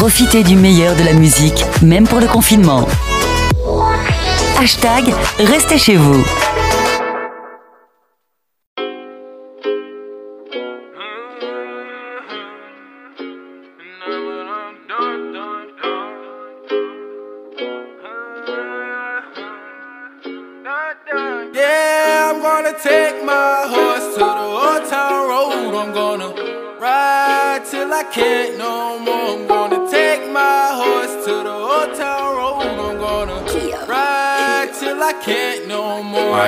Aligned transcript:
Profitez 0.00 0.44
du 0.44 0.56
meilleur 0.56 0.96
de 0.96 1.02
la 1.02 1.12
musique, 1.12 1.62
même 1.82 2.08
pour 2.08 2.20
le 2.20 2.26
confinement. 2.26 2.88
Hashtag 4.58 5.12
Restez 5.38 5.76
chez 5.76 5.96
vous. 5.96 6.24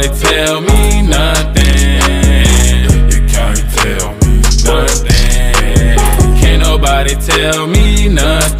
Nobody 0.00 0.18
tell 0.20 0.60
me 0.62 1.02
nothing. 1.02 2.00
You 3.10 3.20
can't 3.28 3.72
tell 3.76 4.14
me 4.14 4.40
nothing. 4.64 5.98
Can't 6.40 6.62
nobody 6.62 7.14
tell 7.16 7.66
me 7.66 8.08
nothing. 8.08 8.59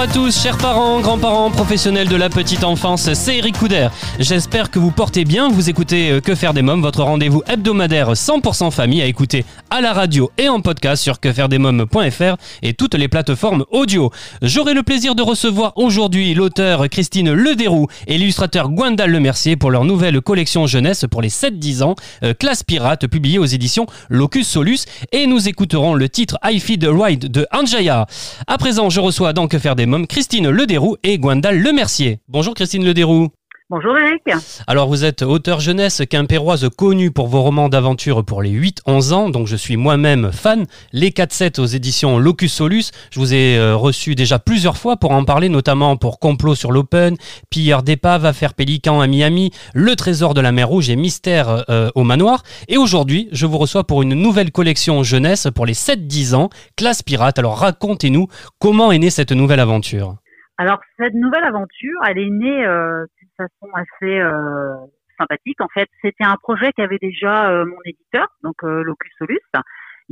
Bonjour 0.00 0.12
à 0.12 0.14
tous, 0.14 0.42
chers 0.42 0.56
parents, 0.56 1.00
grands-parents, 1.00 1.50
professionnels 1.50 2.08
de 2.08 2.16
la 2.16 2.30
petite 2.30 2.64
enfance, 2.64 3.12
c'est 3.12 3.36
Eric 3.36 3.58
Couder. 3.58 3.88
J'espère 4.18 4.70
que 4.70 4.78
vous 4.78 4.90
portez 4.90 5.26
bien, 5.26 5.50
vous 5.50 5.68
écoutez 5.68 6.10
euh, 6.10 6.20
Que 6.20 6.34
faire 6.34 6.54
des 6.54 6.62
mômes, 6.62 6.80
votre 6.80 7.02
rendez-vous 7.02 7.42
hebdomadaire 7.46 8.12
100% 8.12 8.70
famille 8.70 9.02
à 9.02 9.04
écouter 9.04 9.44
à 9.68 9.82
la 9.82 9.92
radio 9.92 10.30
et 10.38 10.48
en 10.48 10.60
podcast 10.60 11.02
sur 11.02 11.20
quefairedesmômes.fr 11.20 12.36
et 12.62 12.72
toutes 12.72 12.94
les 12.94 13.08
plateformes 13.08 13.66
audio. 13.70 14.10
J'aurai 14.40 14.72
le 14.72 14.82
plaisir 14.82 15.14
de 15.14 15.22
recevoir 15.22 15.74
aujourd'hui 15.76 16.32
l'auteur 16.32 16.88
Christine 16.88 17.32
Lederoux 17.32 17.86
et 18.06 18.16
l'illustrateur 18.16 18.70
Gwendal 18.70 19.10
Lemercier 19.10 19.56
pour 19.56 19.70
leur 19.70 19.84
nouvelle 19.84 20.22
collection 20.22 20.66
jeunesse 20.66 21.04
pour 21.10 21.20
les 21.20 21.28
7-10 21.28 21.82
ans, 21.82 21.94
euh, 22.22 22.32
Classe 22.32 22.62
Pirate, 22.62 23.06
publiée 23.06 23.38
aux 23.38 23.44
éditions 23.44 23.84
Locus 24.08 24.48
Solus, 24.48 24.86
et 25.12 25.26
nous 25.26 25.46
écouterons 25.46 25.92
le 25.92 26.08
titre 26.08 26.38
I 26.42 26.58
Feed 26.58 26.84
Ride 26.84 27.30
de 27.30 27.46
Anjaya. 27.52 28.06
À 28.46 28.56
présent, 28.56 28.88
je 28.88 29.00
reçois 29.00 29.34
dans 29.34 29.46
Que 29.46 29.58
faire 29.58 29.76
des 29.76 29.89
mômes 29.90 30.06
Christine 30.06 30.48
Lederoux 30.48 30.96
et 31.02 31.18
Gwendal 31.18 31.60
Lemercier. 31.60 32.20
Bonjour 32.28 32.54
Christine 32.54 32.84
Lederoux. 32.84 33.30
Bonjour 33.70 33.96
Eric. 33.96 34.22
Alors 34.66 34.88
vous 34.88 35.04
êtes 35.04 35.22
auteur 35.22 35.60
jeunesse 35.60 36.02
quimpéroise 36.10 36.68
connue 36.76 37.12
pour 37.12 37.28
vos 37.28 37.40
romans 37.40 37.68
d'aventure 37.68 38.24
pour 38.24 38.42
les 38.42 38.50
8-11 38.50 39.12
ans, 39.12 39.30
donc 39.30 39.46
je 39.46 39.54
suis 39.54 39.76
moi-même 39.76 40.32
fan. 40.32 40.66
Les 40.92 41.10
4-7 41.10 41.60
aux 41.60 41.66
éditions 41.66 42.18
Locus 42.18 42.52
Solus, 42.52 42.90
je 43.12 43.20
vous 43.20 43.32
ai 43.32 43.56
euh, 43.56 43.76
reçu 43.76 44.16
déjà 44.16 44.40
plusieurs 44.40 44.76
fois 44.76 44.96
pour 44.96 45.12
en 45.12 45.24
parler, 45.24 45.48
notamment 45.48 45.96
pour 45.96 46.18
Complot 46.18 46.56
sur 46.56 46.72
l'Open, 46.72 47.14
Pilleur 47.48 47.84
d'épave, 47.84 48.26
Affaire 48.26 48.54
Pélican 48.54 49.00
à 49.00 49.06
Miami, 49.06 49.52
Le 49.72 49.94
Trésor 49.94 50.34
de 50.34 50.40
la 50.40 50.50
mer 50.50 50.66
Rouge 50.66 50.90
et 50.90 50.96
Mystère 50.96 51.62
euh, 51.70 51.90
au 51.94 52.02
Manoir. 52.02 52.42
Et 52.66 52.76
aujourd'hui, 52.76 53.28
je 53.30 53.46
vous 53.46 53.58
reçois 53.58 53.84
pour 53.84 54.02
une 54.02 54.14
nouvelle 54.14 54.50
collection 54.50 55.04
jeunesse 55.04 55.46
pour 55.54 55.64
les 55.64 55.74
7-10 55.74 56.34
ans, 56.34 56.50
Classe 56.76 57.04
Pirate. 57.04 57.38
Alors 57.38 57.58
racontez-nous 57.58 58.26
comment 58.58 58.90
est 58.90 58.98
née 58.98 59.10
cette 59.10 59.30
nouvelle 59.30 59.60
aventure. 59.60 60.16
Alors 60.58 60.80
cette 60.98 61.14
nouvelle 61.14 61.44
aventure, 61.44 62.00
elle 62.08 62.18
est 62.18 62.28
née 62.28 62.66
euh, 62.66 63.06
façon 63.48 63.68
assez 63.74 64.18
euh, 64.20 64.74
sympathique. 65.18 65.60
En 65.60 65.68
fait, 65.68 65.88
c'était 66.02 66.24
un 66.24 66.36
projet 66.36 66.72
qu'avait 66.72 66.98
déjà 67.00 67.50
euh, 67.50 67.64
mon 67.64 67.78
éditeur, 67.84 68.26
donc 68.42 68.56
euh, 68.64 68.82
Locus 68.82 69.12
Solus. 69.18 69.40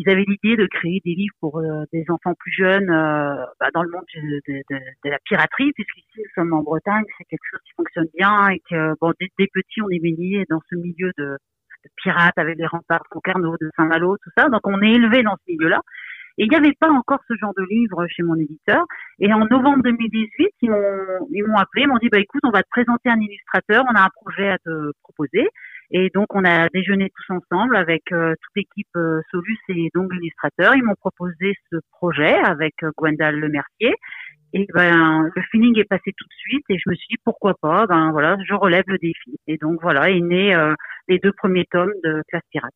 Ils 0.01 0.09
avaient 0.09 0.25
l'idée 0.29 0.57
de 0.57 0.67
créer 0.67 1.01
des 1.05 1.15
livres 1.15 1.35
pour 1.41 1.61
des 1.93 2.05
enfants 2.09 2.35
plus 2.39 2.53
jeunes 2.53 2.87
bah, 2.87 3.69
dans 3.75 3.83
le 3.83 3.91
monde 3.91 4.05
de, 4.15 4.41
de- 4.47 4.63
de- 4.71 4.85
de 5.05 5.11
la 5.11 5.19
piraterie, 5.25 5.73
puisqu'ici 5.73 6.19
nous 6.19 6.31
sommes 6.37 6.53
en 6.53 6.63
Bretagne, 6.63 7.03
c'est 7.19 7.25
quelque 7.25 7.49
chose 7.51 7.61
qui 7.67 7.73
fonctionne 7.77 8.07
bien 8.17 8.49
et 8.51 8.61
que 8.71 8.95
bon, 9.01 9.13
dès, 9.19 9.27
dès 9.41 9.49
petits 9.53 9.83
on 9.83 9.89
est 9.91 9.99
baigné 9.99 10.45
dans 10.51 10.61
ce 10.71 10.77
milieu 10.77 11.11
de, 11.19 11.25
de 11.35 11.91
pirates 11.97 12.39
avec 12.39 12.57
les 12.59 12.67
remparts 12.69 13.03
de 13.03 13.09
Concarneau, 13.11 13.57
de 13.61 13.69
Saint-Malo, 13.77 14.17
tout 14.23 14.31
ça. 14.39 14.49
Donc 14.51 14.61
on 14.67 14.81
est 14.83 14.93
élevé 14.93 15.25
dans 15.25 15.35
ce 15.35 15.51
milieu-là. 15.53 15.81
Et 16.39 16.45
il 16.45 16.49
n'y 16.49 16.57
avait 16.57 16.75
pas 16.79 16.89
encore 16.89 17.21
ce 17.27 17.35
genre 17.35 17.53
de 17.57 17.65
livre 17.69 18.07
chez 18.09 18.23
mon 18.23 18.37
éditeur. 18.37 18.85
Et 19.19 19.33
en 19.33 19.45
novembre 19.47 19.83
2018, 19.83 20.49
ils 20.63 20.71
m'ont, 20.71 21.27
ils 21.33 21.45
m'ont 21.45 21.57
appelé, 21.57 21.83
ils 21.83 21.89
m'ont 21.89 21.99
dit, 21.99 22.09
bah, 22.09 22.21
écoute, 22.21 22.43
on 22.45 22.51
va 22.51 22.63
te 22.63 22.69
présenter 22.71 23.11
un 23.11 23.21
illustrateur, 23.21 23.85
on 23.91 23.95
a 23.97 24.05
un 24.05 24.11
projet 24.23 24.49
à 24.49 24.59
te 24.59 24.93
proposer. 25.03 25.49
Et 25.91 26.11
donc, 26.15 26.27
on 26.35 26.45
a 26.45 26.69
déjeuné 26.69 27.11
tous 27.11 27.35
ensemble 27.35 27.75
avec 27.77 28.13
euh, 28.13 28.35
toute 28.41 28.57
l'équipe 28.57 28.97
euh, 28.97 29.21
Solus 29.31 29.59
et 29.69 29.89
donc 29.95 30.13
l'illustrateur. 30.13 30.77
Ils 30.77 30.85
m'ont 30.85 30.95
proposé 30.95 31.57
ce 31.73 31.77
projet 31.91 32.35
avec 32.35 32.75
euh, 32.85 32.91
Gwendal 32.97 33.35
Lemercier. 33.41 33.95
Et 34.55 34.67
ben, 34.73 35.29
le 35.35 35.43
feeling 35.51 35.79
est 35.79 35.85
passé 35.85 36.13
tout 36.17 36.25
de 36.25 36.35
suite 36.35 36.65
et 36.71 36.79
je 36.79 36.89
me 36.89 36.95
suis 36.95 37.07
dit 37.11 37.21
pourquoi 37.23 37.55
pas, 37.61 37.87
ben 37.87 38.13
voilà, 38.13 38.37
je 38.49 38.55
relève 38.55 38.85
le 38.87 38.97
défi. 38.97 39.39
Et 39.47 39.59
donc 39.59 39.79
voilà, 39.83 40.11
est 40.11 40.21
né 40.21 40.55
euh, 40.55 40.75
les 41.07 41.19
deux 41.19 41.33
premiers 41.33 41.67
tomes 41.71 41.93
de 42.03 42.23
Classe 42.29 42.43
Pirate. 42.51 42.73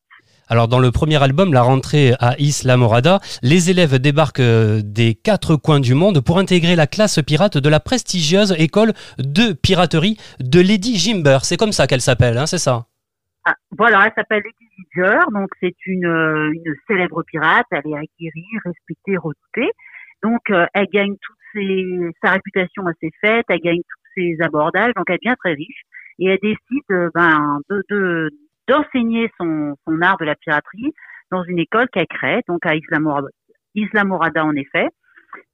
Alors 0.49 0.67
dans 0.67 0.79
le 0.79 0.91
premier 0.91 1.21
album, 1.23 1.53
La 1.53 1.61
rentrée 1.61 2.13
à 2.19 2.35
Isla 2.37 2.77
Morada, 2.77 3.19
les 3.41 3.69
élèves 3.71 3.97
débarquent 3.97 4.41
euh, 4.41 4.81
des 4.83 5.15
quatre 5.15 5.55
coins 5.55 5.79
du 5.79 5.93
monde 5.93 6.19
pour 6.23 6.37
intégrer 6.37 6.75
la 6.75 6.85
classe 6.85 7.19
pirate 7.25 7.57
de 7.57 7.69
la 7.69 7.79
prestigieuse 7.79 8.53
école 8.59 8.93
de 9.17 9.53
piraterie 9.53 10.17
de 10.39 10.59
Lady 10.59 10.97
Jimber. 10.97 11.39
C'est 11.43 11.57
comme 11.57 11.71
ça 11.71 11.87
qu'elle 11.87 12.01
s'appelle, 12.01 12.37
hein, 12.37 12.45
c'est 12.45 12.57
ça? 12.57 12.85
Ah, 13.45 13.55
voilà, 13.77 14.05
elle 14.05 14.13
s'appelle 14.15 14.43
Lady 14.43 14.71
Ginger, 14.95 15.19
donc 15.33 15.49
c'est 15.61 15.75
une, 15.85 16.05
euh, 16.05 16.51
une 16.53 16.75
célèbre 16.87 17.23
pirate, 17.23 17.65
elle 17.71 17.91
est 17.91 17.95
aguerrie, 17.95 18.57
respectée, 18.65 19.17
redoutée. 19.17 19.71
Donc 20.23 20.41
euh, 20.51 20.65
elle 20.73 20.87
gagne 20.93 21.15
toutes 21.21 21.37
ses, 21.53 21.85
sa 22.23 22.31
réputation 22.31 22.85
à 22.85 22.91
ses 23.01 23.11
fêtes, 23.21 23.45
elle 23.49 23.59
gagne 23.59 23.81
tous 23.81 24.21
ses 24.21 24.37
abordages, 24.41 24.93
donc 24.95 25.05
elle 25.09 25.19
devient 25.23 25.35
très 25.39 25.53
riche. 25.53 25.83
Et 26.19 26.27
elle 26.27 26.39
décide 26.41 27.11
ben, 27.15 27.59
de, 27.69 27.83
de- 27.89 28.29
d'enseigner 28.67 29.31
son, 29.37 29.75
son 29.85 30.01
art 30.01 30.17
de 30.17 30.25
la 30.25 30.35
piraterie 30.35 30.93
dans 31.31 31.43
une 31.43 31.59
école 31.59 31.87
qu'elle 31.89 32.07
crée, 32.07 32.41
donc 32.47 32.65
à 32.65 32.75
Isla 32.75 32.99
Morada, 32.99 33.27
Isla 33.75 34.03
Morada 34.03 34.45
en 34.45 34.55
effet. 34.55 34.87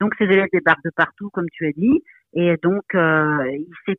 Donc 0.02 0.14
ces 0.18 0.26
élèves 0.26 0.50
débarquent 0.52 0.84
de 0.84 0.92
partout, 0.96 1.30
comme 1.32 1.48
tu 1.52 1.68
as 1.68 1.72
dit. 1.72 2.04
Et 2.34 2.56
donc, 2.62 2.84
euh, 2.94 3.38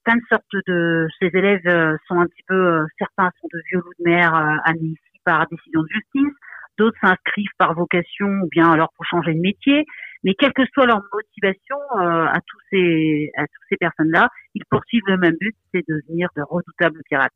plein 0.04 0.14
de 0.14 0.22
sortes 0.30 0.44
de... 0.68 1.08
Ces 1.18 1.30
élèves 1.34 1.66
euh, 1.66 1.96
sont 2.06 2.20
un 2.20 2.26
petit 2.26 2.44
peu... 2.46 2.54
euh, 2.54 2.86
certains 2.98 3.30
sont 3.40 3.48
de 3.52 3.60
vieux 3.70 3.80
loups 3.80 3.94
de 3.98 4.04
mer 4.04 4.34
euh, 4.34 4.56
amenés 4.64 4.90
ici 4.90 5.20
par 5.24 5.48
décision 5.48 5.82
de 5.82 5.88
justice. 5.88 6.36
D'autres 6.78 6.96
s'inscrivent 7.00 7.56
par 7.58 7.74
vocation 7.74 8.28
ou 8.28 8.48
bien 8.48 8.70
alors 8.70 8.92
pour 8.96 9.04
changer 9.06 9.34
de 9.34 9.40
métier. 9.40 9.84
Mais 10.22 10.34
quelle 10.34 10.52
que 10.52 10.62
soit 10.72 10.86
leur 10.86 11.02
motivation 11.12 11.76
euh, 11.98 12.26
à 12.26 12.38
tous 12.46 12.60
ces 12.70 13.30
à 13.36 13.42
toutes 13.42 13.68
ces 13.68 13.76
personnes-là, 13.76 14.28
ils 14.54 14.64
poursuivent 14.70 15.08
le 15.08 15.16
même 15.16 15.36
but, 15.40 15.56
c'est 15.72 15.86
de 15.88 16.00
devenir 16.06 16.28
de 16.36 16.42
redoutables 16.42 17.00
pirates. 17.08 17.32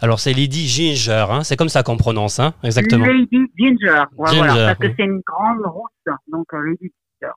Alors 0.00 0.20
c'est 0.20 0.32
Lady 0.32 0.66
Ginger, 0.66 1.26
hein, 1.30 1.44
c'est 1.44 1.56
comme 1.56 1.68
ça 1.68 1.82
qu'on 1.82 1.96
prononce, 1.96 2.38
hein, 2.40 2.54
exactement. 2.62 3.06
Lady 3.06 3.38
Ginger, 3.58 4.04
ouais, 4.16 4.30
Ginger, 4.30 4.38
voilà, 4.48 4.66
parce 4.74 4.78
oui. 4.80 4.88
que 4.88 4.94
c'est 4.96 5.04
une 5.04 5.20
grande 5.26 5.64
rousse, 5.64 6.16
donc 6.28 6.46
euh, 6.54 6.58
Lady 6.70 6.92
Ginger. 7.20 7.32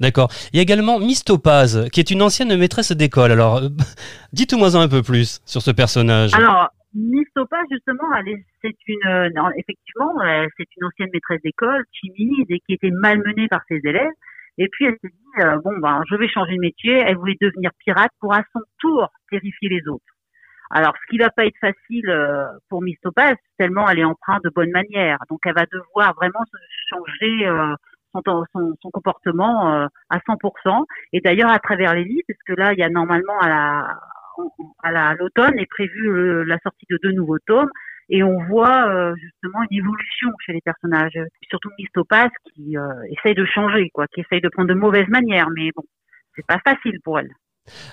D'accord. 0.00 0.28
Il 0.52 0.56
y 0.56 0.58
a 0.60 0.62
également 0.62 0.98
Miss 1.00 1.24
Topaz, 1.24 1.88
qui 1.90 2.00
est 2.00 2.10
une 2.10 2.22
ancienne 2.22 2.56
maîtresse 2.56 2.92
d'école. 2.92 3.32
Alors, 3.32 3.56
euh, 3.56 3.68
dites-moi 4.32 4.76
un 4.76 4.88
peu 4.88 5.02
plus 5.02 5.40
sur 5.44 5.62
ce 5.62 5.70
personnage. 5.72 6.32
Alors, 6.34 6.68
Miss 6.94 7.26
Topaz, 7.34 7.64
justement, 7.72 8.04
elle 8.18 8.28
est- 8.28 8.46
c'est 8.62 8.76
une, 8.86 9.08
euh, 9.08 9.28
non, 9.34 9.48
effectivement, 9.58 10.12
c'est 10.56 10.66
une 10.76 10.86
ancienne 10.86 11.08
maîtresse 11.12 11.40
d'école, 11.42 11.82
timide 12.00 12.46
et 12.50 12.60
qui 12.60 12.74
était 12.74 12.92
malmenée 12.92 13.48
par 13.48 13.62
ses 13.68 13.80
élèves. 13.82 14.12
Et 14.58 14.68
puis 14.70 14.84
elle 14.86 14.96
s'est 15.02 15.08
dit, 15.08 15.42
euh, 15.42 15.56
bon, 15.64 15.72
ben, 15.82 16.02
je 16.08 16.14
vais 16.14 16.28
changer 16.28 16.54
de 16.54 16.60
métier. 16.60 16.92
Elle 17.04 17.16
voulait 17.16 17.36
devenir 17.40 17.70
pirate 17.84 18.12
pour 18.20 18.32
à 18.32 18.42
son 18.52 18.60
tour 18.78 19.08
terrifier 19.28 19.68
les 19.68 19.88
autres. 19.88 20.04
Alors, 20.74 20.94
ce 21.00 21.06
qui 21.10 21.18
va 21.18 21.30
pas 21.30 21.46
être 21.46 21.58
facile 21.60 22.10
euh, 22.10 22.46
pour 22.68 22.82
Miss 22.82 23.00
Topaz, 23.00 23.36
tellement 23.58 23.88
elle 23.88 24.00
est 24.00 24.04
empreinte 24.04 24.44
de 24.44 24.50
bonne 24.50 24.72
manière. 24.72 25.18
Donc, 25.30 25.40
elle 25.46 25.54
va 25.54 25.66
devoir 25.72 26.14
vraiment 26.16 26.44
changer 26.90 27.46
euh, 27.46 27.74
son, 28.12 28.22
son, 28.52 28.74
son 28.82 28.90
comportement 28.90 29.72
euh, 29.74 29.86
à 30.10 30.18
100%. 30.20 30.86
Et 31.12 31.20
d'ailleurs, 31.20 31.50
à 31.52 31.60
travers 31.60 31.94
les 31.94 32.04
livres, 32.04 32.24
parce 32.28 32.42
que 32.46 32.54
là, 32.60 32.72
il 32.74 32.80
y 32.80 32.84
a 32.84 32.90
normalement 32.90 33.38
à 33.40 33.48
la 33.48 33.98
à 34.82 34.92
la- 34.92 35.08
à 35.10 35.14
l'automne 35.14 35.58
est 35.60 35.66
prévue 35.66 36.08
euh, 36.10 36.44
la 36.44 36.58
sortie 36.60 36.86
de 36.90 36.98
deux 37.04 37.12
nouveaux 37.12 37.38
tomes 37.40 37.70
et 38.08 38.24
on 38.24 38.42
voit 38.46 39.14
justement 39.16 39.60
une 39.70 39.78
évolution 39.78 40.30
chez 40.44 40.52
les 40.52 40.60
personnages, 40.60 41.18
surtout 41.48 41.70
Miss 41.78 41.88
Topaz 41.94 42.30
qui 42.54 42.76
euh, 42.76 42.82
essaye 43.10 43.34
de 43.34 43.44
changer, 43.46 43.90
quoi, 43.90 44.06
qui 44.08 44.20
essaye 44.22 44.40
de 44.42 44.48
prendre 44.48 44.68
de 44.68 44.74
mauvaises 44.74 45.08
manières, 45.08 45.48
mais 45.56 45.70
bon, 45.76 45.84
c'est 46.36 46.46
pas 46.46 46.58
facile 46.66 46.98
pour 47.04 47.18
elle. 47.20 47.30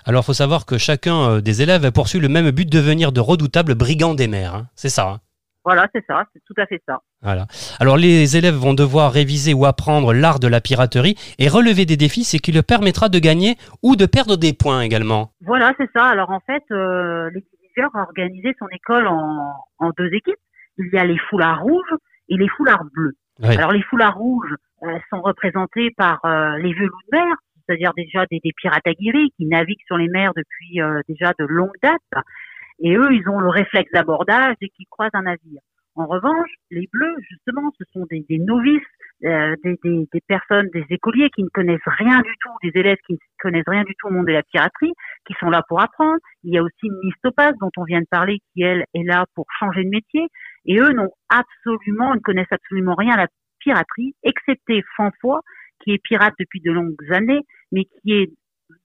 Alors, 0.06 0.26
faut 0.26 0.34
savoir 0.34 0.66
que 0.66 0.78
chacun 0.78 1.16
euh, 1.30 1.42
des 1.42 1.62
élèves 1.62 1.92
poursuit 1.92 2.20
le 2.20 2.28
même 2.30 2.52
but 2.52 2.66
de 2.70 2.78
devenir 2.78 3.12
de 3.12 3.20
redoutables 3.20 3.76
brigands 3.76 4.14
des 4.14 4.28
mers. 4.28 4.56
hein. 4.56 4.68
C'est 4.76 4.90
ça. 4.90 5.10
hein. 5.10 5.20
Voilà, 5.64 5.88
c'est 5.94 6.04
ça, 6.08 6.24
c'est 6.34 6.42
tout 6.48 6.60
à 6.60 6.66
fait 6.66 6.82
ça. 6.88 7.02
Voilà. 7.22 7.46
Alors, 7.80 7.96
les 7.96 8.36
élèves 8.36 8.56
vont 8.56 8.74
devoir 8.74 9.12
réviser 9.12 9.54
ou 9.54 9.66
apprendre 9.66 10.12
l'art 10.12 10.40
de 10.40 10.48
la 10.48 10.60
piraterie 10.60 11.16
et 11.38 11.48
relever 11.50 11.86
des 11.86 11.98
défis, 11.98 12.24
ce 12.24 12.38
qui 12.38 12.52
leur 12.52 12.64
permettra 12.64 13.10
de 13.10 13.20
gagner 13.20 13.58
ou 13.84 13.96
de 13.96 14.08
perdre 14.08 14.38
des 14.38 14.54
points 14.54 14.82
également. 14.82 15.32
Voilà, 15.46 15.74
c'est 15.78 15.90
ça. 15.96 16.06
Alors 16.08 16.32
en 16.32 16.40
fait, 16.40 16.64
euh, 16.72 17.30
l'éditeur 17.30 17.92
a 17.96 18.02
organisé 18.02 18.56
son 18.58 18.66
école 18.70 19.06
en, 19.08 19.54
en 19.78 19.90
deux 20.00 20.08
équipes. 20.14 20.34
Il 20.80 20.90
y 20.92 20.98
a 20.98 21.04
les 21.06 21.20
foulards 21.30 21.62
rouges 21.62 21.94
et 22.30 22.38
les 22.38 22.48
foulards 22.58 22.84
bleus. 22.96 23.14
Alors 23.44 23.72
les 23.72 23.84
foulards 23.84 24.18
rouges 24.18 24.56
euh, 24.84 24.98
sont 25.12 25.22
représentés 25.22 25.92
par 25.96 26.26
euh, 26.26 26.58
les 26.58 26.74
vieux 26.74 26.88
loups 26.88 27.06
de 27.12 27.18
mer, 27.18 27.36
c'est-à-dire 27.72 27.94
déjà 27.96 28.26
des, 28.30 28.42
pirates 28.58 28.86
aguerris 28.86 29.32
qui 29.38 29.46
naviguent 29.46 29.86
sur 29.86 29.98
les 29.98 30.10
mers 30.10 30.34
depuis 30.36 30.82
euh, 30.82 31.02
déjà 31.08 31.34
de 31.40 31.46
longues 31.46 31.78
dates. 31.82 32.26
Et 32.80 32.96
eux, 32.96 33.14
ils 33.14 33.28
ont 33.30 33.40
le 33.40 33.50
réflexe 33.50 33.92
d'abordage 33.94 34.56
dès 34.60 34.70
qu'ils 34.70 34.88
croisent 34.90 35.12
un 35.14 35.24
navire. 35.24 35.62
En 35.96 36.06
revanche, 36.06 36.50
les 36.70 36.88
bleus, 36.92 37.16
justement, 37.30 37.72
ce 37.78 37.84
sont 37.94 38.06
des, 38.10 38.26
novices, 38.40 38.82
euh, 39.26 39.56
des, 39.64 40.22
personnes, 40.26 40.70
des 40.74 40.86
écoliers 40.90 41.30
qui 41.30 41.44
ne 41.44 41.50
connaissent 41.50 41.80
rien 41.86 42.22
du 42.22 42.34
tout, 42.42 42.50
des 42.64 42.80
élèves 42.80 42.98
qui 43.06 43.14
ne 43.14 43.18
connaissent 43.42 43.68
rien 43.68 43.84
du 43.84 43.94
tout 44.00 44.08
au 44.08 44.12
monde 44.12 44.26
de 44.26 44.32
la 44.32 44.44
piraterie, 44.44 44.94
qui 45.28 45.34
sont 45.40 45.50
là 45.50 45.64
pour 45.68 45.82
apprendre. 45.82 46.18
Il 46.44 46.54
y 46.54 46.58
a 46.58 46.64
aussi 46.64 46.90
Miss 47.04 47.14
Topaz, 47.22 47.54
dont 47.60 47.72
on 47.78 47.84
vient 47.84 48.00
de 48.00 48.08
parler, 48.10 48.40
qui, 48.54 48.64
elle, 48.64 48.86
est 48.94 49.04
là 49.04 49.26
pour 49.36 49.46
changer 49.60 49.84
de 49.84 49.90
métier. 49.90 50.28
Et 50.66 50.80
eux 50.80 50.94
n'ont 50.94 51.12
absolument, 51.30 52.16
ne 52.16 52.20
connaissent 52.20 52.48
absolument 52.52 52.96
rien 52.96 53.14
à 53.14 53.18
la 53.18 53.28
piraterie, 53.60 54.16
excepté 54.24 54.84
Fanfois, 54.96 55.42
qui 55.84 55.92
est 55.94 56.02
pirate 56.04 56.34
depuis 56.40 56.62
de 56.62 56.72
longues 56.72 56.96
années, 57.12 57.42
mais 57.72 57.86
qui 57.86 58.14
est 58.14 58.32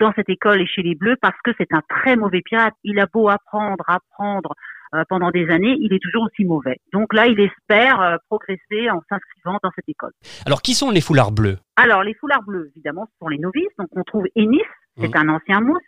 dans 0.00 0.12
cette 0.14 0.28
école 0.28 0.60
et 0.60 0.66
chez 0.66 0.82
les 0.82 0.94
Bleus 0.94 1.16
parce 1.22 1.38
que 1.44 1.52
c'est 1.58 1.72
un 1.72 1.82
très 1.88 2.16
mauvais 2.16 2.42
pirate. 2.42 2.74
Il 2.84 2.98
a 2.98 3.06
beau 3.06 3.28
apprendre, 3.28 3.84
apprendre 3.88 4.52
euh, 4.94 5.02
pendant 5.08 5.30
des 5.30 5.48
années, 5.50 5.76
il 5.80 5.92
est 5.92 5.98
toujours 6.02 6.24
aussi 6.24 6.44
mauvais. 6.44 6.76
Donc 6.92 7.12
là, 7.12 7.26
il 7.26 7.38
espère 7.40 8.00
euh, 8.00 8.16
progresser 8.28 8.90
en 8.90 9.00
s'inscrivant 9.08 9.58
dans 9.62 9.70
cette 9.74 9.88
école. 9.88 10.12
Alors, 10.46 10.62
qui 10.62 10.74
sont 10.74 10.90
les 10.90 11.00
foulards 11.00 11.32
bleus? 11.32 11.58
Alors, 11.76 12.02
les 12.02 12.14
foulards 12.14 12.42
bleus, 12.44 12.70
évidemment, 12.74 13.06
ce 13.06 13.16
sont 13.20 13.28
les 13.28 13.38
novices. 13.38 13.66
Donc, 13.78 13.88
on 13.92 14.02
trouve 14.04 14.24
Ennis, 14.36 14.60
c'est 14.96 15.08
Mhm. 15.14 15.28
un 15.28 15.34
ancien 15.34 15.60
mousse, 15.60 15.82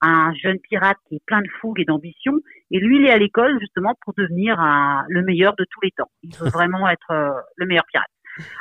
un 0.00 0.32
jeune 0.34 0.58
pirate 0.60 0.96
qui 1.08 1.16
est 1.16 1.22
plein 1.26 1.40
de 1.40 1.48
fougue 1.60 1.80
et 1.80 1.84
d'ambition. 1.84 2.34
Et 2.70 2.78
lui, 2.78 2.98
il 2.98 3.06
est 3.06 3.10
à 3.12 3.18
l'école 3.18 3.58
justement 3.60 3.94
pour 4.04 4.14
devenir 4.16 4.60
un- 4.60 5.04
le 5.08 5.22
meilleur 5.22 5.54
de 5.56 5.64
tous 5.70 5.80
les 5.82 5.90
temps. 5.90 6.10
Il 6.22 6.34
veut 6.36 6.48
vraiment 6.54 6.88
être 6.88 7.10
euh, 7.10 7.30
le 7.56 7.66
meilleur 7.66 7.84
pirate. 7.90 8.06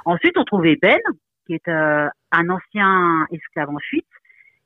Ensuite, 0.05 0.37
on 0.37 0.45
trouve 0.45 0.63
Ben, 0.81 0.97
qui 1.45 1.53
est 1.53 1.67
euh, 1.67 2.07
un 2.31 2.49
ancien 2.49 3.25
esclave 3.31 3.69
en 3.69 3.79
fuite. 3.79 4.05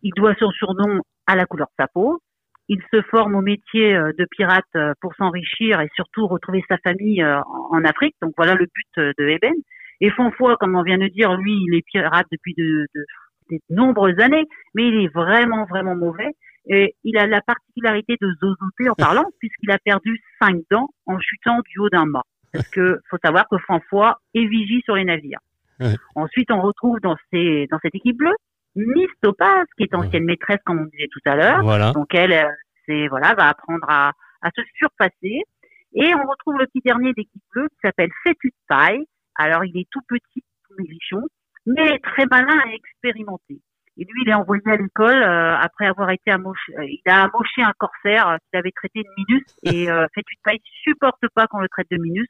Il 0.02 0.14
doit 0.16 0.36
son 0.36 0.50
surnom 0.52 1.02
à 1.28 1.36
la 1.36 1.46
couleur 1.46 1.68
de 1.68 1.84
sa 1.84 1.88
peau. 1.88 2.22
Il 2.70 2.82
se 2.94 3.02
forme 3.02 3.36
au 3.36 3.42
métier 3.42 3.96
euh, 3.96 4.12
de 4.18 4.26
pirate 4.30 4.64
euh, 4.76 4.94
pour 5.02 5.16
s'enrichir 5.16 5.82
et 5.82 5.90
surtout 5.96 6.28
retrouver 6.28 6.64
sa 6.70 6.78
famille 6.78 7.22
euh, 7.24 7.42
en 7.72 7.84
Afrique. 7.84 8.16
Donc 8.22 8.34
voilà 8.38 8.54
le 8.54 8.66
but 8.66 9.14
de 9.18 9.28
Eben. 9.28 9.56
Et 10.02 10.12
Fonfoy, 10.12 10.56
comme 10.60 10.76
on 10.76 10.84
vient 10.84 10.98
de 10.98 11.08
dire, 11.08 11.36
lui, 11.36 11.54
il 11.54 11.76
est 11.76 11.82
pirate 11.82 12.28
depuis 12.32 12.54
de, 12.58 12.86
de, 12.96 13.06
de 13.52 13.60
nombreuses 13.70 14.20
années, 14.20 14.46
mais 14.76 14.88
il 14.88 15.04
est 15.04 15.14
vraiment, 15.14 15.66
vraiment 15.66 15.96
mauvais. 15.96 16.30
Et 16.68 16.96
il 17.04 17.18
a 17.18 17.26
la 17.26 17.42
particularité 17.42 18.16
de 18.22 18.32
zozoter 18.40 18.90
en 18.90 18.96
parlant, 18.96 19.26
puisqu'il 19.40 19.72
a 19.72 19.80
perdu 19.80 20.22
cinq 20.42 20.58
dents 20.70 20.90
en 21.08 21.20
chutant 21.20 21.60
du 21.68 21.80
haut 21.80 21.90
d'un 21.90 22.06
mât. 22.06 22.24
Parce 22.54 22.70
que 22.70 23.00
faut 23.10 23.18
savoir 23.24 23.48
que 23.50 23.58
Fanfoy 23.68 24.14
est 24.36 24.46
vigie 24.46 24.82
sur 24.86 24.96
les 24.96 25.06
navires. 25.06 25.40
Ouais. 25.80 25.96
Ensuite, 26.16 26.52
on 26.52 26.62
retrouve 26.62 27.00
dans, 27.00 27.16
ces, 27.32 27.68
dans 27.72 27.80
cette 27.82 27.96
équipe 27.96 28.18
bleue 28.18 28.36
Miss 28.76 29.10
Topaz, 29.22 29.66
qui 29.78 29.84
est 29.84 29.96
ancienne 29.96 30.26
maîtresse, 30.26 30.60
comme 30.66 30.80
on 30.80 30.86
disait 30.86 31.10
tout 31.12 31.22
à 31.26 31.36
l'heure. 31.36 31.64
Voilà. 31.64 31.92
Donc 31.92 32.14
elle, 32.14 32.34
euh, 32.34 32.50
c'est 32.86 33.08
voilà, 33.08 33.34
va 33.34 33.50
apprendre 33.50 33.86
à, 33.90 34.12
à 34.42 34.50
se 34.56 34.62
surpasser. 34.76 35.44
Et 35.94 36.14
on 36.14 36.28
retrouve 36.28 36.58
le 36.60 36.68
petit 36.68 36.82
dernier 36.86 37.14
d'équipe 37.14 37.42
bleue 37.54 37.68
qui 37.70 37.78
s'appelle 37.84 38.12
Fétu 38.24 38.50
de 38.50 38.56
paille. 38.68 39.06
Alors 39.36 39.66
il 39.66 39.76
est 39.78 39.88
tout 39.92 40.02
petit, 40.08 40.44
tout 40.68 40.76
maigrichon, 40.78 41.22
mais 41.66 41.98
très 42.00 42.26
malin 42.30 42.62
et 42.70 42.76
expérimenté. 42.76 43.60
Et 43.98 44.06
lui, 44.06 44.22
il 44.24 44.30
est 44.30 44.34
envoyé 44.34 44.62
à 44.68 44.78
l'école 44.78 45.22
euh, 45.22 45.58
après 45.58 45.86
avoir 45.86 46.10
été 46.12 46.32
amoché. 46.32 46.74
euh, 46.78 46.86
il 46.86 47.02
a 47.06 47.24
amoché 47.24 47.62
un 47.64 47.74
corsaire 47.78 48.30
euh, 48.30 48.38
qu'il 48.38 48.60
avait 48.60 48.72
traité 48.72 49.02
de 49.04 49.10
minus. 49.18 49.44
Et 49.64 49.92
euh, 49.92 50.06
Fétu 50.16 50.36
de 50.36 50.42
paille 50.44 50.60
supporte 50.84 51.28
pas 51.36 51.48
qu'on 51.48 51.60
le 51.60 51.68
traite 51.68 51.88
de 51.92 51.98
minus. 51.98 52.28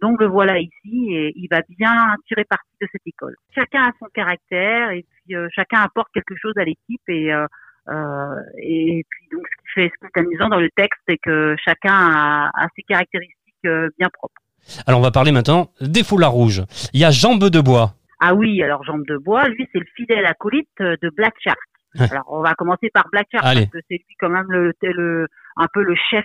Donc 0.00 0.20
le 0.20 0.26
voilà 0.26 0.58
ici 0.58 1.14
et 1.14 1.32
il 1.36 1.48
va 1.50 1.60
bien 1.78 2.14
tirer 2.26 2.44
parti 2.44 2.68
de 2.80 2.86
cette 2.90 3.06
école. 3.06 3.34
Chacun 3.54 3.82
a 3.82 3.90
son 3.98 4.06
caractère 4.14 4.90
et 4.90 5.04
puis 5.04 5.36
euh, 5.36 5.48
chacun 5.54 5.80
apporte 5.80 6.08
quelque 6.14 6.34
chose 6.40 6.54
à 6.56 6.64
l'équipe 6.64 7.02
et 7.08 7.32
euh, 7.32 7.46
euh, 7.88 8.34
et 8.62 9.04
puis 9.08 9.28
donc 9.32 9.42
ce 9.46 9.56
qui 9.62 9.68
fait 9.74 9.92
ce 10.00 10.06
qui 10.06 10.12
est 10.14 10.20
amusant 10.20 10.48
dans 10.48 10.60
le 10.60 10.70
texte 10.74 11.00
c'est 11.08 11.18
que 11.18 11.54
chacun 11.64 11.92
a, 11.92 12.50
a 12.54 12.68
ses 12.76 12.82
caractéristiques 12.82 13.36
bien 13.98 14.08
propres. 14.12 14.40
Alors, 14.86 15.00
on 15.00 15.02
va 15.02 15.10
parler 15.10 15.32
maintenant 15.32 15.70
des 15.80 16.04
foulards 16.04 16.32
rouges. 16.32 16.62
Il 16.92 17.00
y 17.00 17.04
a 17.04 17.10
Jambe 17.10 17.48
de 17.48 17.60
Bois. 17.60 17.94
Ah 18.20 18.34
oui, 18.34 18.62
alors 18.62 18.84
Jambe 18.84 19.04
de 19.06 19.16
Bois, 19.16 19.48
lui 19.48 19.66
c'est 19.72 19.78
le 19.78 19.86
fidèle 19.96 20.26
acolyte 20.26 20.68
de 20.78 21.10
Black 21.16 21.34
Shark. 21.40 21.58
Ouais. 21.98 22.06
Alors 22.10 22.24
on 22.28 22.42
va 22.42 22.54
commencer 22.54 22.88
par 22.92 23.08
Black 23.10 23.26
Shark 23.32 23.44
Allez. 23.44 23.62
parce 23.62 23.72
que 23.72 23.78
c'est 23.88 23.96
lui 23.96 24.16
quand 24.18 24.28
même 24.28 24.46
le, 24.50 24.72
le 24.82 25.26
un 25.56 25.66
peu 25.72 25.82
le 25.82 25.94
chef 26.10 26.24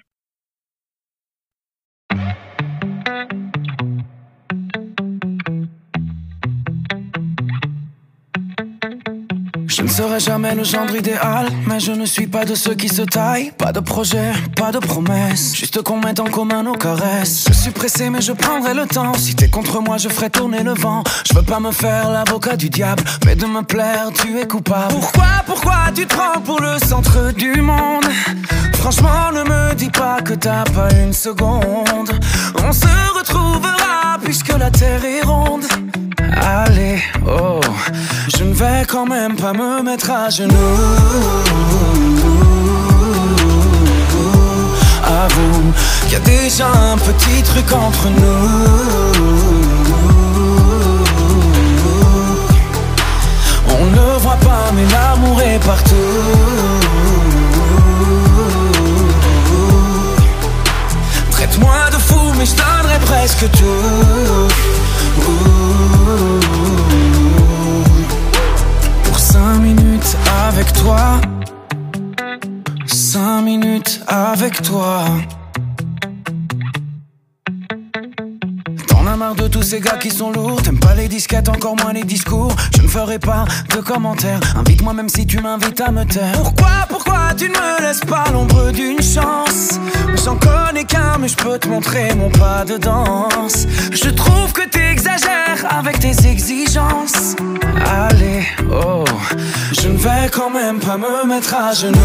ne 9.86 9.89
serai 9.92 10.20
jamais 10.20 10.56
le 10.56 10.63
gendre 10.63 10.96
idéal, 10.96 11.48
mais 11.68 11.80
je 11.80 11.92
ne 11.92 12.06
suis 12.06 12.25
pas 12.25 12.44
de 12.44 12.56
ceux 12.56 12.74
qui 12.74 12.89
se 12.89 13.04
taillent. 13.04 13.51
Pas 13.58 13.72
de 13.72 13.80
projet, 13.80 14.32
pas 14.56 14.72
de 14.72 14.80
promesse, 14.80 15.56
juste 15.56 15.82
qu'on 15.84 16.00
mette 16.00 16.20
en 16.20 16.25
commun 16.25 16.63
nos 16.63 16.74
caresses. 16.74 17.46
Je 17.48 17.54
suis 17.54 17.72
pressé, 17.72 18.10
mais 18.10 18.22
je 18.22 18.32
prendrai 18.32 18.74
le 18.74 18.88
temps. 18.88 19.13
Si 19.13 19.36
t'es 19.36 19.48
contre 19.48 19.82
moi, 19.82 19.98
je 19.98 20.10
ferai 20.10 20.30
tourner 20.32 20.63
le 20.63 20.74
vent. 20.74 21.04
Je 21.27 21.36
veux 21.36 21.44
pas 21.44 21.60
me 21.60 21.72
faire 21.72 22.10
l'avocat 22.10 22.56
du 22.56 22.70
diable, 22.70 23.04
mais 23.25 23.36
de 23.36 23.46
me 23.46 23.62
plaire, 23.62 24.10
tu 24.13 24.39
es 24.39 24.48
coupable. 24.48 24.94
Pourquoi, 24.94 25.44
pourquoi 25.46 25.77
tu 25.94 26.08
te 26.08 26.15
prends 26.15 26.42
pour 26.42 26.60
le 26.60 26.80
centre 26.80 27.32
du 27.34 27.62
monde? 27.62 28.06
Franchement, 28.74 29.32
ne 29.34 29.44
me 29.44 29.75
dis 29.75 29.92
pas 29.92 30.20
que 30.22 30.34
t'as 30.34 30.63
pas 30.63 30.92
une 30.94 31.13
seconde. 31.13 32.12
On 32.68 32.72
se 32.72 33.18
retrouvera 33.18 34.18
puisque 34.24 34.58
la 34.58 34.72
terre 34.72 35.06
est 35.06 35.22
ronde. 35.22 35.65
Allez, 36.42 37.01
oh, 37.27 37.60
je 38.38 38.44
ne 38.44 38.54
vais 38.54 38.86
quand 38.88 39.06
même 39.06 39.36
pas 39.36 39.54
me 39.54 39.82
mettre 39.84 40.10
à 40.12 40.30
genoux. 40.30 40.54
Avoue 45.04 45.74
qu'il 46.04 46.13
y 46.13 46.15
a 46.15 46.20
déjà 46.20 46.68
un 46.68 46.98
petit 46.98 47.42
truc 47.44 47.72
entre 47.72 48.10
nous. 48.10 48.50
On 53.70 53.86
ne 53.86 54.20
voit 54.20 54.38
pas, 54.38 54.72
mais 54.74 54.86
l'amour 54.92 55.42
est 55.42 55.60
partout. 55.65 55.94
Traite-moi 61.32 61.89
de 61.92 61.98
fou, 61.98 62.34
mais 62.38 62.46
je 62.46 62.56
donnerai 62.56 63.00
presque 63.06 63.50
tout. 63.51 64.46
Toi. 70.86 71.20
Cinq 72.86 73.42
minutes 73.42 74.01
avec 74.08 74.62
toi. 74.62 75.06
Tous 79.56 79.64
ces 79.64 79.80
gars 79.80 79.98
qui 79.98 80.12
sont 80.12 80.32
lourds. 80.32 80.62
T'aimes 80.62 80.80
pas 80.80 80.96
les 80.96 81.08
disquettes, 81.08 81.48
encore 81.48 81.78
moins 81.78 81.94
les 81.94 82.04
discours. 82.04 82.54
Je 82.76 82.82
ne 82.82 82.88
ferai 82.90 83.20
pas 83.20 83.46
de 83.74 83.80
commentaires. 83.80 84.42
Invite-moi 84.54 84.92
même 84.92 85.08
si 85.08 85.26
tu 85.26 85.40
m'invites 85.40 85.80
à 85.80 85.92
me 85.92 86.04
taire. 86.04 86.34
Pourquoi, 86.34 86.86
pourquoi 86.90 87.34
tu 87.38 87.46
ne 87.46 87.54
me 87.54 87.82
laisses 87.82 88.02
pas 88.02 88.26
l'ombre 88.34 88.72
d'une 88.74 89.02
chance? 89.02 89.80
J'en 90.26 90.36
connais 90.36 90.84
qu'un, 90.84 91.18
mais 91.22 91.30
je 91.30 91.38
peux 91.38 91.58
te 91.58 91.70
montrer 91.70 92.14
mon 92.16 92.30
pas 92.32 92.66
de 92.66 92.76
danse. 92.76 93.66
Je 93.92 94.10
trouve 94.10 94.52
que 94.52 94.68
t'exagères 94.68 95.64
avec 95.70 96.00
tes 96.00 96.28
exigences. 96.28 97.38
Allez, 97.86 98.46
oh, 98.70 99.06
je 99.72 99.88
ne 99.88 99.98
vais 99.98 100.30
quand 100.34 100.50
même 100.50 100.80
pas 100.80 100.98
me 100.98 101.26
mettre 101.26 101.56
à 101.56 101.72
genoux. 101.72 101.96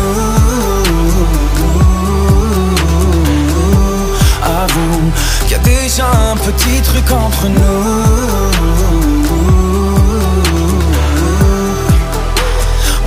Avoue 4.63 5.11
qu'il 5.47 5.53
y 5.53 5.55
a 5.55 5.59
déjà 5.59 6.05
un 6.33 6.37
petit 6.37 6.83
truc 6.83 7.11
entre 7.11 7.49
nous. 7.49 7.83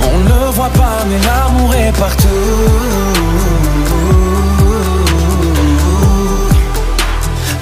On 0.02 0.18
ne 0.18 0.52
voit 0.52 0.70
pas, 0.70 1.04
mais 1.08 1.20
l'amour 1.20 1.72
est 1.74 1.92
partout. 1.96 2.26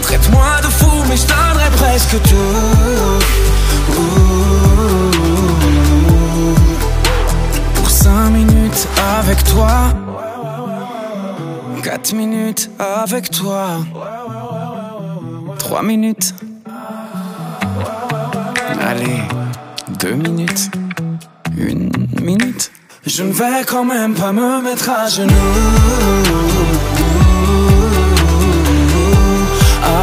Traite-moi 0.01 0.61
de 0.63 0.69
fou, 0.69 0.91
mais 1.11 1.17
je 1.19 1.27
donnerai 1.27 1.71
presque 1.77 2.17
tout. 2.23 3.19
Pour 7.75 7.91
cinq 7.91 8.31
minutes 8.31 8.89
avec 9.19 9.45
toi. 9.45 9.93
4 11.83 12.13
minutes 12.15 12.71
avec 12.79 13.31
toi. 13.31 13.79
3 15.59 15.83
minutes. 15.83 16.35
Allez, 18.81 19.23
2 19.99 20.13
minutes. 20.15 20.71
Une 21.57 21.91
minute. 22.21 22.71
Je 23.05 23.25
ne 23.25 23.33
vais 23.33 23.65
quand 23.67 23.85
même 23.85 24.15
pas 24.15 24.33
me 24.33 24.63
mettre 24.63 24.91
à 24.91 25.09
genoux. 25.09 25.33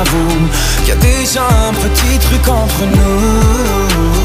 Avoue 0.01 0.37
qu'il 0.79 0.89
y 0.89 0.91
a 0.91 0.95
déjà 0.95 1.43
un 1.43 1.73
petit 1.73 2.19
truc 2.19 2.47
entre 2.47 2.83
nous. 2.93 4.19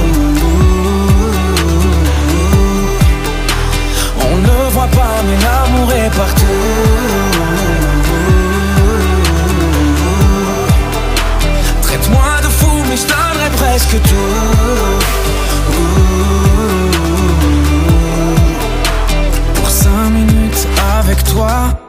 On 4.26 4.36
ne 4.38 4.70
voit 4.70 4.88
pas, 4.88 5.22
mais 5.24 5.36
l'amour 5.44 5.92
est 5.92 6.10
partout. 6.16 6.93
Presque 13.84 14.02
tout. 14.08 14.14
Pour 19.54 19.68
cinq 19.68 20.10
minutes 20.10 20.66
avec 21.00 21.24
toi. 21.24 21.80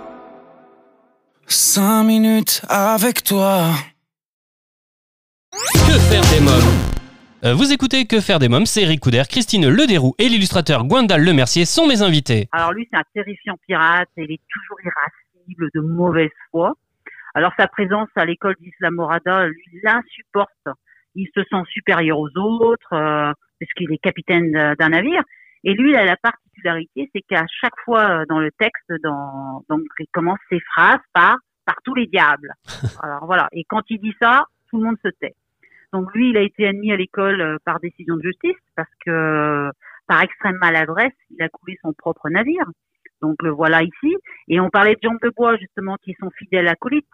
Cinq 1.47 2.03
minutes 2.03 2.61
avec 2.69 3.23
toi. 3.23 3.71
Que 5.51 5.99
faire 5.99 6.23
des 6.33 6.41
mômes? 6.41 6.73
Euh, 7.43 7.53
Vous 7.53 7.71
écoutez 7.71 8.05
Que 8.05 8.19
faire 8.19 8.39
des 8.39 8.49
mômes, 8.49 8.65
c'est 8.65 8.81
Eric 8.81 8.99
Couder, 9.01 9.23
Christine 9.29 9.69
Lederoux 9.69 10.15
et 10.17 10.27
l'illustrateur 10.29 10.83
Gwendal 10.85 11.23
Lemercier 11.23 11.65
sont 11.65 11.87
mes 11.87 12.01
invités. 12.01 12.49
Alors 12.51 12.73
lui, 12.73 12.87
c'est 12.91 12.97
un 12.97 13.03
terrifiant 13.13 13.55
pirate, 13.67 14.09
et 14.17 14.23
il 14.23 14.31
est 14.31 14.41
toujours 14.49 14.77
irascible, 14.83 15.69
de 15.73 15.81
mauvaise 15.81 16.31
foi. 16.51 16.73
Alors 17.35 17.51
sa 17.57 17.67
présence 17.67 18.07
à 18.15 18.25
l'école 18.25 18.55
d'Islamorada, 18.61 19.47
lui, 19.47 19.63
l'insupporte. 19.83 20.49
Il 21.15 21.27
se 21.33 21.41
sent 21.43 21.63
supérieur 21.67 22.19
aux 22.19 22.29
autres, 22.37 22.93
euh, 22.93 23.31
parce 23.59 23.73
qu'il 23.75 23.91
est 23.91 23.97
capitaine 23.97 24.75
d'un 24.77 24.89
navire. 24.89 25.23
Et 25.63 25.73
lui, 25.73 25.91
il 25.91 25.95
a 25.95 26.05
la 26.05 26.17
particularité, 26.17 27.09
c'est 27.13 27.21
qu'à 27.21 27.45
chaque 27.61 27.77
fois 27.83 28.21
euh, 28.21 28.25
dans 28.29 28.39
le 28.39 28.51
texte, 28.51 28.91
dans, 29.03 29.63
donc, 29.67 29.81
il 29.99 30.07
commence 30.11 30.39
ses 30.49 30.59
phrases 30.59 30.99
par 31.13 31.37
«par 31.65 31.77
tous 31.83 31.95
les 31.95 32.05
diables». 32.05 32.53
Alors 33.01 33.25
voilà. 33.25 33.47
Et 33.51 33.63
quand 33.67 33.81
il 33.89 33.99
dit 33.99 34.13
ça, 34.21 34.45
tout 34.69 34.77
le 34.77 34.85
monde 34.85 34.97
se 35.03 35.09
tait. 35.09 35.33
Donc 35.91 36.13
lui, 36.13 36.29
il 36.29 36.37
a 36.37 36.41
été 36.41 36.67
admis 36.67 36.91
à 36.91 36.97
l'école 36.97 37.41
euh, 37.41 37.57
par 37.65 37.79
décision 37.79 38.15
de 38.17 38.21
justice, 38.21 38.57
parce 38.75 38.89
que 39.05 39.71
par 40.07 40.21
extrême 40.21 40.57
maladresse, 40.61 41.13
il 41.31 41.41
a 41.41 41.49
coulé 41.49 41.77
son 41.81 41.93
propre 41.93 42.29
navire. 42.29 42.65
Donc 43.21 43.41
le 43.41 43.49
voilà 43.49 43.81
ici. 43.81 44.15
Et 44.47 44.59
on 44.59 44.69
parlait 44.69 44.93
de 44.93 44.99
Jean 45.01 45.15
de 45.15 45.31
Bois, 45.35 45.57
justement, 45.57 45.95
qui 46.03 46.11
est 46.11 46.19
son 46.19 46.29
fidèle 46.31 46.67
acolyte. 46.67 47.07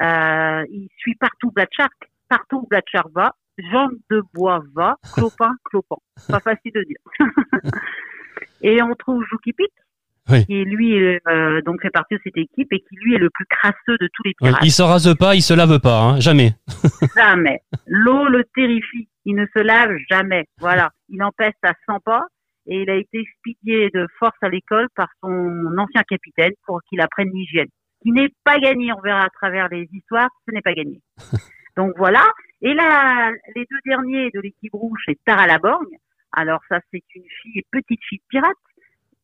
Euh, 0.00 0.64
il 0.70 0.88
suit 0.98 1.16
partout 1.16 1.50
Black 1.50 1.70
Shark. 1.72 2.10
Partout 2.28 2.58
où 2.58 2.66
Black 2.68 2.84
Shark 2.88 3.08
va, 3.14 3.34
Jean 3.58 3.88
de 4.10 4.22
Bois 4.34 4.62
va, 4.74 4.96
clopin, 5.14 5.52
clopin. 5.64 5.96
Pas 6.28 6.40
facile 6.40 6.72
de 6.74 6.82
dire. 6.84 6.98
et 8.62 8.82
on 8.82 8.94
trouve 8.94 9.24
Jouki 9.30 9.52
Pic, 9.52 9.70
Oui. 10.30 10.44
qui 10.46 10.64
lui 10.64 10.94
euh, 10.98 11.62
donc 11.62 11.80
fait 11.82 11.90
partie 11.90 12.14
de 12.14 12.20
cette 12.24 12.36
équipe 12.36 12.72
et 12.72 12.80
qui 12.80 12.96
lui 12.96 13.14
est 13.14 13.18
le 13.18 13.30
plus 13.30 13.46
crasseux 13.46 13.96
de 14.00 14.08
tous 14.12 14.22
les 14.24 14.34
pirates. 14.34 14.62
il 14.62 14.72
se 14.72 14.82
rase 14.82 15.14
pas, 15.18 15.34
il 15.34 15.42
se 15.42 15.54
lave 15.54 15.78
pas, 15.80 16.00
hein, 16.00 16.20
jamais. 16.20 16.52
Jamais. 17.16 17.60
L'eau 17.86 18.26
le 18.28 18.44
terrifie. 18.54 19.08
Il 19.24 19.34
ne 19.34 19.46
se 19.56 19.60
lave 19.60 19.96
jamais. 20.08 20.44
Voilà. 20.60 20.90
Il 21.08 21.20
empêche 21.22 21.54
à 21.62 21.72
100 21.86 21.98
pas 22.00 22.22
et 22.66 22.82
il 22.82 22.90
a 22.90 22.94
été 22.94 23.18
expédié 23.20 23.90
de 23.92 24.06
force 24.18 24.36
à 24.42 24.48
l'école 24.48 24.86
par 24.94 25.08
son 25.22 25.66
ancien 25.78 26.02
capitaine 26.08 26.52
pour 26.66 26.80
qu'il 26.88 27.00
apprenne 27.00 27.30
l'hygiène. 27.32 27.68
Qui 28.02 28.12
n'est 28.12 28.28
pas 28.44 28.58
gagné, 28.58 28.92
on 28.92 29.00
verra 29.00 29.22
à 29.22 29.28
travers 29.30 29.68
les 29.68 29.88
histoires, 29.92 30.28
ce 30.46 30.54
n'est 30.54 30.60
pas 30.62 30.74
gagné. 30.74 31.00
Donc 31.76 31.92
voilà. 31.96 32.22
Et 32.62 32.74
là, 32.74 33.32
les 33.54 33.66
deux 33.70 33.78
derniers 33.84 34.30
de 34.30 34.40
l'équipe 34.40 34.72
rouge, 34.72 35.00
c'est 35.06 35.18
Tara 35.24 35.46
Laborgne. 35.46 35.98
Alors 36.32 36.60
ça, 36.68 36.80
c'est 36.90 37.02
une 37.14 37.24
fille, 37.42 37.62
petite 37.70 38.00
fille 38.08 38.22
pirate. 38.28 38.52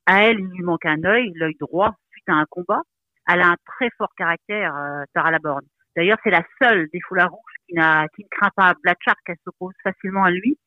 À 0.07 0.25
elle, 0.25 0.41
il 0.41 0.49
lui 0.49 0.63
manque 0.63 0.85
un 0.85 1.03
œil, 1.05 1.33
l'œil 1.35 1.57
droit, 1.59 1.95
suite 2.11 2.29
à 2.29 2.35
un 2.35 2.45
combat. 2.51 2.83
Elle 3.29 3.41
a 3.41 3.49
un 3.49 3.57
très 3.67 3.89
fort 3.97 4.13
caractère, 4.17 4.77
euh, 4.77 5.05
Tara 5.15 5.31
Laborgne. 5.31 5.67
D'ailleurs, 5.97 6.19
c'est 6.25 6.31
la 6.31 6.43
seule 6.61 6.89
des 6.93 7.01
foulards 7.01 7.31
rouges 7.31 7.55
qui, 7.69 7.75
qui 7.75 8.23
ne 8.25 8.29
craint 8.31 8.51
pas 8.57 8.75
Black 8.83 8.99
Shark, 9.03 9.19
elle 9.27 9.37
s'oppose 9.45 9.75
facilement 9.83 10.25
à 10.25 10.31
lui. 10.31 10.59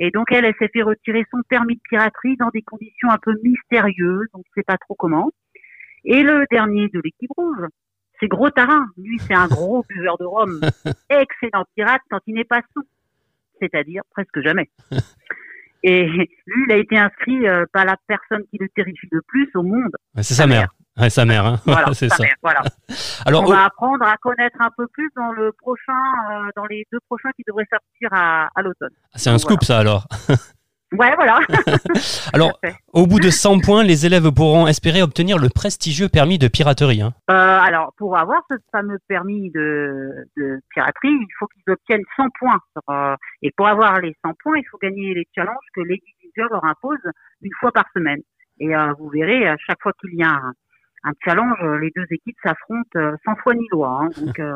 Et 0.00 0.10
donc, 0.10 0.30
elle, 0.32 0.44
elle 0.44 0.54
s'est 0.58 0.68
fait 0.68 0.82
retirer 0.82 1.24
son 1.30 1.42
permis 1.48 1.76
de 1.76 1.80
piraterie 1.88 2.36
dans 2.36 2.50
des 2.50 2.62
conditions 2.62 3.10
un 3.10 3.18
peu 3.18 3.34
mystérieuses, 3.42 4.28
on 4.34 4.38
ne 4.38 4.44
sait 4.54 4.64
pas 4.64 4.76
trop 4.78 4.94
comment. 4.94 5.30
Et 6.04 6.22
le 6.22 6.44
dernier 6.50 6.88
de 6.88 7.00
l'équipe 7.02 7.30
rouge, 7.36 7.66
c'est 8.20 8.28
Gros 8.28 8.50
Tarin. 8.50 8.86
Lui, 8.96 9.18
c'est 9.26 9.34
un 9.34 9.46
gros 9.48 9.84
buveur 9.88 10.18
de 10.18 10.24
rhum. 10.24 10.60
Excellent 11.10 11.64
pirate 11.74 12.02
quand 12.10 12.20
il 12.26 12.34
n'est 12.34 12.44
pas 12.44 12.60
sous. 12.74 12.84
C'est-à-dire 13.60 14.02
presque 14.10 14.40
jamais. 14.42 14.68
Et 15.82 16.04
lui, 16.04 16.64
il 16.66 16.72
a 16.72 16.76
été 16.76 16.98
inscrit 16.98 17.46
euh, 17.46 17.64
par 17.72 17.84
la 17.84 17.96
personne 18.08 18.42
qui 18.50 18.58
le 18.58 18.68
terrifie 18.70 19.06
le 19.12 19.22
plus 19.22 19.48
au 19.54 19.62
monde. 19.62 19.92
Ouais, 20.16 20.22
c'est 20.22 20.34
sa 20.34 20.46
mère. 20.46 20.68
Ouais, 20.98 21.10
sa 21.10 21.24
mère, 21.24 21.46
hein. 21.46 21.60
Voilà, 21.64 21.86
c'est 21.94 22.08
sa 22.08 22.16
ça. 22.16 22.22
mère, 22.24 22.34
voilà. 22.42 22.62
Alors, 23.24 23.44
on 23.44 23.52
va 23.52 23.66
apprendre 23.66 24.04
à 24.04 24.16
connaître 24.16 24.56
un 24.60 24.70
peu 24.76 24.86
plus 24.88 25.10
dans 25.14 25.30
le 25.32 25.52
prochain, 25.52 25.92
euh, 25.92 26.48
dans 26.56 26.64
les 26.66 26.86
deux 26.90 26.98
prochains 27.08 27.30
qui 27.36 27.44
devraient 27.46 27.66
sortir 27.70 28.08
à, 28.10 28.48
à 28.56 28.62
l'automne. 28.62 28.90
oh, 28.94 29.08
c'est 29.14 29.30
un 29.30 29.38
scoop, 29.38 29.62
ça, 29.62 29.78
alors. 29.78 30.08
Ouais, 30.98 31.14
voilà. 31.16 31.38
Alors, 32.32 32.58
au 32.92 33.06
bout 33.06 33.20
de 33.20 33.30
100 33.30 33.60
points, 33.60 33.82
les 33.84 34.06
élèves 34.06 34.30
pourront 34.32 34.66
espérer 34.66 35.02
obtenir 35.02 35.38
le 35.38 35.48
prestigieux 35.48 36.08
permis 36.08 36.38
de 36.38 36.48
piraterie. 36.48 37.02
hein. 37.02 37.12
Euh, 37.30 37.34
alors, 37.34 37.92
pour 37.98 38.16
avoir 38.16 38.40
ce 38.50 38.56
fameux 38.72 38.98
permis 39.08 39.50
de, 39.50 40.26
de 40.36 40.60
piraterie, 40.70 41.10
il 41.12 41.28
faut 41.38 41.46
qu'ils 41.48 41.72
obtiennent 41.72 42.04
100 42.16 42.24
points. 42.38 42.60
sur, 42.72 42.82
euh, 42.94 43.14
et 43.42 43.50
pour 43.56 43.66
avoir 43.68 44.00
les 44.00 44.14
100 44.24 44.32
points, 44.42 44.56
il 44.58 44.64
faut 44.70 44.78
gagner 44.78 45.14
les 45.14 45.26
challenges 45.34 45.66
que 45.74 45.80
l'éditeur 45.80 46.48
leur 46.50 46.64
impose 46.64 46.98
une 47.42 47.52
fois 47.60 47.72
par 47.72 47.84
semaine. 47.94 48.20
Et 48.60 48.74
euh, 48.74 48.92
vous 48.98 49.08
verrez, 49.10 49.46
à 49.48 49.56
chaque 49.66 49.82
fois 49.82 49.92
qu'il 50.00 50.14
y 50.18 50.22
a 50.22 50.30
un, 50.30 50.52
un 51.04 51.12
challenge, 51.24 51.58
euh, 51.62 51.78
les 51.78 51.90
deux 51.94 52.06
équipes 52.10 52.36
s'affrontent 52.42 52.88
euh, 52.96 53.12
sans 53.24 53.34
foi 53.36 53.54
ni 53.54 53.66
loi. 53.70 54.00
hein. 54.02 54.08
donc, 54.24 54.38
euh, 54.38 54.54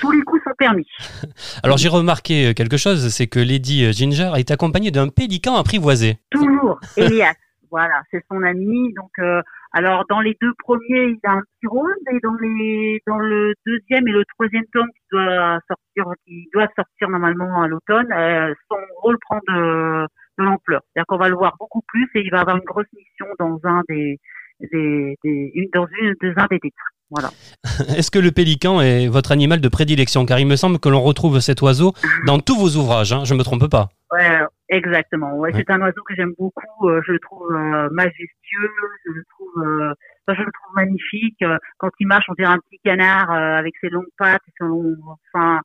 tous 0.00 0.12
les 0.12 0.22
coups 0.22 0.42
sont 0.44 0.54
permis. 0.58 0.86
Alors, 1.62 1.78
j'ai 1.78 1.88
remarqué 1.88 2.54
quelque 2.54 2.76
chose, 2.76 3.08
c'est 3.08 3.26
que 3.26 3.40
Lady 3.40 3.92
Ginger 3.92 4.32
est 4.36 4.50
accompagnée 4.50 4.90
d'un 4.90 5.08
pélican 5.08 5.56
apprivoisé. 5.56 6.18
Toujours, 6.30 6.78
Elias. 6.96 7.34
Voilà, 7.70 8.02
c'est 8.10 8.24
son 8.30 8.42
ami. 8.42 8.92
Donc, 8.94 9.10
euh, 9.18 9.42
alors 9.72 10.04
dans 10.08 10.20
les 10.20 10.36
deux 10.40 10.52
premiers, 10.58 11.08
il 11.08 11.18
a 11.24 11.32
un 11.32 11.42
petit 11.42 11.66
rôle, 11.66 11.94
et 12.10 12.18
dans 12.22 12.34
les 12.40 13.02
dans 13.06 13.18
le 13.18 13.54
deuxième 13.66 14.06
et 14.08 14.12
le 14.12 14.24
troisième 14.34 14.64
tome 14.72 14.88
qui 14.88 15.02
doit 15.12 15.58
sortir, 15.68 16.12
qui 16.24 16.48
doit 16.52 16.68
sortir 16.76 17.08
normalement 17.10 17.62
à 17.62 17.68
l'automne, 17.68 18.10
euh, 18.12 18.54
son 18.70 18.78
rôle 19.02 19.18
prend 19.20 19.40
de, 19.48 20.06
de 20.38 20.44
l'ampleur. 20.44 20.80
C'est-à-dire 20.84 21.06
qu'on 21.06 21.18
va 21.18 21.28
le 21.28 21.36
voir 21.36 21.56
beaucoup 21.58 21.82
plus 21.88 22.08
et 22.14 22.20
il 22.20 22.30
va 22.30 22.40
avoir 22.40 22.56
une 22.56 22.64
grosse 22.64 22.86
mission 22.94 23.26
dans 23.38 23.60
un 23.64 23.82
des 23.88 24.18
des, 24.60 25.16
des 25.22 25.50
une, 25.54 25.68
dans 25.74 25.86
une 26.00 26.14
des 26.20 26.32
un 26.36 26.46
des 26.50 26.60
titres. 26.60 26.92
Voilà. 27.10 27.28
Est-ce 27.96 28.10
que 28.10 28.18
le 28.18 28.32
pélican 28.32 28.80
est 28.80 29.06
votre 29.08 29.30
animal 29.32 29.60
de 29.60 29.68
prédilection? 29.68 30.26
Car 30.26 30.38
il 30.40 30.46
me 30.46 30.56
semble 30.56 30.78
que 30.80 30.88
l'on 30.88 31.00
retrouve 31.02 31.38
cet 31.40 31.62
oiseau 31.62 31.92
dans 32.26 32.38
tous 32.40 32.56
vos 32.56 32.76
ouvrages, 32.80 33.12
hein, 33.12 33.24
je 33.24 33.34
me 33.34 33.42
trompe 33.44 33.68
pas. 33.70 33.88
Ouais, 34.12 34.40
Exactement. 34.68 35.32
Ouais, 35.34 35.52
c'est 35.54 35.70
un 35.70 35.80
oiseau 35.80 36.02
que 36.08 36.14
j'aime 36.16 36.32
beaucoup. 36.38 36.88
euh, 36.88 37.00
je 37.06 37.12
le 37.12 37.20
trouve 37.20 37.46
euh, 37.52 37.88
majestueux. 37.92 38.70
Je 39.06 39.12
le 39.12 39.24
trouve, 39.30 39.64
euh, 39.64 39.94
enfin, 40.26 40.38
je 40.40 40.42
le 40.44 40.50
trouve 40.52 40.74
magnifique. 40.74 41.44
Quand 41.78 41.90
il 42.00 42.06
marche, 42.08 42.24
on 42.28 42.34
dirait 42.34 42.52
un 42.52 42.58
petit 42.58 42.80
canard 42.84 43.30
euh, 43.30 43.58
avec 43.58 43.74
ses 43.80 43.88
longues 43.88 44.06
pattes, 44.18 44.42
et 44.48 44.52
son 44.58 44.64
long- 44.66 44.96
enfin, 45.32 45.60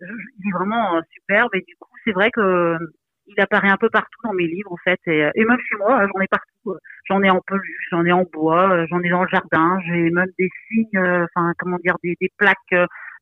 il 0.00 0.06
est 0.48 0.52
vraiment 0.56 1.00
superbe. 1.12 1.50
Et 1.54 1.60
du 1.68 1.74
coup, 1.78 1.90
c'est 2.06 2.12
vrai 2.12 2.30
que 2.30 2.76
il 3.28 3.40
apparaît 3.40 3.68
un 3.70 3.76
peu 3.76 3.88
partout 3.90 4.18
dans 4.24 4.32
mes 4.32 4.46
livres, 4.46 4.72
en 4.72 4.76
fait. 4.76 5.00
Et, 5.06 5.24
euh, 5.24 5.30
et 5.34 5.44
même 5.44 5.58
chez 5.68 5.76
moi, 5.78 6.02
euh, 6.02 6.06
j'en 6.14 6.20
ai 6.20 6.26
partout. 6.28 6.76
J'en 7.08 7.22
ai 7.22 7.30
en 7.30 7.40
peluche, 7.46 7.86
j'en 7.90 8.04
ai 8.04 8.12
en 8.12 8.24
bois, 8.32 8.70
euh, 8.72 8.86
j'en 8.90 9.00
ai 9.00 9.08
dans 9.10 9.22
le 9.22 9.28
jardin. 9.28 9.78
J'ai 9.86 10.10
même 10.10 10.30
des 10.38 10.48
signes, 10.68 10.86
euh, 10.98 11.24
enfin, 11.34 11.52
comment 11.58 11.78
dire, 11.78 11.96
des, 12.02 12.16
des 12.20 12.30
plaques 12.36 12.74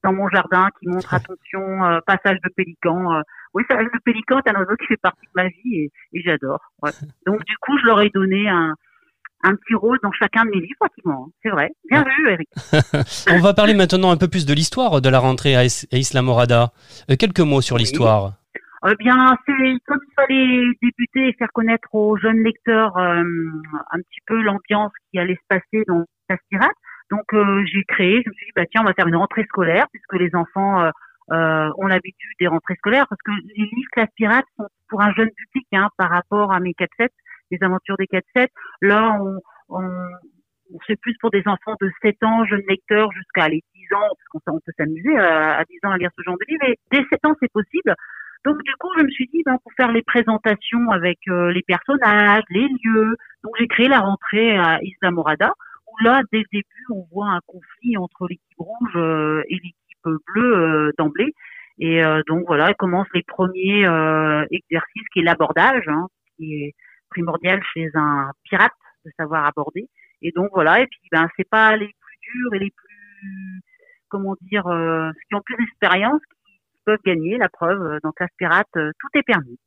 dans 0.02 0.12
mon 0.12 0.28
jardin 0.28 0.68
qui 0.78 0.87
montrent 0.88 1.14
attention, 1.14 1.80
passage 2.06 2.38
de 2.44 2.50
pélican. 2.54 3.23
oui, 3.54 3.62
ça, 3.70 3.80
le 3.80 3.88
pélican 4.04 4.38
est 4.44 4.50
un 4.50 4.54
oiseau 4.61 4.76
qui 4.76 4.87
fait 4.87 4.99
partie 4.99 5.25
de 5.25 5.30
ma 5.34 5.49
vie 5.49 5.75
et, 5.76 5.90
et 6.12 6.23
j'adore. 6.23 6.61
Ouais. 6.82 6.90
Donc 7.26 7.42
du 7.44 7.56
coup, 7.58 7.78
je 7.78 7.87
leur 7.87 8.00
ai 8.02 8.11
donné 8.11 8.46
un, 8.49 8.75
un 9.44 9.54
petit 9.56 9.75
rôle 9.75 9.99
dans 10.02 10.12
chacun 10.12 10.44
de 10.44 10.50
mes 10.50 10.61
livres, 10.61 10.76
pratiquement. 10.78 11.26
hein. 11.28 11.32
C'est 11.42 11.49
vrai. 11.50 11.70
Bien 11.90 12.02
vu, 12.04 12.30
Eric. 12.30 12.49
On 13.30 13.40
va 13.40 13.54
parler 13.54 13.73
maintenant 13.75 14.11
un 14.11 14.16
peu 14.18 14.28
plus 14.28 14.44
de 14.44 14.52
l'histoire 14.52 15.00
de 15.00 15.08
la 15.08 15.18
rentrée 15.20 15.56
à, 15.56 15.64
Is- 15.64 15.87
à 15.90 15.96
Isla 15.96 16.20
Morada. 16.23 16.73
Euh, 17.11 17.16
quelques 17.16 17.40
mots 17.40 17.62
sur 17.62 17.76
Oui. 17.76 17.82
l'histoire. 17.82 18.32
Eh 18.86 18.94
bien, 18.96 19.36
c'est 19.46 19.52
comme 19.86 20.00
il 20.06 20.12
fallait 20.14 20.64
débuter 20.82 21.28
et 21.28 21.32
faire 21.34 21.48
connaître 21.54 21.88
aux 21.94 22.18
jeunes 22.18 22.42
lecteurs 22.42 22.96
euh, 22.98 23.22
un 23.22 23.98
petit 23.98 24.20
peu 24.26 24.42
l'ambiance 24.42 24.92
qui 25.10 25.18
allait 25.18 25.36
se 25.36 25.46
passer 25.48 25.84
dans 25.86 26.04
la 26.28 26.36
pirate. 26.50 26.76
Donc, 27.10 27.24
euh, 27.32 27.64
j'ai 27.66 27.82
créé, 27.84 28.22
je 28.24 28.28
me 28.28 28.34
suis 28.34 28.46
dit, 28.46 28.52
bah 28.54 28.66
tiens, 28.70 28.82
on 28.82 28.84
va 28.84 28.92
faire 28.92 29.06
une 29.08 29.16
rentrée 29.16 29.44
scolaire 29.44 29.86
puisque 29.90 30.14
les 30.20 30.34
enfants 30.34 30.82
euh, 30.82 30.90
euh, 31.32 31.70
ont 31.78 31.86
l'habitude 31.86 32.30
des 32.38 32.46
rentrées 32.46 32.74
scolaires 32.76 33.06
parce 33.08 33.20
que 33.24 33.30
les 33.56 33.64
livres 33.64 33.88
Classe 33.92 34.10
Pirate 34.16 34.44
sont 34.58 34.66
pour 34.88 35.00
un 35.00 35.12
jeune 35.14 35.30
public 35.30 35.66
hein, 35.72 35.88
par 35.96 36.10
rapport 36.10 36.52
à 36.52 36.60
mes 36.60 36.72
4-7, 36.72 37.08
les 37.52 37.58
aventures 37.62 37.96
des 37.96 38.06
4-7. 38.06 38.48
Là, 38.82 39.18
on, 39.20 39.38
on, 39.70 39.88
c'est 40.86 41.00
plus 41.00 41.16
pour 41.20 41.30
des 41.30 41.42
enfants 41.46 41.76
de 41.80 41.90
7 42.02 42.22
ans, 42.22 42.44
jeunes 42.44 42.62
lecteurs, 42.68 43.10
jusqu'à 43.12 43.48
les 43.48 43.62
10 43.74 43.94
ans, 43.96 44.08
parce 44.08 44.44
qu'on 44.44 44.60
peut- 44.60 44.72
s'amuser 44.78 45.16
à, 45.18 45.58
à 45.58 45.64
10 45.64 45.78
ans 45.84 45.90
à 45.90 45.98
lire 45.98 46.10
ce 46.16 46.22
genre 46.22 46.36
de 46.36 46.44
livre. 46.48 46.64
Et 46.68 46.78
dès 46.90 47.04
7 47.10 47.24
ans, 47.24 47.34
c'est 47.40 47.52
possible. 47.52 47.94
Donc 48.44 48.62
du 48.62 48.72
coup, 48.78 48.88
je 48.98 49.04
me 49.04 49.10
suis 49.10 49.26
dit, 49.32 49.42
ben, 49.44 49.56
pour 49.62 49.72
faire 49.72 49.90
les 49.90 50.02
présentations 50.02 50.90
avec 50.90 51.18
euh, 51.28 51.50
les 51.50 51.62
personnages, 51.62 52.42
les 52.50 52.68
lieux, 52.84 53.16
donc 53.42 53.54
j'ai 53.58 53.66
créé 53.66 53.88
la 53.88 54.00
rentrée 54.00 54.56
à 54.58 54.78
Isla 54.82 55.10
Morada, 55.10 55.54
où 55.86 56.04
là, 56.04 56.20
dès 56.30 56.38
le 56.38 56.44
début, 56.52 56.84
on 56.90 57.06
voit 57.10 57.28
un 57.28 57.40
conflit 57.46 57.96
entre 57.96 58.26
l'équipe 58.28 58.58
rouge 58.58 58.96
euh, 58.96 59.42
et 59.48 59.54
l'équipe 59.54 60.22
bleue 60.26 60.56
euh, 60.56 60.92
d'emblée. 60.98 61.32
Et 61.78 62.04
euh, 62.04 62.20
donc 62.28 62.44
voilà, 62.46 62.74
commencent 62.74 63.12
les 63.14 63.22
premiers 63.22 63.86
euh, 63.86 64.44
exercices, 64.50 65.08
qui 65.12 65.20
est 65.20 65.24
l'abordage, 65.24 65.88
hein, 65.88 66.08
qui 66.36 66.54
est 66.64 66.74
primordial 67.10 67.62
chez 67.72 67.88
un 67.94 68.30
pirate 68.44 68.72
de 69.06 69.10
savoir 69.18 69.46
aborder. 69.46 69.88
Et 70.20 70.32
donc 70.32 70.50
voilà, 70.52 70.80
et 70.80 70.86
puis 70.86 71.00
ben 71.10 71.28
c'est 71.36 71.48
pas 71.48 71.76
les 71.76 71.86
plus 71.86 72.18
durs 72.32 72.54
et 72.54 72.58
les 72.58 72.70
plus 72.70 73.62
comment 74.08 74.36
dire, 74.42 74.66
euh, 74.68 75.10
qui 75.28 75.34
ont 75.34 75.40
plus 75.40 75.56
d'expérience 75.56 76.20
peuvent 76.84 76.98
gagner 77.04 77.38
la 77.38 77.48
preuve. 77.48 77.80
euh, 77.82 77.98
Dans 78.02 78.12
Classe 78.12 78.30
Pirate, 78.38 78.66
euh, 78.76 78.90
tout 79.00 79.08
est 79.18 79.22
permis. 79.22 79.58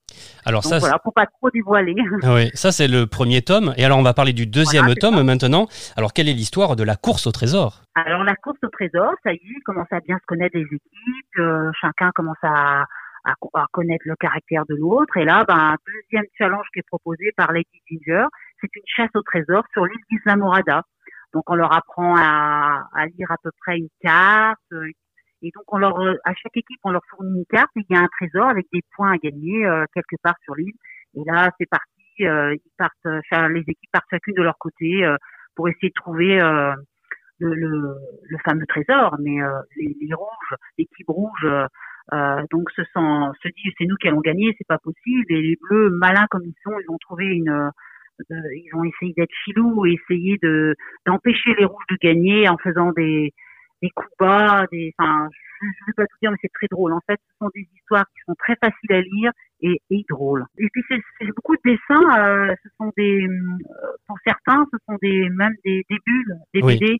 Alors 0.45 0.62
Donc 0.62 0.71
ça, 0.74 0.79
voilà, 0.79 1.00
pour 1.00 1.13
pas 1.13 1.25
trop 1.25 1.50
dévoiler. 1.51 1.95
c'est- 2.21 2.27
oui, 2.33 2.50
ça 2.53 2.71
c'est 2.71 2.88
le 2.88 3.05
premier 3.07 3.41
tome. 3.41 3.74
Et 3.77 3.86
alors 3.86 3.97
on 4.00 4.03
va 4.03 4.13
parler 4.13 4.33
du 4.33 4.45
deuxième 4.47 4.86
Voilà, 4.86 4.95
tome 5.00 5.24
maintenant. 5.24 5.67
Alors 5.95 6.13
quelle 6.13 6.29
est 6.29 6.33
l'histoire 6.33 6.75
de 6.75 6.83
la 6.83 6.95
course 6.95 7.27
au 7.27 7.31
trésor? 7.31 7.81
Alors 7.95 8.24
la 8.24 8.36
course 8.36 8.57
au 8.63 8.69
trésor, 8.69 9.12
ça 9.24 9.31
y 9.33 9.36
est, 9.36 9.62
commence 9.65 9.91
à 9.91 9.99
bien 9.99 10.17
se 10.17 10.25
connaître 10.25 10.56
les 10.58 10.63
équipes, 10.65 11.39
euh, 11.39 11.69
chacun 11.82 12.12
commence 12.15 12.38
à, 12.43 12.82
à, 13.25 13.34
à 13.56 13.65
connaître 13.73 14.03
le 14.06 14.15
caractère 14.15 14.63
de 14.69 14.75
l'autre. 14.75 15.17
Et 15.17 15.25
là, 15.25 15.43
ben, 15.47 15.56
un 15.73 15.75
deuxième 15.86 16.25
challenge 16.38 16.65
qui 16.73 16.80
est 16.80 16.88
proposé 16.88 17.32
par 17.36 17.51
Lady 17.51 17.67
Ginger, 17.89 18.25
c'est 18.62 18.69
une 18.75 18.84
chasse 18.86 19.10
au 19.15 19.21
trésor 19.23 19.63
sur 19.73 19.86
l'île 19.86 19.97
d'Isla 20.10 20.36
Morada. 20.38 20.84
Donc 21.34 21.43
on 21.49 21.56
leur 21.56 21.73
apprend 21.75 22.15
à, 22.17 22.88
à 22.95 23.06
lire 23.08 23.30
à 23.32 23.36
peu 23.43 23.51
près 23.62 23.77
une 23.77 23.89
carte. 24.01 24.58
euh, 24.71 24.88
Et 25.43 25.52
donc 25.56 25.63
on 25.73 25.78
leur, 25.78 26.00
euh, 26.00 26.15
à 26.26 26.34
chaque 26.34 26.58
équipe, 26.58 26.80
on 26.84 26.91
leur 26.91 27.02
fournit 27.10 27.39
une 27.39 27.45
carte 27.45 27.71
et 27.78 27.82
il 27.89 27.95
y 27.95 27.97
a 27.97 28.02
un 28.02 28.08
trésor 28.19 28.47
avec 28.50 28.67
des 28.73 28.82
points 28.95 29.13
à 29.13 29.17
gagner 29.17 29.65
euh, 29.65 29.86
quelque 29.93 30.15
part 30.23 30.36
sur 30.43 30.56
l'île. 30.56 30.73
Et 31.15 31.23
là, 31.26 31.52
c'est 31.60 31.69
parti. 31.69 31.91
euh, 32.21 32.56
ils 32.56 32.71
partent, 32.78 33.23
cha- 33.30 33.50
les 33.50 33.62
équipes 33.62 33.91
partent 33.91 34.06
chacune 34.12 34.34
de 34.36 34.43
leur 34.43 34.58
côté 34.58 35.06
euh, 35.06 35.15
pour 35.56 35.69
essayer 35.69 35.89
de 35.89 35.93
trouver 35.93 36.41
euh, 36.41 36.73
le, 37.39 37.54
le, 37.56 37.95
le 38.30 38.38
fameux 38.45 38.65
trésor, 38.67 39.15
mais 39.19 39.41
euh, 39.41 39.50
les, 39.78 39.95
les 40.02 40.13
rouges, 40.13 40.56
l'équipe 40.78 41.08
rouge, 41.10 41.47
donc 42.52 42.69
se 42.71 42.84
sent, 42.84 43.38
se 43.43 43.47
dit 43.50 43.71
c'est 43.78 43.86
nous 43.86 43.95
qui 43.97 44.08
allons 44.08 44.21
gagner, 44.21 44.56
c'est 44.58 44.67
pas 44.67 44.80
possible. 44.80 45.26
Et 45.30 45.41
les 45.41 45.58
bleus, 45.62 45.89
malins 45.91 46.28
comme 46.32 46.43
ils 46.45 46.56
sont, 46.63 46.78
ils 46.80 46.89
ont 46.91 46.97
trouvé 47.00 47.26
une, 47.26 47.71
ils 48.30 48.71
ont 48.76 48.84
essayé 48.84 49.13
d'être 49.15 49.34
filous 49.43 49.86
essayer 49.86 50.38
de 50.41 50.76
d'empêcher 51.06 51.54
les 51.60 51.65
rouges 51.65 51.86
de 51.89 51.97
gagner 52.02 52.50
en 52.50 52.58
faisant 52.58 52.91
des 52.93 53.34
des 53.82 53.90
coups 53.92 54.10
bas, 54.20 54.66
des, 54.72 54.94
enfin, 54.98 55.28
je, 55.32 55.68
je 55.68 55.86
vais 55.88 55.94
pas 55.98 56.06
tout 56.08 56.18
dire, 56.22 56.32
mais 56.32 56.38
c'est 56.42 56.52
très 56.54 56.68
drôle. 56.72 56.94
En 56.94 57.02
fait, 57.10 57.20
ce 57.30 57.38
sont 57.46 57.50
des 57.54 57.68
histoires 57.76 58.06
qui 58.13 58.22
sont 58.26 58.36
très 58.40 58.56
faciles 58.56 58.94
à 58.94 59.02
lire 59.02 59.32
et, 59.62 59.82
et 59.90 60.06
drôles. 60.10 60.46
Et 60.58 60.68
puis 60.72 60.84
c'est 60.90 61.28
beaucoup 61.36 61.56
de 61.56 61.62
dessins. 61.66 62.20
euh, 62.20 62.56
ce 62.63 62.70
sont 62.78 62.92
des, 62.98 63.28
euh, 63.28 63.58
pour 64.08 64.18
certains, 64.26 64.66
ce 64.72 64.78
sont 64.88 64.98
des 65.02 65.30
même 65.30 65.54
des, 65.66 65.86
des 65.90 65.98
bulles, 66.06 66.36
des 66.54 66.62
Oui. 66.63 66.78
BD. 66.80 66.98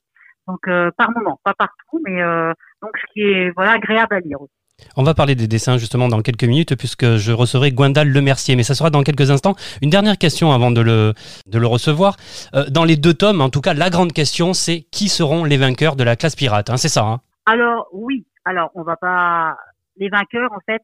Donc 0.48 0.68
euh, 0.68 0.92
par 0.98 1.12
moment, 1.12 1.40
pas 1.44 1.54
partout, 1.54 2.02
mais 2.06 2.22
euh, 2.22 2.54
donc 2.82 2.92
ce 2.98 3.13
qui 3.13 3.22
est 3.22 3.52
voilà 3.52 3.74
agréable 3.74 4.16
à 4.16 4.20
lire. 4.22 4.42
aussi. 4.42 4.54
On 4.96 5.04
va 5.04 5.13
parler 5.13 5.36
des 5.36 5.48
dessins 5.48 5.78
justement 5.78 6.08
dans 6.08 6.22
quelques 6.22 6.44
minutes 6.44 6.76
puisque 6.76 7.18
je 7.18 7.32
recevrai 7.32 7.72
Gwendal 7.72 8.10
Lemercier, 8.10 8.56
mais 8.56 8.63
ça 8.63 8.74
sera 8.74 8.90
dans 8.90 9.04
quelques 9.04 9.30
instants. 9.32 9.56
Une 9.82 9.92
dernière 9.92 10.18
question 10.18 10.52
avant 10.52 10.72
de 10.72 10.82
le, 10.82 11.68
recevoir. 11.68 12.16
Euh, 12.56 12.66
dans 12.70 12.84
les 12.84 12.96
deux 12.96 13.13
tomes, 13.13 13.42
en 13.42 13.50
tout 13.50 13.62
cas, 13.62 13.74
la 13.74 13.90
grande 13.90 14.12
question, 14.13 14.54
c'est 14.54 14.82
qui 14.92 15.10
seront 15.10 15.44
les 15.44 15.58
vainqueurs 15.58 15.96
de 15.96 16.04
la 16.04 16.16
classe 16.16 16.36
pirate 16.36 16.70
hein, 16.70 16.78
C'est 16.78 16.90
ça 16.90 17.06
hein 17.06 17.22
Alors 17.46 17.88
oui, 17.92 18.26
alors 18.46 18.72
on 18.74 18.84
va 18.84 18.96
pas 18.96 19.58
les 19.98 20.10
vainqueurs 20.10 20.52
en 20.52 20.60
fait, 20.66 20.82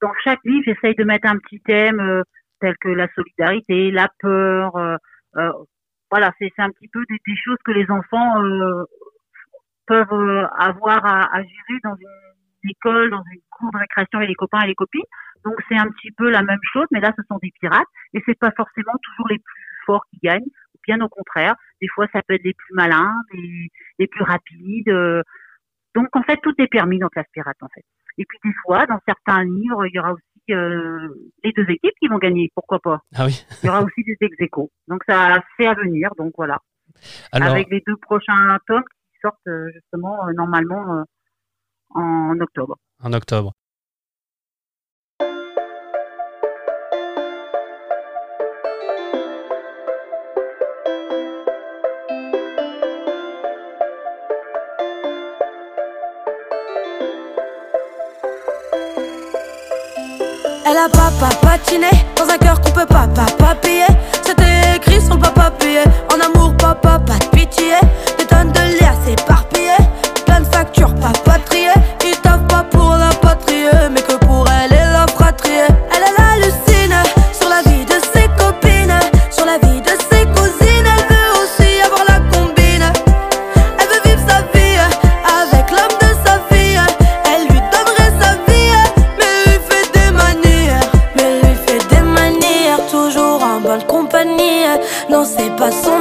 dans 0.00 0.12
chaque 0.24 0.40
livre, 0.44 0.64
j'essaye 0.66 0.94
de 0.94 1.04
mettre 1.04 1.28
un 1.28 1.36
petit 1.36 1.60
thème 1.60 2.00
euh, 2.00 2.22
tel 2.60 2.74
que 2.80 2.88
la 2.88 3.06
solidarité, 3.14 3.90
la 3.90 4.08
peur. 4.20 4.76
euh, 4.76 4.96
voilà, 6.10 6.32
c'est 6.38 6.52
un 6.58 6.70
petit 6.70 6.88
peu 6.88 7.02
des, 7.08 7.36
choses 7.44 7.58
que 7.64 7.72
les 7.72 7.90
enfants 7.90 8.36
peuvent 9.86 10.48
avoir 10.58 11.04
à, 11.04 11.36
à 11.36 11.42
gérer 11.42 11.80
dans 11.82 11.96
une 11.96 12.06
école, 12.68 13.10
dans 13.10 13.22
une 13.32 13.40
cour 13.50 13.70
de 13.72 13.78
récréation 13.78 14.18
avec 14.18 14.28
les 14.28 14.34
copains 14.34 14.60
et 14.62 14.68
les 14.68 14.74
copines. 14.74 15.02
Donc 15.44 15.54
c'est 15.68 15.78
un 15.78 15.88
petit 15.88 16.10
peu 16.12 16.30
la 16.30 16.42
même 16.42 16.58
chose, 16.72 16.86
mais 16.90 17.00
là 17.00 17.12
ce 17.16 17.22
sont 17.28 17.38
des 17.42 17.52
pirates 17.60 17.86
et 18.14 18.22
c'est 18.26 18.38
pas 18.38 18.50
forcément 18.56 18.94
toujours 19.02 19.28
les 19.28 19.38
plus 19.38 19.62
forts 19.86 20.04
qui 20.10 20.18
gagnent. 20.22 20.50
Bien 20.86 21.00
au 21.00 21.08
contraire, 21.08 21.54
des 21.80 21.88
fois 21.88 22.06
ça 22.12 22.22
peut 22.22 22.34
être 22.34 22.44
les 22.44 22.54
plus 22.54 22.74
malins, 22.74 23.14
les, 23.32 23.68
les 23.98 24.06
plus 24.06 24.22
rapides. 24.24 24.88
euh, 24.88 25.22
donc 25.94 26.14
en 26.14 26.22
fait, 26.22 26.38
tout 26.42 26.54
est 26.58 26.66
permis 26.66 26.98
dans 26.98 27.08
Classe 27.08 27.26
Pirate 27.32 27.56
en 27.62 27.68
fait. 27.68 27.84
Et 28.18 28.24
puis 28.28 28.38
des 28.44 28.54
fois, 28.64 28.86
dans 28.86 29.00
certains 29.06 29.44
livres, 29.44 29.86
il 29.86 29.94
y 29.94 29.98
aura 29.98 30.12
aussi 30.12 30.22
euh, 30.50 31.08
les 31.42 31.52
deux 31.52 31.68
équipes 31.68 31.94
qui 32.00 32.08
vont 32.08 32.18
gagner, 32.18 32.50
pourquoi 32.54 32.78
pas? 32.80 33.00
Ah 33.14 33.26
oui. 33.26 33.44
Il 33.62 33.66
y 33.66 33.68
aura 33.68 33.82
aussi 33.82 34.04
des 34.04 34.16
ex 34.20 34.36
aequo. 34.40 34.70
Donc 34.88 35.02
ça 35.08 35.42
c'est 35.56 35.66
à 35.66 35.74
venir, 35.74 36.10
donc 36.18 36.32
voilà. 36.36 36.58
Alors, 37.32 37.50
Avec 37.50 37.68
les 37.70 37.82
deux 37.86 37.96
prochains 37.96 38.58
tomes 38.66 38.84
qui 38.84 39.18
sortent 39.22 39.38
euh, 39.48 39.70
justement 39.74 40.26
euh, 40.26 40.32
normalement 40.34 41.04
en 41.96 42.40
octobre. 42.40 42.76
en 43.02 43.12
octobre. 43.12 43.52
Elle 60.68 60.76
a 60.78 60.88
papa 60.88 61.28
patiné 61.42 61.90
dans 62.16 62.28
un 62.28 62.38
cœur 62.38 62.60
qu'on 62.60 62.72
peut 62.72 62.86
pas 62.86 63.06
papa 63.08 63.54
payer. 63.62 63.86
C'était 64.22 64.76
écrit 64.76 65.00
sur 65.00 65.14
le 65.14 65.20
papa 65.20 65.52
payé. 65.52 65.84
En 66.12 66.18
amour, 66.20 66.56
papa, 66.56 66.98
pas 66.98 67.18
de 67.18 67.26
pitié. 67.30 67.74
Des 68.18 68.26
tonnes 68.26 68.50
de 68.50 68.80
liasses 68.80 69.06
éparpillées. 69.08 69.45
Plein 69.45 69.45
de 70.76 70.82
factures, 70.82 70.94
papa 71.00 71.38
triées. 71.44 71.68
Ils 72.04 72.16
taffent 72.20 72.46
pas 72.48 72.64
pour 72.70 72.94
la 72.96 73.10
patrie, 73.20 73.66
mais 73.90 74.02
que 74.02 74.14
pour 74.24 74.46
elle 74.48 74.72
et 74.72 74.92
la 74.92 75.06
fratrie. 75.06 75.50
Elle, 75.50 76.02
elle 76.06 76.24
hallucine 76.24 76.96
sur 77.38 77.48
la 77.48 77.62
vie 77.62 77.84
de 77.84 77.98
ses 78.12 78.28
copines. 78.38 78.98
Sur 79.30 79.46
la 79.46 79.58
vie 79.58 79.80
de 79.80 79.90
ses 80.10 80.24
cousines. 80.34 80.86
Elle 80.86 81.06
veut 81.14 81.32
aussi 81.42 81.80
avoir 81.84 82.04
la 82.08 82.20
combine. 82.36 82.90
Elle 83.78 83.88
veut 83.88 84.02
vivre 84.04 84.22
sa 84.28 84.40
vie 84.52 84.78
avec 85.42 85.70
l'homme 85.70 85.98
de 86.00 86.10
sa 86.24 86.40
fille. 86.50 86.80
Elle 87.32 87.42
lui 87.48 87.60
donnerait 87.72 88.12
sa 88.20 88.34
vie, 88.46 88.76
mais 89.18 89.32
lui 89.46 89.58
fait 89.68 89.88
des 89.92 90.10
manières. 90.10 90.90
Mais 91.16 91.40
lui 91.42 91.56
fait 91.66 91.82
des 91.88 92.02
manières, 92.02 92.80
toujours 92.90 93.42
en 93.42 93.60
bonne 93.60 93.84
compagnie. 93.84 94.64
Non, 95.10 95.24
c'est 95.24 95.54
pas 95.56 95.70
son 95.70 95.95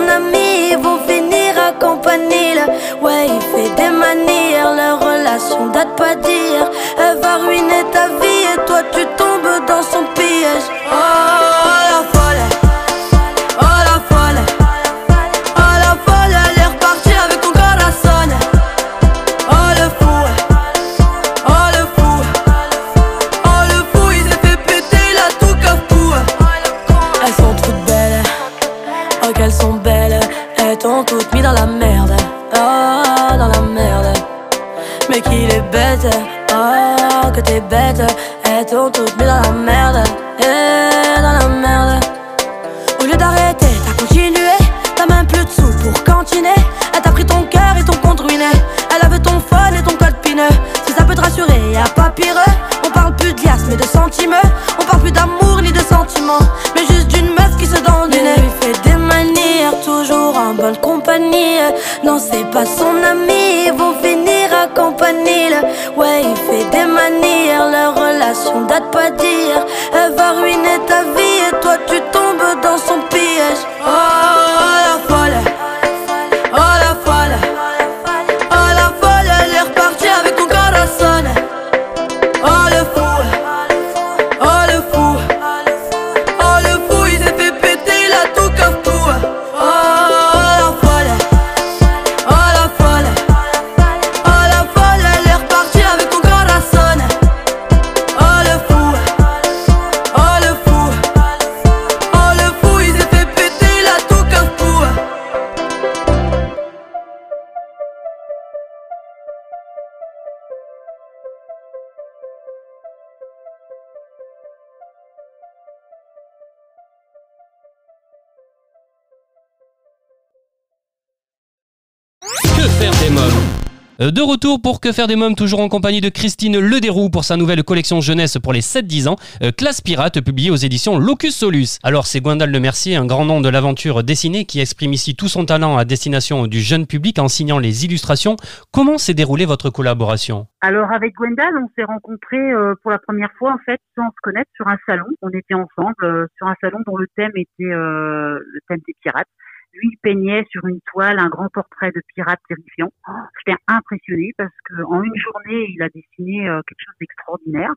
Euh, 124.02 124.12
de 124.12 124.22
retour 124.22 124.62
pour 124.62 124.82
Que 124.82 124.92
faire 124.92 125.08
des 125.08 125.16
mômes, 125.16 125.36
toujours 125.36 125.62
en 125.62 125.70
compagnie 125.70 126.02
de 126.02 126.10
Christine 126.10 126.60
Lederoux 126.60 127.10
pour 127.10 127.24
sa 127.24 127.38
nouvelle 127.38 127.64
collection 127.64 128.02
jeunesse 128.02 128.38
pour 128.38 128.52
les 128.52 128.60
7-10 128.60 129.08
ans, 129.08 129.16
euh, 129.42 129.52
Classe 129.58 129.80
Pirate, 129.80 130.20
publiée 130.20 130.52
aux 130.52 130.58
éditions 130.58 131.00
Locus 131.00 131.38
Solus. 131.38 131.80
Alors 131.84 132.06
c'est 132.06 132.20
Gwendal 132.20 132.52
Le 132.52 132.60
Mercier, 132.60 132.98
un 132.98 133.06
grand 133.06 133.24
nom 133.24 133.40
de 133.40 133.48
l'aventure 133.48 134.04
dessinée, 134.04 134.44
qui 134.44 134.60
exprime 134.60 134.92
ici 134.92 135.16
tout 135.16 135.30
son 135.30 135.46
talent 135.46 135.78
à 135.78 135.86
destination 135.86 136.48
du 136.48 136.60
jeune 136.60 136.86
public 136.86 137.18
en 137.20 137.30
signant 137.30 137.60
les 137.60 137.86
illustrations. 137.86 138.36
Comment 138.74 138.98
s'est 138.98 139.14
déroulée 139.14 139.46
votre 139.46 139.70
collaboration? 139.70 140.48
Alors 140.60 140.92
avec 140.92 141.14
Gwendal, 141.16 141.54
on 141.58 141.70
s'est 141.76 141.86
rencontrés 141.86 142.52
euh, 142.52 142.76
pour 142.82 142.92
la 142.92 143.00
première 143.00 143.32
fois 143.40 143.54
en 143.54 143.60
fait 143.66 143.80
sans 143.96 144.08
se 144.10 144.22
connaître 144.22 144.52
sur 144.58 144.68
un 144.68 144.78
salon. 144.86 145.06
On 145.22 145.30
était 145.30 145.54
ensemble 145.54 146.28
sur 146.38 146.48
un 146.48 146.56
salon 146.60 146.80
dont 146.86 146.98
le 146.98 147.08
thème 147.16 147.32
était 147.36 147.72
le 147.72 148.60
thème 148.68 148.80
des 148.86 148.94
pirates. 149.02 149.28
Lui, 149.76 149.98
peignait 150.02 150.46
sur 150.50 150.66
une 150.68 150.80
toile 150.92 151.20
un 151.20 151.28
grand 151.28 151.50
portrait 151.50 151.92
de 151.92 152.02
pirate 152.14 152.40
terrifiant. 152.48 152.92
J'étais 153.40 153.58
impressionnée 153.68 154.32
parce 154.38 154.54
que 154.66 154.84
en 154.84 155.04
une 155.04 155.16
journée, 155.18 155.68
il 155.70 155.82
a 155.82 155.90
dessiné 155.90 156.48
euh, 156.48 156.62
quelque 156.66 156.86
chose 156.86 156.96
d'extraordinaire. 157.00 157.72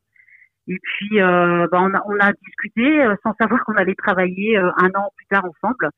Et 0.68 0.78
puis, 0.80 1.20
euh, 1.20 1.66
bah, 1.72 1.80
on, 1.80 1.92
a, 1.94 2.02
on 2.06 2.18
a 2.20 2.32
discuté 2.32 3.02
euh, 3.02 3.16
sans 3.22 3.34
savoir 3.40 3.64
qu'on 3.64 3.74
allait 3.74 3.94
travailler 3.94 4.56
un 4.58 4.90
an 4.94 5.10
plus 5.16 5.26
tard 5.28 5.44
ensemble. 5.44 5.90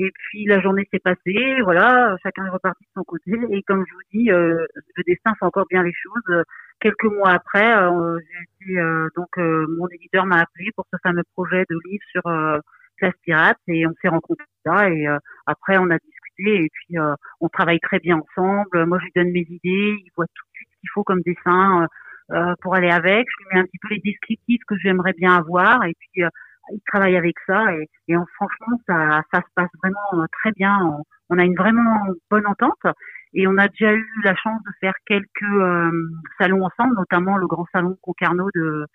Et 0.00 0.10
puis 0.14 0.44
la 0.46 0.60
journée 0.60 0.86
s'est 0.92 1.00
passée, 1.00 1.60
voilà, 1.64 2.16
chacun 2.22 2.46
est 2.46 2.50
reparti 2.50 2.84
de 2.84 2.90
son 2.94 3.02
côté. 3.02 3.32
Et 3.50 3.62
comme 3.64 3.84
je 3.84 3.94
vous 3.94 4.00
dis, 4.12 4.26
le 4.28 5.02
destin 5.04 5.32
fait 5.40 5.44
encore 5.44 5.66
bien 5.68 5.82
les 5.82 5.92
choses. 5.92 6.44
Quelques 6.78 7.02
mois 7.02 7.30
après, 7.30 7.74
donc 9.16 9.36
mon 9.38 9.88
éditeur 9.88 10.24
m'a 10.24 10.36
appelé 10.36 10.70
pour 10.76 10.86
ce 10.92 10.98
fameux 11.02 11.24
projet 11.34 11.64
de 11.68 11.76
livre 11.84 12.04
sur 12.12 12.22
Classe 12.98 13.14
Pirate 13.24 13.58
et 13.68 13.86
on 13.86 13.94
s'est 14.00 14.08
rencontrés 14.08 14.44
là. 14.64 14.88
Et 14.90 15.08
euh, 15.08 15.18
après, 15.46 15.78
on 15.78 15.90
a 15.90 15.98
discuté 15.98 16.64
et 16.64 16.70
puis 16.72 16.98
euh, 16.98 17.14
on 17.40 17.48
travaille 17.48 17.80
très 17.80 17.98
bien 17.98 18.18
ensemble. 18.18 18.86
Moi, 18.86 18.98
je 19.00 19.04
lui 19.04 19.12
donne 19.16 19.32
mes 19.32 19.46
idées, 19.48 19.96
il 20.04 20.10
voit 20.16 20.26
tout 20.26 20.44
de 20.46 20.52
suite 20.54 20.68
ce 20.72 20.80
qu'il 20.80 20.90
faut 20.92 21.04
comme 21.04 21.22
dessin 21.22 21.82
euh, 21.82 21.86
euh, 22.34 22.54
pour 22.62 22.74
aller 22.74 22.90
avec. 22.90 23.26
Je 23.28 23.44
lui 23.44 23.54
mets 23.54 23.60
un 23.60 23.64
petit 23.64 23.78
peu 23.80 23.88
les 23.88 24.00
descriptifs 24.00 24.62
que 24.66 24.76
j'aimerais 24.78 25.14
bien 25.14 25.36
avoir 25.36 25.84
et 25.84 25.94
puis 25.98 26.24
euh, 26.24 26.28
il 26.72 26.80
travaille 26.86 27.16
avec 27.16 27.36
ça 27.46 27.72
et, 27.72 27.88
franchement 28.34 28.78
ça, 28.86 29.22
ça 29.32 29.40
se 29.40 29.52
passe 29.54 29.70
vraiment 29.82 30.22
euh, 30.22 30.26
très 30.32 30.52
bien. 30.52 30.78
On, 31.30 31.38
a 31.38 31.44
une 31.44 31.56
vraiment 31.56 32.06
bonne 32.30 32.46
entente 32.46 32.86
et 33.34 33.46
on 33.46 33.56
a 33.58 33.68
déjà 33.68 33.92
eu 33.92 34.06
la 34.24 34.34
chance 34.34 34.60
de 34.62 34.72
faire 34.80 34.94
quelques 35.06 35.42
euh, 35.42 35.90
salons 36.38 36.64
ensemble, 36.64 36.96
notamment 36.96 37.36
le 37.36 37.46
grand 37.46 37.66
salon 37.72 37.96
Concarneau 38.02 38.48
de 38.54 38.86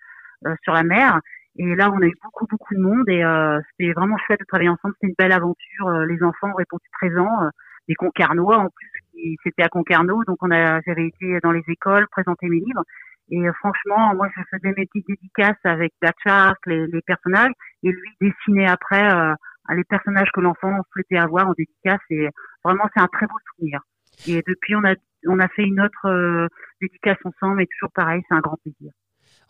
euh, 0.46 0.54
sur 0.62 0.74
la 0.74 0.82
mer. 0.82 1.20
Et 1.56 1.74
là, 1.76 1.90
on 1.92 2.00
a 2.02 2.06
eu 2.06 2.14
beaucoup 2.22 2.46
beaucoup 2.48 2.74
de 2.74 2.80
monde 2.80 3.08
et 3.08 3.24
euh, 3.24 3.60
c'était 3.70 3.92
vraiment 3.92 4.16
chouette 4.26 4.40
de 4.40 4.44
travailler 4.46 4.70
ensemble. 4.70 4.94
C'était 4.96 5.08
une 5.08 5.14
belle 5.18 5.32
aventure. 5.32 5.86
Euh, 5.88 6.06
Les 6.06 6.22
enfants 6.22 6.50
ont 6.50 6.54
répondu 6.54 6.84
présents, 6.92 7.42
euh, 7.44 7.48
des 7.88 7.94
Concarnois 7.94 8.58
en 8.58 8.68
plus. 8.70 8.90
qui- 9.12 9.36
C'était 9.44 9.62
à 9.62 9.68
Concarneau, 9.68 10.24
donc 10.24 10.38
on 10.42 10.50
a 10.50 10.80
j'avais 10.86 11.06
été 11.06 11.38
dans 11.42 11.52
les 11.52 11.62
écoles 11.68 12.06
présenter 12.10 12.48
mes 12.48 12.58
livres. 12.60 12.82
Et 13.30 13.48
euh, 13.48 13.52
franchement, 13.54 14.14
moi, 14.14 14.28
je 14.36 14.42
faisais 14.50 14.74
mes 14.76 14.84
petites 14.86 15.06
dédicaces 15.08 15.56
avec 15.64 15.92
la 16.02 16.12
charte, 16.26 16.58
les, 16.66 16.86
les 16.88 17.00
personnages, 17.02 17.52
et 17.84 17.90
lui 17.92 18.10
dessinait 18.20 18.66
après 18.68 19.04
euh, 19.14 19.32
les 19.74 19.84
personnages 19.84 20.30
que 20.34 20.40
l'enfant 20.40 20.76
souhaitait 20.92 21.16
avoir 21.18 21.48
en 21.48 21.52
dédicace. 21.56 22.00
Et 22.10 22.28
vraiment, 22.64 22.84
c'est 22.94 23.00
un 23.02 23.06
très 23.08 23.26
beau 23.26 23.36
souvenir. 23.54 23.80
Et 24.26 24.42
depuis, 24.46 24.74
on 24.76 24.84
a 24.84 24.94
on 25.26 25.38
a 25.40 25.48
fait 25.48 25.62
une 25.64 25.80
autre 25.80 26.06
euh, 26.06 26.48
dédicace 26.82 27.16
ensemble, 27.24 27.62
et 27.62 27.66
toujours 27.68 27.92
pareil, 27.92 28.22
c'est 28.28 28.34
un 28.34 28.40
grand 28.40 28.58
plaisir. 28.62 28.92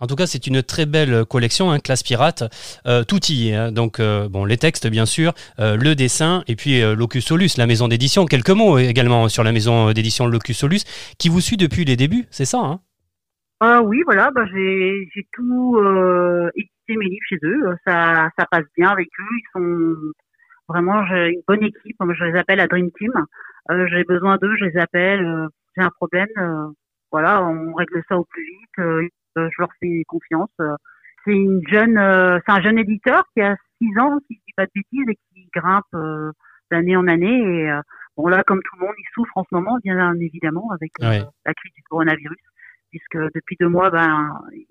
En 0.00 0.06
tout 0.06 0.16
cas, 0.16 0.26
c'est 0.26 0.46
une 0.46 0.62
très 0.62 0.86
belle 0.86 1.24
collection, 1.24 1.70
hein, 1.70 1.78
Classe 1.78 2.02
Pirate. 2.02 2.42
Euh, 2.86 3.04
tout 3.04 3.20
y 3.28 3.48
est. 3.48 3.54
hein. 3.54 3.72
Donc, 3.72 4.00
euh, 4.00 4.28
bon, 4.28 4.44
les 4.44 4.56
textes, 4.56 4.86
bien 4.88 5.06
sûr, 5.06 5.32
euh, 5.58 5.76
le 5.76 5.94
dessin, 5.94 6.42
et 6.46 6.56
puis 6.56 6.80
Locus 6.94 7.26
Solus, 7.26 7.50
la 7.58 7.66
maison 7.66 7.88
d'édition. 7.88 8.26
Quelques 8.26 8.50
mots 8.50 8.78
également 8.78 9.28
sur 9.28 9.44
la 9.44 9.52
maison 9.52 9.92
d'édition 9.92 10.26
Locus 10.26 10.58
Solus, 10.58 10.84
qui 11.18 11.28
vous 11.28 11.40
suit 11.40 11.56
depuis 11.56 11.84
les 11.84 11.96
débuts, 11.96 12.26
c'est 12.30 12.44
ça 12.44 12.58
hein? 12.58 12.80
Ah 13.60 13.82
oui, 13.82 14.02
voilà, 14.04 14.30
bah, 14.34 14.44
j'ai 14.52 15.08
tout 15.32 15.78
édité 16.54 16.96
mes 16.98 17.06
livres 17.06 17.24
chez 17.28 17.38
eux. 17.44 17.62
Ça 17.86 18.28
ça 18.38 18.46
passe 18.50 18.64
bien 18.76 18.90
avec 18.90 19.06
eux. 19.06 19.36
Ils 19.38 19.48
sont 19.54 19.96
vraiment 20.68 21.00
une 21.02 21.40
bonne 21.48 21.62
équipe. 21.62 21.96
Je 22.18 22.24
les 22.24 22.38
appelle 22.38 22.58
la 22.58 22.66
Dream 22.66 22.90
Team. 22.98 23.12
J'ai 23.70 24.04
besoin 24.04 24.36
d'eux, 24.36 24.54
je 24.58 24.66
les 24.66 24.76
appelle. 24.78 25.48
j'ai 25.76 25.82
un 25.82 25.90
problème, 25.90 26.28
voilà, 27.10 27.42
on 27.42 27.72
règle 27.74 28.02
ça 28.08 28.18
au 28.18 28.24
plus 28.24 28.42
vite. 28.44 29.10
Euh, 29.38 29.48
je 29.52 29.62
leur 29.62 29.70
fais 29.80 30.04
confiance. 30.06 30.50
euh. 30.60 30.74
c'est 31.24 31.32
une 31.32 31.60
jeune, 31.68 31.96
euh, 31.98 32.38
c'est 32.46 32.52
un 32.52 32.62
jeune 32.62 32.78
éditeur 32.78 33.24
qui 33.34 33.42
a 33.42 33.56
six 33.78 33.98
ans, 33.98 34.18
si 34.26 34.36
je 34.36 34.40
dis 34.46 34.52
pas 34.56 34.66
de 34.66 34.70
bêtises, 34.74 35.08
et 35.08 35.18
qui 35.32 35.48
grimpe 35.54 35.84
euh, 35.94 36.32
d'année 36.70 36.96
en 36.96 37.06
année. 37.08 37.38
Et 37.38 37.70
euh, 37.70 37.80
bon 38.16 38.28
là, 38.28 38.42
comme 38.44 38.60
tout 38.62 38.76
le 38.78 38.86
monde, 38.86 38.94
il 38.98 39.04
souffre 39.14 39.36
en 39.36 39.44
ce 39.44 39.54
moment, 39.54 39.78
bien 39.82 40.14
évidemment, 40.20 40.70
avec 40.72 40.92
la 41.46 41.54
crise 41.54 41.72
du 41.74 41.82
coronavirus, 41.88 42.38
puisque 42.90 43.16
depuis 43.34 43.56
deux 43.60 43.68
mois, 43.68 43.90
ben, 43.90 44.38
ils 44.52 44.66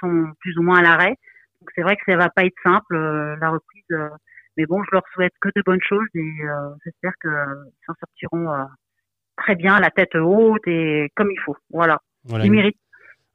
sont 0.00 0.26
plus 0.40 0.56
ou 0.58 0.62
moins 0.62 0.78
à 0.80 0.82
l'arrêt. 0.82 1.16
Donc 1.60 1.70
c'est 1.74 1.82
vrai 1.82 1.96
que 1.96 2.02
ça 2.06 2.16
va 2.16 2.28
pas 2.30 2.44
être 2.44 2.60
simple 2.62 2.94
euh, 2.94 3.36
la 3.40 3.50
reprise. 3.50 3.84
euh, 3.92 4.08
mais 4.56 4.66
bon, 4.66 4.82
je 4.84 4.88
leur 4.92 5.02
souhaite 5.12 5.34
que 5.40 5.48
de 5.54 5.62
bonnes 5.64 5.82
choses 5.82 6.08
et 6.14 6.20
euh, 6.44 6.70
j'espère 6.84 7.12
qu'ils 7.20 7.30
s'en 7.86 7.92
sortiront 8.00 8.50
euh, 8.52 8.64
très 9.36 9.54
bien, 9.54 9.78
la 9.80 9.90
tête 9.90 10.14
haute 10.14 10.66
et 10.66 11.10
comme 11.14 11.30
il 11.30 11.40
faut. 11.40 11.56
Voilà, 11.70 11.98
voilà, 12.24 12.44
ils 12.46 12.50
méritent. 12.50 12.78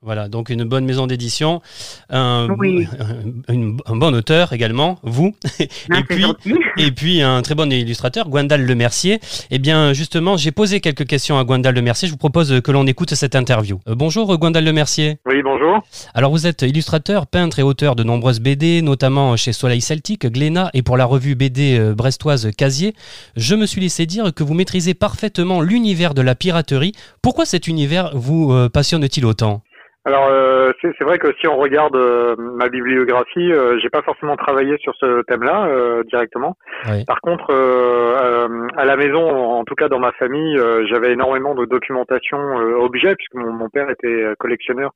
Voilà, 0.04 0.28
donc 0.30 0.50
une 0.50 0.64
bonne 0.64 0.84
maison 0.86 1.06
d'édition, 1.06 1.62
un, 2.10 2.48
Oui. 2.58 2.88
une- 3.50 3.78
un 3.86 3.96
bon 3.96 4.16
auteur 4.16 4.52
également, 4.52 4.98
vous, 5.04 5.36
et, 5.60 5.68
c'est 5.92 6.04
puis, 6.08 6.22
gentil. 6.22 6.54
et 6.78 6.92
puis 6.92 7.22
un 7.22 7.42
très 7.44 7.54
bon 7.54 7.72
illustrateur, 7.72 8.28
Gwendal 8.28 8.66
Le 8.66 8.74
Mercier. 8.76 9.20
Eh 9.52 9.60
bien, 9.60 9.94
justement, 9.94 10.38
j'ai 10.38 10.52
posé 10.52 10.80
quelques 10.82 11.06
questions 11.06 11.38
à 11.38 11.44
Gwendal 11.44 11.76
Le 11.76 11.82
Mercier. 11.84 12.08
Je 12.08 12.14
vous 12.14 12.18
propose 12.18 12.62
que 12.62 12.72
l'on 12.72 12.88
écoute 12.88 13.14
cette 13.14 13.36
interview. 13.36 13.80
Euh, 13.88 13.94
bonjour, 13.94 14.36
Gwendal 14.40 14.64
Le 14.66 14.74
Mercier. 14.74 15.20
Oui, 15.28 15.36
bonjour. 15.44 15.82
Alors 16.16 16.32
vous 16.32 16.48
êtes 16.48 16.64
illustrateur, 16.64 17.28
peintre 17.28 17.60
et 17.60 17.64
auteur 17.64 17.96
de 17.96 18.04
nombreuses 18.04 18.40
BD, 18.40 18.82
notamment 18.82 19.36
chez 19.38 19.54
Soleil 19.54 19.82
Celtique, 19.82 20.26
Glénat 20.26 20.72
et 20.74 20.82
pour 20.82 20.98
la 20.98 21.06
revue 21.06 21.36
BD 21.36 21.78
euh, 21.78 21.94
brestoise 21.94 22.50
Casier. 22.58 22.96
Je 23.36 23.54
me 23.54 23.68
suis 23.68 23.82
laissé 23.82 24.08
dire 24.08 24.34
que 24.34 24.44
vous 24.44 24.56
maîtrisez 24.56 24.96
parfaitement 24.96 25.62
l'univers 25.62 26.16
de 26.16 26.22
la 26.24 26.34
piraterie. 26.34 26.94
Pourquoi 27.22 27.46
cet 27.46 27.68
univers 27.68 28.12
vous 28.16 28.52
euh, 28.52 28.68
passionne-t-il 28.68 29.26
autant? 29.28 29.62
Alors 30.04 30.30
euh, 30.32 30.72
c'est 30.82 30.92
c'est 30.98 31.04
vrai 31.04 31.20
que 31.20 31.32
si 31.40 31.48
on 31.48 31.58
regarde 31.58 31.96
euh, 31.96 32.36
ma 32.38 32.70
bibliographie, 32.70 33.54
euh, 33.54 33.78
j'ai 33.80 33.90
pas 33.90 34.02
forcément 34.02 34.36
travaillé 34.36 34.78
sur 34.80 34.96
ce 34.96 35.22
thème-là 35.24 35.68
euh, 35.68 36.04
directement. 36.06 36.58
Oui. 36.90 37.06
Par 37.06 37.22
contre, 37.22 37.52
euh, 37.52 38.18
euh, 38.20 38.68
à 38.78 38.86
la 38.86 38.96
maison, 38.96 39.22
en 39.22 39.64
tout 39.64 39.76
cas 39.76 39.90
dans 39.90 40.00
ma 40.00 40.12
famille, 40.14 40.58
euh, 40.58 40.88
j'avais 40.88 41.12
énormément 41.12 41.54
de 41.54 41.66
documentation 41.66 42.40
euh, 42.40 42.78
objets 42.78 43.16
puisque 43.16 43.36
mon, 43.36 43.52
mon 43.52 43.70
père 43.70 43.92
était 43.92 44.34
collectionneur 44.40 44.92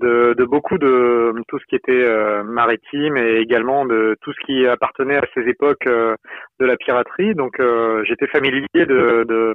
de, 0.00 0.34
de 0.36 0.44
beaucoup 0.44 0.78
de 0.78 1.32
tout 1.48 1.58
ce 1.58 1.64
qui 1.66 1.76
était 1.76 2.04
euh, 2.04 2.42
maritime 2.42 3.16
et 3.16 3.36
également 3.36 3.86
de 3.86 4.16
tout 4.22 4.32
ce 4.32 4.46
qui 4.46 4.66
appartenait 4.66 5.16
à 5.16 5.26
ces 5.34 5.42
époques 5.48 5.86
euh, 5.86 6.16
de 6.60 6.66
la 6.66 6.76
piraterie. 6.76 7.34
Donc 7.34 7.60
euh, 7.60 8.02
j'étais 8.04 8.26
familier 8.26 8.66
de, 8.74 9.24
de 9.26 9.54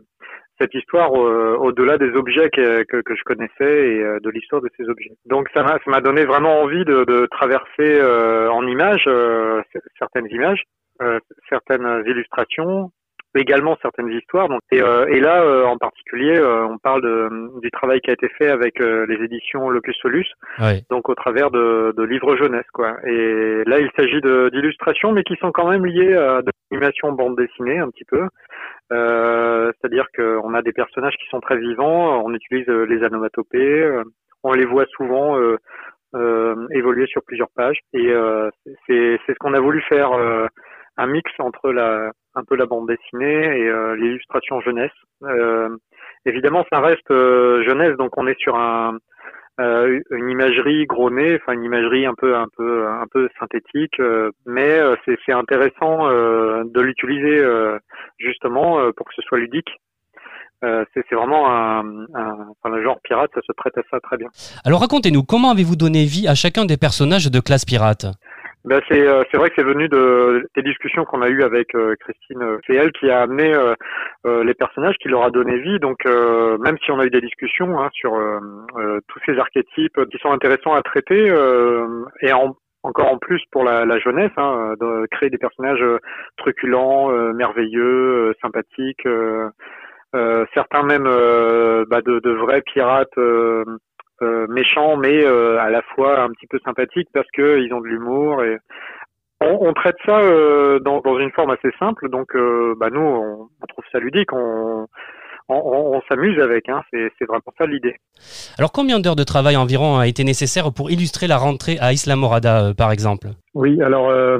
cette 0.59 0.73
histoire 0.73 1.11
euh, 1.15 1.55
au-delà 1.59 1.97
des 1.97 2.11
objets 2.15 2.49
que, 2.49 2.83
que, 2.83 3.01
que 3.01 3.15
je 3.15 3.23
connaissais 3.23 3.89
et 3.89 4.03
euh, 4.03 4.19
de 4.21 4.29
l'histoire 4.29 4.61
de 4.61 4.69
ces 4.77 4.87
objets. 4.89 5.11
Donc 5.25 5.47
ça 5.53 5.63
m'a 5.63 5.73
ça 5.83 5.87
m'a 5.87 6.01
donné 6.01 6.25
vraiment 6.25 6.61
envie 6.61 6.85
de, 6.85 7.03
de 7.05 7.27
traverser 7.31 7.99
euh, 8.01 8.49
en 8.51 8.65
images 8.67 9.05
euh, 9.07 9.61
certaines 9.97 10.27
images, 10.31 10.63
euh, 11.01 11.19
certaines 11.47 12.03
illustrations, 12.05 12.91
également 13.35 13.77
certaines 13.81 14.11
histoires. 14.11 14.49
Donc 14.49 14.59
et, 14.71 14.81
euh, 14.81 15.05
et 15.07 15.19
là 15.19 15.43
euh, 15.43 15.63
en 15.63 15.77
particulier, 15.77 16.37
euh, 16.37 16.65
on 16.65 16.77
parle 16.77 17.01
de, 17.03 17.59
du 17.61 17.71
travail 17.71 18.01
qui 18.01 18.09
a 18.09 18.13
été 18.13 18.27
fait 18.37 18.49
avec 18.49 18.81
euh, 18.81 19.05
les 19.07 19.23
éditions 19.23 19.69
Locus 19.69 19.95
Solus, 20.01 20.27
Oui. 20.59 20.83
donc 20.89 21.07
au 21.09 21.15
travers 21.15 21.51
de, 21.51 21.93
de 21.95 22.03
livres 22.03 22.35
jeunesse 22.35 22.69
quoi. 22.73 22.97
Et 23.05 23.63
là 23.65 23.79
il 23.79 23.89
s'agit 23.97 24.19
d'illustrations 24.51 25.11
mais 25.13 25.23
qui 25.23 25.35
sont 25.37 25.51
quand 25.51 25.69
même 25.69 25.85
liées 25.85 26.15
à 26.15 26.41
de 26.41 26.51
l'animation 26.71 27.11
bande 27.13 27.37
dessinée 27.37 27.77
un 27.79 27.89
petit 27.89 28.05
peu. 28.05 28.27
Euh, 28.91 29.71
C'est-à-dire 29.79 30.05
qu'on 30.15 30.53
a 30.53 30.61
des 30.61 30.73
personnages 30.73 31.15
qui 31.17 31.27
sont 31.29 31.39
très 31.39 31.57
vivants, 31.57 32.23
on 32.25 32.33
utilise 32.33 32.67
euh, 32.69 32.85
les 32.85 33.03
anomatopées, 33.03 33.83
euh, 33.83 34.03
on 34.43 34.53
les 34.53 34.65
voit 34.65 34.85
souvent 34.95 35.37
euh, 35.37 36.67
évoluer 36.71 37.05
sur 37.07 37.21
plusieurs 37.23 37.49
pages. 37.55 37.79
Et 37.93 38.11
c'est 38.87 39.19
ce 39.27 39.33
qu'on 39.39 39.53
a 39.53 39.59
voulu 39.59 39.81
faire, 39.83 40.11
un 40.97 41.07
mix 41.07 41.31
entre 41.39 41.71
la 41.71 42.11
un 42.35 42.43
peu 42.43 42.55
la 42.55 42.65
bande 42.65 42.87
dessinée 42.87 43.59
et 43.59 43.95
l'illustration 43.97 44.61
jeunesse. 44.61 44.91
Évidemment, 46.25 46.65
ça 46.71 46.79
reste 46.79 47.09
jeunesse, 47.09 47.97
donc 47.97 48.17
on 48.17 48.27
est 48.27 48.39
sur 48.39 48.55
un 48.55 48.97
euh, 49.59 49.99
une 50.11 50.29
imagerie 50.29 50.85
gros 50.85 51.09
nez, 51.09 51.35
enfin 51.41 51.53
une 51.53 51.63
imagerie 51.63 52.05
un 52.05 52.13
peu 52.15 52.35
un 52.35 52.47
peu 52.57 52.87
un 52.87 53.05
peu 53.11 53.29
synthétique, 53.39 53.99
euh, 53.99 54.31
mais 54.45 54.79
euh, 54.79 54.95
c'est 55.25 55.33
intéressant 55.33 56.07
euh, 56.09 56.63
de 56.65 56.81
l'utiliser 56.81 57.39
euh, 57.39 57.77
justement 58.17 58.77
pour 58.95 59.07
que 59.07 59.13
ce 59.15 59.21
soit 59.23 59.39
ludique. 59.39 59.69
C'est 60.61 61.13
vraiment 61.15 61.49
un, 61.49 61.83
un- 62.15 62.81
genre 62.83 62.99
pirate, 63.03 63.31
ça 63.33 63.39
se 63.47 63.53
prête 63.53 63.77
à 63.77 63.81
ça 63.89 63.99
très 64.01 64.17
bien. 64.17 64.27
Alors 64.65 64.81
racontez-nous, 64.81 65.23
comment 65.23 65.51
avez-vous 65.51 65.77
donné 65.77 66.03
vie 66.03 66.27
à 66.27 66.35
chacun 66.35 66.65
des 66.65 66.75
personnages 66.75 67.31
de 67.31 67.39
classe 67.39 67.63
pirate? 67.63 68.05
Ben 68.65 68.81
c'est 68.89 69.07
euh, 69.07 69.23
c'est 69.31 69.37
vrai 69.37 69.49
que 69.49 69.55
c'est 69.57 69.63
venu 69.63 69.87
de 69.87 70.45
des 70.55 70.61
discussions 70.63 71.05
qu'on 71.05 71.21
a 71.21 71.29
eues 71.29 71.43
avec 71.43 71.73
euh, 71.75 71.95
Christine. 72.01 72.41
euh, 72.41 72.57
C'est 72.67 72.75
elle 72.75 72.91
qui 72.91 73.09
a 73.09 73.21
amené 73.21 73.53
les 74.25 74.53
personnages, 74.53 74.95
qui 75.01 75.07
leur 75.07 75.23
a 75.23 75.31
donné 75.31 75.59
vie. 75.59 75.79
Donc 75.79 76.05
même 76.05 76.77
si 76.83 76.91
on 76.91 76.99
a 76.99 77.05
eu 77.05 77.09
des 77.09 77.21
discussions 77.21 77.79
hein, 77.79 77.89
sur 77.93 78.11
tous 79.07 79.19
ces 79.25 79.37
archétypes 79.37 80.05
qui 80.11 80.17
sont 80.19 80.31
intéressants 80.31 80.73
à 80.73 80.81
traiter 80.81 81.33
et 82.21 82.33
en 82.33 82.55
encore 82.83 83.11
en 83.11 83.17
plus 83.17 83.41
pour 83.51 83.63
la, 83.63 83.85
la 83.85 83.99
jeunesse, 83.99 84.31
hein, 84.37 84.73
de 84.79 85.05
créer 85.07 85.29
des 85.29 85.37
personnages 85.37 85.83
truculents, 86.37 87.11
euh, 87.11 87.33
merveilleux, 87.33 88.29
euh, 88.29 88.33
sympathiques, 88.41 89.05
euh, 89.05 89.49
certains 90.53 90.83
même 90.83 91.03
bah, 91.03 92.01
de, 92.01 92.19
de 92.19 92.31
vrais 92.31 92.61
pirates 92.61 93.15
méchants, 94.49 94.97
mais 94.97 95.23
euh, 95.25 95.59
à 95.59 95.69
la 95.69 95.81
fois 95.95 96.19
un 96.21 96.29
petit 96.29 96.47
peu 96.47 96.59
sympathiques 96.65 97.09
parce 97.13 97.27
que 97.33 97.59
ils 97.59 97.73
ont 97.73 97.81
de 97.81 97.87
l'humour 97.87 98.43
et 98.43 98.57
on, 99.41 99.57
on 99.69 99.73
traite 99.73 99.95
ça 100.05 100.19
euh, 100.19 100.79
dans, 100.79 100.99
dans 101.01 101.17
une 101.19 101.31
forme 101.31 101.51
assez 101.51 101.71
simple. 101.79 102.09
Donc, 102.09 102.35
euh, 102.35 102.75
bah 102.79 102.89
nous, 102.91 102.99
on, 102.99 103.47
on 103.61 103.65
trouve 103.67 103.85
ça 103.91 103.99
ludique, 103.99 104.33
on, 104.33 104.87
on, 105.47 105.55
on- 105.55 105.97
on 105.97 106.01
s'amuse 106.09 106.39
avec. 106.41 106.67
Hein, 106.69 106.81
c'est 106.91 107.11
c'est 107.17 107.25
vraiment 107.25 107.41
ça 107.57 107.65
l'idée. 107.65 107.95
Alors 108.57 108.71
combien 108.71 108.99
d'heures 108.99 109.15
de 109.15 109.23
travail 109.23 109.55
environ 109.55 109.97
a 109.97 110.07
été 110.07 110.23
nécessaire 110.23 110.73
pour 110.75 110.91
illustrer 110.91 111.27
la 111.27 111.37
rentrée 111.37 111.77
à 111.79 111.93
Isla 111.93 112.15
Morada, 112.17 112.65
euh, 112.69 112.73
par 112.73 112.91
exemple? 112.91 113.27
Oui, 113.55 113.81
alors 113.81 114.09
euh, 114.09 114.37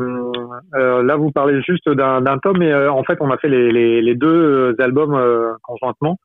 euh, 0.76 1.02
là, 1.04 1.16
vous 1.16 1.32
parlez 1.32 1.62
juste 1.62 1.90
d'un 1.90 2.22
d'un 2.22 2.38
tome, 2.38 2.58
mais 2.60 2.72
euh, 2.72 2.92
en 2.92 3.04
fait, 3.04 3.18
on 3.22 3.32
a 3.32 3.38
fait 3.38 3.48
les, 3.50 3.72
les, 3.72 4.02
les 4.02 4.16
deux 4.16 4.76
albums 4.80 5.16
euh, 5.16 5.54
conjointement. 5.64 6.18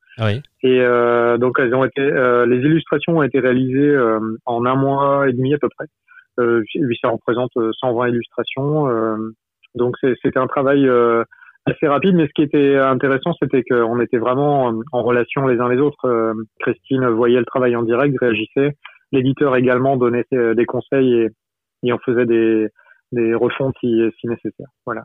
Et 0.63 0.81
euh, 0.81 1.39
donc, 1.39 1.59
elles 1.59 1.75
ont 1.75 1.85
été, 1.85 2.01
euh, 2.01 2.47
les 2.47 2.59
illustrations 2.59 3.19
ont 3.19 3.23
été 3.23 3.41
réalisées 3.41 3.79
euh, 3.91 4.21
en 4.47 4.65
un 4.65 4.77
mois 4.77 5.29
et 5.29 5.33
demi 5.33 5.55
à 5.55 5.59
peu 5.59 5.69
près. 5.77 5.87
Euh, 6.41 6.63
ça 7.03 7.09
représente 7.09 7.51
euh, 7.57 7.71
120 7.81 8.09
illustrations. 8.09 8.89
donc, 9.75 9.97
c'était 10.23 10.39
un 10.39 10.47
travail 10.47 10.89
assez 11.67 11.87
rapide, 11.89 12.15
mais 12.15 12.27
ce 12.27 12.33
qui 12.35 12.43
était 12.43 12.77
intéressant, 12.77 13.33
c'était 13.41 13.63
qu'on 13.63 14.01
était 14.01 14.19
vraiment 14.19 14.73
en- 14.93 15.03
relation 15.03 15.47
les 15.47 15.59
uns 15.59 15.69
les 15.69 15.81
autres. 15.81 16.35
Christine 16.61 17.07
voyait 17.09 17.39
le 17.39 17.45
travail 17.45 17.75
en 17.77 17.83
direct, 17.83 18.17
réagissait. 18.21 18.77
L'éditeur 19.13 19.57
également 19.57 19.97
donnait 19.97 20.25
des 20.31 20.67
conseils 20.67 21.13
et, 21.15 21.29
et 21.85 21.93
on 21.93 21.99
faisait 21.99 22.27
des, 22.27 22.69
des 23.15 23.35
refontes 23.35 23.75
si, 23.81 24.03
si 24.21 24.27
nécessaire. 24.27 24.67
Voilà. 24.85 25.03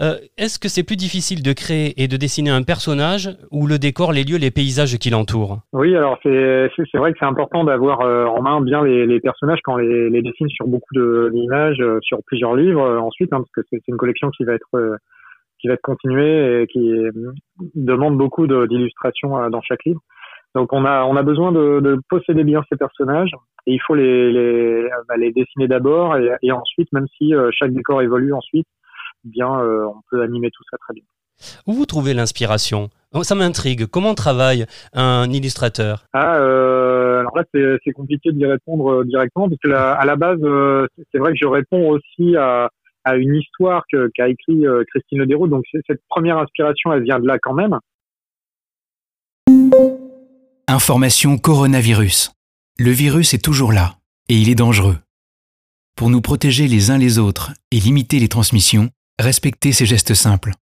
Euh, 0.00 0.14
Est-ce 0.36 0.58
que 0.58 0.68
c'est 0.68 0.84
plus 0.84 0.96
difficile 0.96 1.42
de 1.42 1.52
créer 1.52 2.00
et 2.02 2.08
de 2.08 2.16
dessiner 2.16 2.50
un 2.50 2.62
personnage 2.62 3.30
ou 3.50 3.66
le 3.66 3.78
décor, 3.78 4.12
les 4.12 4.24
lieux, 4.24 4.38
les 4.38 4.50
paysages 4.50 4.96
qui 4.98 5.10
l'entourent? 5.10 5.58
Oui, 5.72 5.96
alors 5.96 6.18
c'est 6.22 6.68
vrai 6.94 7.12
que 7.12 7.18
c'est 7.18 7.26
important 7.26 7.64
d'avoir 7.64 8.00
euh, 8.02 8.26
en 8.26 8.42
main 8.42 8.60
bien 8.60 8.84
les, 8.84 9.06
les 9.06 9.20
personnages 9.20 9.60
quand 9.64 9.74
on 9.74 9.78
les, 9.78 10.10
les 10.10 10.22
dessine 10.22 10.48
sur 10.48 10.66
beaucoup 10.66 10.94
de- 10.94 11.30
d'images, 11.32 11.80
euh, 11.80 11.98
sur 12.02 12.18
plusieurs 12.26 12.54
livres 12.54 12.98
ensuite, 12.98 13.32
hein, 13.32 13.38
parce 13.38 13.50
que 13.54 13.60
c'est 13.70 13.82
une 13.88 13.96
collection 13.96 14.30
qui 14.30 14.44
va 14.44 14.54
être 14.54 14.98
qui 15.60 15.66
va 15.66 15.74
être 15.74 15.82
continuée 15.82 16.62
et 16.62 16.66
qui 16.68 16.92
demande 17.74 18.16
beaucoup 18.16 18.46
d'illustrations 18.46 19.50
dans 19.50 19.60
chaque 19.62 19.84
livre. 19.84 20.00
Donc 20.54 20.72
on 20.72 20.84
a 20.84 21.04
on 21.04 21.16
a 21.16 21.22
besoin 21.22 21.52
de, 21.52 21.80
de 21.80 22.00
posséder 22.08 22.42
bien 22.44 22.62
ces 22.70 22.76
personnages 22.76 23.32
et 23.66 23.74
il 23.74 23.80
faut 23.86 23.94
les 23.94 24.32
les, 24.32 24.88
bah, 25.08 25.16
les 25.16 25.30
dessiner 25.32 25.68
d'abord 25.68 26.16
et, 26.16 26.30
et 26.42 26.52
ensuite, 26.52 26.90
même 26.92 27.06
si 27.16 27.34
euh, 27.34 27.50
chaque 27.52 27.72
décor 27.72 28.02
évolue 28.02 28.32
ensuite, 28.32 28.66
eh 29.24 29.28
bien 29.28 29.60
euh, 29.60 29.84
on 29.86 30.00
peut 30.10 30.22
animer 30.22 30.50
tout 30.50 30.62
ça 30.70 30.76
très 30.78 30.94
bien. 30.94 31.04
Où 31.66 31.72
vous 31.72 31.86
trouvez 31.86 32.14
l'inspiration? 32.14 32.88
Oh, 33.14 33.22
Ça 33.22 33.34
m'intrigue. 33.36 33.86
Comment 33.86 34.14
travaille 34.14 34.66
un 34.92 35.30
illustrateur? 35.30 36.04
Ah, 36.12 36.36
euh, 36.38 37.20
alors 37.20 37.36
là, 37.36 37.44
c'est 37.52 37.92
compliqué 37.92 38.32
d'y 38.32 38.44
répondre 38.44 39.04
directement 39.04 39.48
parce 39.48 39.60
que 39.62 39.68
la- 39.68 39.92
à 39.92 40.04
la 40.04 40.16
base, 40.16 40.40
c'est- 41.12 41.18
vrai 41.18 41.30
que 41.32 41.38
je 41.40 41.46
réponds 41.46 41.88
aussi 41.90 42.36
à, 42.36 42.68
à 43.04 43.16
une 43.16 43.36
histoire 43.36 43.84
qu'a 43.88 44.28
écrit 44.28 44.66
euh, 44.66 44.82
Christine 44.92 45.20
Lederoux. 45.20 45.46
Donc 45.46 45.64
cette 45.86 46.02
première 46.08 46.38
inspiration, 46.38 46.92
elle 46.92 47.04
vient 47.04 47.20
de 47.20 47.26
là 47.26 47.38
quand 47.40 47.54
même. 47.54 47.78
Information 50.70 51.38
coronavirus. 51.38 52.32
Le 52.78 52.90
virus 52.90 53.32
est 53.32 53.42
toujours 53.42 53.72
là 53.72 53.98
et 54.28 54.38
il 54.38 54.50
est 54.50 54.54
dangereux. 54.54 54.98
Pour 55.96 56.10
nous 56.10 56.20
protéger 56.20 56.68
les 56.68 56.90
uns 56.90 56.98
les 56.98 57.16
autres 57.16 57.54
et 57.70 57.80
limiter 57.80 58.18
les 58.18 58.28
transmissions, 58.28 58.90
respectez 59.18 59.72
ces 59.72 59.86
gestes 59.86 60.12
simples. 60.12 60.52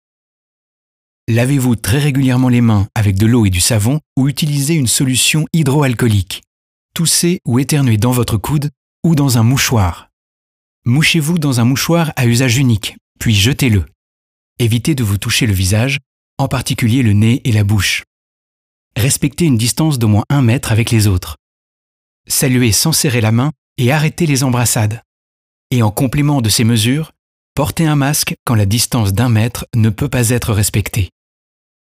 Lavez-vous 1.27 1.75
très 1.75 1.99
régulièrement 1.99 2.49
les 2.49 2.61
mains 2.61 2.87
avec 2.95 3.17
de 3.17 3.27
l'eau 3.27 3.47
et 3.47 3.51
du 3.51 3.59
savon 3.59 3.99
ou 4.17 4.29
utilisez 4.29 4.75
une 4.75 4.87
solution 4.87 5.45
hydroalcoolique. 5.53 6.45
Toussez 6.95 7.41
ou 7.45 7.59
éternuez 7.59 7.97
dans 7.97 8.13
votre 8.13 8.37
coude 8.37 8.71
ou 9.03 9.17
dans 9.17 9.39
un 9.39 9.43
mouchoir. 9.43 10.11
Mouchez-vous 10.85 11.41
dans 11.41 11.59
un 11.59 11.65
mouchoir 11.65 12.13
à 12.15 12.27
usage 12.27 12.59
unique, 12.59 12.97
puis 13.19 13.35
jetez-le. 13.35 13.85
Évitez 14.61 14.95
de 14.95 15.03
vous 15.03 15.19
toucher 15.19 15.49
le 15.49 15.53
visage, 15.53 15.99
en 16.39 16.47
particulier 16.47 17.03
le 17.03 17.13
nez 17.13 17.41
et 17.43 17.51
la 17.51 17.65
bouche. 17.65 18.05
Respectez 18.97 19.45
une 19.45 19.59
distance 19.59 19.99
d'au 19.99 20.09
moins 20.09 20.25
un 20.31 20.41
mètre 20.41 20.73
avec 20.73 20.91
les 20.91 21.07
autres. 21.07 21.37
Saluez 22.27 22.73
sans 22.73 22.93
serrer 22.93 23.21
la 23.21 23.31
main 23.31 23.53
et 23.77 23.93
arrêtez 23.93 24.27
les 24.27 24.43
embrassades. 24.43 25.03
Et 25.71 25.83
en 25.83 25.91
complément 25.91 26.41
de 26.41 26.49
ces 26.49 26.65
mesures, 26.65 27.13
portez 27.55 27.87
un 27.87 27.97
masque 27.97 28.35
quand 28.47 28.55
la 28.55 28.67
distance 28.67 29.13
d'un 29.13 29.29
mètre 29.29 29.67
ne 29.75 29.91
peut 29.91 30.09
pas 30.09 30.31
être 30.31 30.55
respectée. 30.55 31.11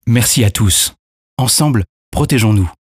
Merci 0.06 0.44
à 0.44 0.52
tous. 0.52 0.94
Ensemble, 1.38 1.86
protégeons-nous. 2.12 2.72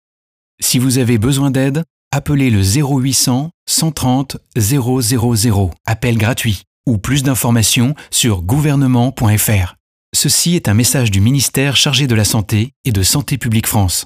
Si 0.61 0.77
vous 0.77 0.99
avez 0.99 1.17
besoin 1.17 1.49
d'aide, 1.49 1.83
appelez 2.11 2.49
le 2.49 2.61
0800 2.61 3.49
130 3.67 4.37
000, 4.55 5.71
appel 5.85 6.17
gratuit, 6.17 6.63
ou 6.85 6.97
plus 6.97 7.23
d'informations 7.23 7.95
sur 8.11 8.41
gouvernement.fr. 8.41 9.78
Ceci 10.13 10.55
est 10.55 10.67
un 10.67 10.73
message 10.73 11.11
du 11.11 11.21
ministère 11.21 11.75
chargé 11.75 12.07
de 12.07 12.15
la 12.15 12.25
Santé 12.25 12.73
et 12.83 12.91
de 12.91 13.03
Santé 13.03 13.37
publique 13.37 13.67
France. 13.67 14.05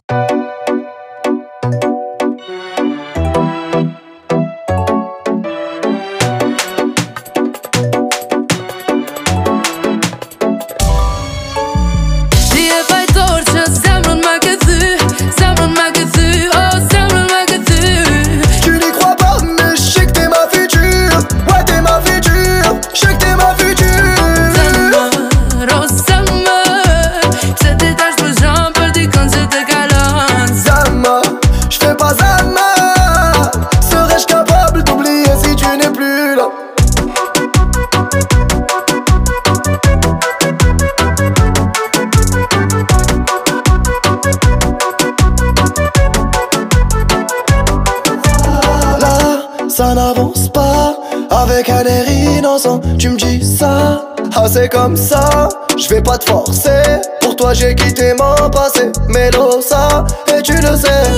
C'est 54.53 54.69
comme 54.69 54.95
ça, 54.95 55.49
je 55.75 55.89
vais 55.89 56.01
pas 56.01 56.17
te 56.19 56.29
forcer. 56.29 56.83
Pour 57.21 57.35
toi, 57.35 57.53
j'ai 57.53 57.73
quitté 57.73 58.13
mon 58.13 58.49
passé. 58.51 58.91
Mélo 59.09 59.61
ça, 59.61 60.05
et 60.27 60.43
tu 60.43 60.53
le 60.53 60.77
sais. 60.77 61.09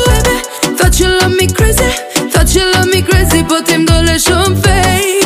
Thought 0.78 1.00
you 1.00 1.08
love 1.08 1.32
me 1.32 1.48
crazy, 1.48 1.84
thought 2.32 2.54
you 2.54 2.62
love 2.74 2.86
me 2.86 3.02
crazy, 3.04 3.44
but 3.44 3.68
don't 3.68 4.06
let 4.06 4.26
you 4.26 4.56
fade. 4.64 5.26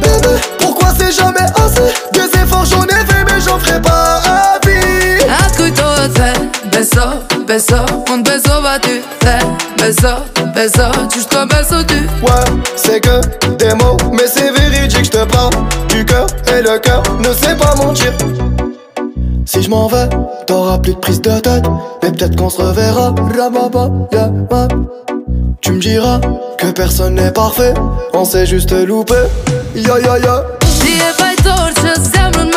Bébé, 0.00 0.34
pourquoi 0.58 0.88
c'est 0.98 1.12
jamais 1.12 1.46
assez? 1.64 1.94
Des 2.12 2.26
efforts 2.40 2.64
j'en 2.64 2.84
ai 2.86 3.06
fait, 3.06 3.24
mais 3.24 3.40
j'en 3.40 3.58
ferai 3.60 3.80
pas 3.80 4.20
à 4.24 4.58
vie. 4.66 5.22
Ascolto 5.46 5.82
te, 6.14 6.76
beso, 6.76 7.06
beso, 7.46 7.76
un 8.12 8.18
beso 8.18 8.60
va 8.62 8.80
tu 8.80 9.00
te, 9.20 9.80
beso, 9.80 10.08
beso, 10.54 10.90
juste 11.12 11.36
beso 11.46 11.84
tu. 11.84 11.98
Ouais, 12.24 12.62
c'est 12.74 13.00
que 13.00 13.20
des 13.56 13.74
mots, 13.74 13.96
mais 14.12 14.26
c'est 14.26 14.51
le 16.72 16.78
cœur 16.78 17.02
ne 17.18 17.32
sait 17.34 17.56
pas 17.56 17.74
mentir. 17.76 18.12
Si 19.44 19.62
je 19.62 19.68
m'en 19.68 19.88
vais, 19.88 20.08
t'auras 20.46 20.78
plus 20.78 20.94
de 20.94 20.98
prise 20.98 21.20
de 21.20 21.38
tête, 21.38 21.64
mais 22.02 22.10
peut-être 22.12 22.36
qu'on 22.36 22.48
se 22.48 22.62
reverra. 22.62 23.14
Yeah. 24.12 24.68
Tu 25.60 25.72
me 25.72 25.80
diras 25.80 26.20
que 26.58 26.68
personne 26.68 27.16
n'est 27.16 27.32
parfait, 27.32 27.74
on 28.14 28.24
s'est 28.24 28.46
juste 28.46 28.72
loupé. 28.72 29.14
Torche, 31.44 31.74
semmeln 32.14 32.50
magazu, 32.50 32.51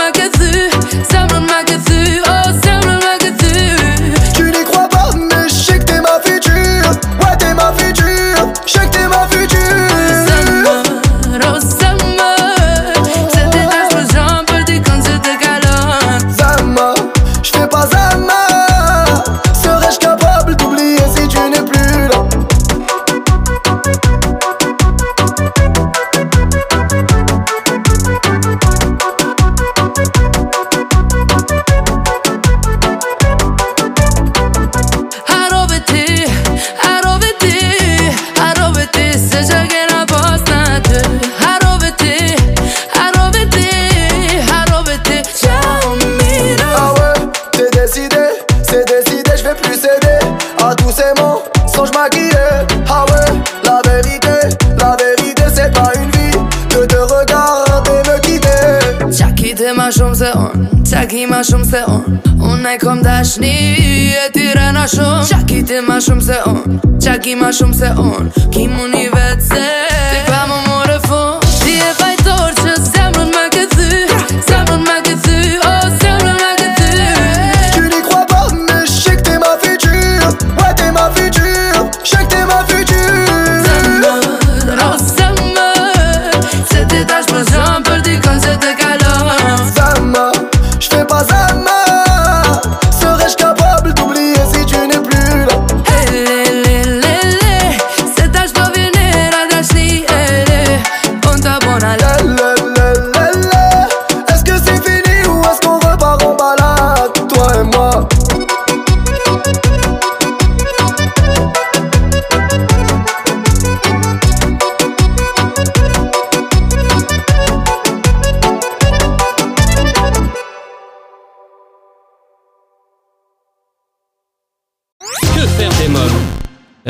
ma 65.95 66.01
shumë 66.01 66.23
se 66.25 66.37
on, 66.45 66.79
čakaj 67.03 67.35
ma 67.39 67.49
shumë 67.55 67.75
se 67.77 67.89
on 68.01 68.27
Ki 68.51 68.65
mu 68.67 68.89
një 68.91 69.14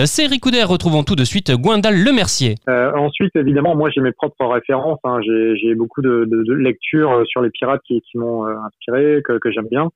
C'est 0.04 0.28
Ricoudé, 0.28 0.62
retrouvons 0.62 1.04
tout 1.04 1.16
de 1.16 1.24
suite 1.24 1.52
Gwendal 1.52 1.96
Lemercier. 1.96 2.56
Euh, 2.68 2.92
ensuite, 2.96 3.34
évidemment, 3.38 3.78
moi 3.78 3.90
j'ai 3.90 4.02
mes 4.02 4.12
propres 4.12 4.46
références. 4.46 5.00
hein. 5.06 5.20
J'ai 5.22 5.74
beaucoup 5.74 6.02
de, 6.02 6.28
lectures 6.54 7.14
euh, 7.14 7.24
sur 7.24 7.42
les 7.42 7.50
pirates 7.50 7.80
qui, 7.88 8.02
m'ont 8.16 8.46
euh, 8.46 8.56
inspiré, 8.66 9.22
que, 9.24 9.40
j'aime 9.52 9.70
bien. 9.72 9.90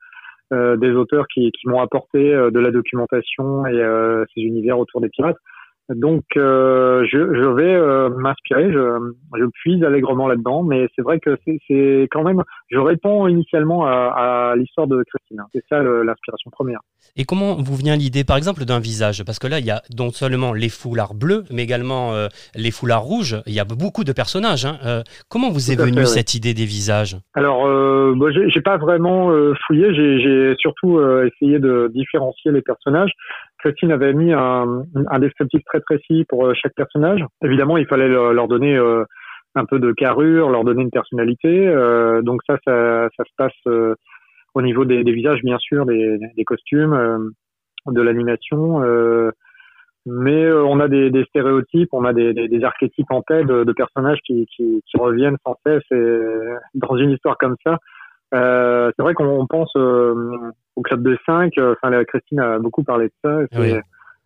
Euh, 0.53 0.77
des 0.77 0.91
auteurs 0.91 1.27
qui, 1.27 1.51
m'ont 1.65 1.81
apporté 1.81 2.33
euh, 2.33 2.49
de 2.49 2.59
la 2.59 2.71
documentation 2.71 3.65
et 3.67 3.73
euh, 3.73 4.23
ces 4.33 4.41
univers 4.41 4.79
autour 4.79 5.01
des 5.01 5.09
pirates. 5.09 5.38
Donc, 5.95 6.23
euh, 6.38 7.04
je, 7.12 7.17
je 7.17 7.47
vais 7.56 7.73
euh, 7.73 8.10
m'inspirer, 8.10 8.71
je, 8.71 9.12
je 9.38 9.45
puise 9.62 9.84
allègrement 9.84 10.28
là-dedans, 10.28 10.62
mais 10.62 10.87
c'est 10.96 11.02
vrai 11.02 11.19
que 11.19 11.35
c'est- 11.46 12.08
quand 12.12 12.23
même, 12.23 12.44
je 12.69 12.77
réponds 12.77 13.27
initialement 13.27 13.85
à, 13.85 14.52
à 14.52 14.56
l'histoire 14.56 14.87
de 14.87 15.04
Christine. 15.04 15.42
C'est 15.54 15.63
ça 15.67 15.81
l'inspiration 15.81 16.52
première. 16.52 16.79
Et 17.15 17.25
comment 17.25 17.56
vous 17.56 17.75
vient 17.75 17.96
l'idée, 17.96 18.23
par 18.23 18.37
exemple, 18.37 18.65
d'un 18.65 18.79
visage? 18.79 19.23
Parce 19.25 19.40
que 19.40 19.48
là, 19.48 19.60
il 19.60 19.65
y 19.65 19.71
a 19.71 19.81
non 19.98 20.12
seulement 20.12 20.54
les 20.54 20.69
foulards 20.69 21.15
bleus, 21.15 21.44
mais 21.52 21.63
également 21.63 22.13
euh, 22.13 22.27
les 22.56 22.71
foulards 22.71 23.02
rouges. 23.04 23.42
Il 23.48 23.54
y 23.54 23.60
a 23.60 23.65
beaucoup 23.65 24.04
de 24.04 24.13
personnages. 24.13 24.65
hein. 24.65 25.04
Comment 25.29 25.50
vous 25.50 25.71
est 25.71 25.75
venue 25.75 25.94
fait, 25.94 26.00
oui. 26.02 26.08
cette 26.08 26.35
idée 26.35 26.54
des 26.54 26.65
visages? 26.65 27.17
Alors, 27.33 27.63
bah, 28.15 28.27
j'ai 28.31 28.62
pas 28.62 28.77
vraiment 28.77 29.31
fouillé, 29.65 29.94
j'ai 29.94 30.56
surtout 30.60 31.00
essayé 31.23 31.60
de 31.60 31.90
différencier 31.94 32.52
les 32.52 32.62
personnages. 32.62 33.12
Christine 33.60 33.91
avait 33.91 34.13
mis 34.13 34.31
un, 34.33 34.85
descriptif 35.19 35.62
très 35.65 35.81
précis 35.81 36.25
pour 36.27 36.45
euh, 36.45 36.53
chaque 36.53 36.73
personnage. 36.75 37.23
Évidemment, 37.43 37.77
il 37.77 37.85
fallait 37.87 38.07
leur, 38.07 38.47
donner 38.47 38.75
euh, 38.75 39.03
un 39.55 39.65
peu 39.65 39.79
de 39.79 39.91
carrure, 39.91 40.49
leur 40.49 40.63
donner 40.63 40.83
une 40.83 40.91
personnalité. 40.91 41.67
Euh, 41.67 42.21
donc 42.21 42.41
ça, 42.47 42.57
ça, 42.65 43.10
se 43.17 43.33
passe 43.37 43.93
au 44.53 44.62
niveau 44.62 44.85
des, 44.85 45.03
visages, 45.03 45.41
bien 45.43 45.57
sûr, 45.60 45.85
des, 45.85 46.43
costumes, 46.45 47.33
de 47.87 48.01
l'animation. 48.01 48.79
mais 50.05 50.51
on 50.51 50.79
a 50.79 50.87
des, 50.87 51.23
stéréotypes, 51.29 51.89
on 51.91 52.05
a 52.05 52.13
des, 52.13 52.63
archétypes 52.63 53.12
en 53.12 53.21
tête 53.21 53.45
de, 53.45 53.73
personnages 53.73 54.19
qui, 54.25 54.45
qui, 54.55 54.81
qui 54.85 54.97
reviennent 54.97 55.37
sans 55.45 55.55
cesse 55.65 55.83
et 55.91 56.19
dans 56.75 56.95
une 56.97 57.12
histoire 57.12 57.37
comme 57.37 57.55
ça. 57.63 57.77
Euh, 58.34 58.92
c'est 58.96 59.04
vrai 59.04 59.13
qu'on 59.13 59.46
pense 59.48 59.71
euh, 59.75 60.13
au 60.75 60.82
club 60.82 61.02
de 61.04 61.17
5, 61.25 61.52
euh, 61.58 61.73
enfin 61.73 61.90
la 61.90 62.06
Christine 62.06 62.40
a 62.40 62.60
beaucoup 62.60 62.84
parlé 62.84 63.08
de 63.08 63.13
ça. 63.23 63.40
Oui. 63.60 63.73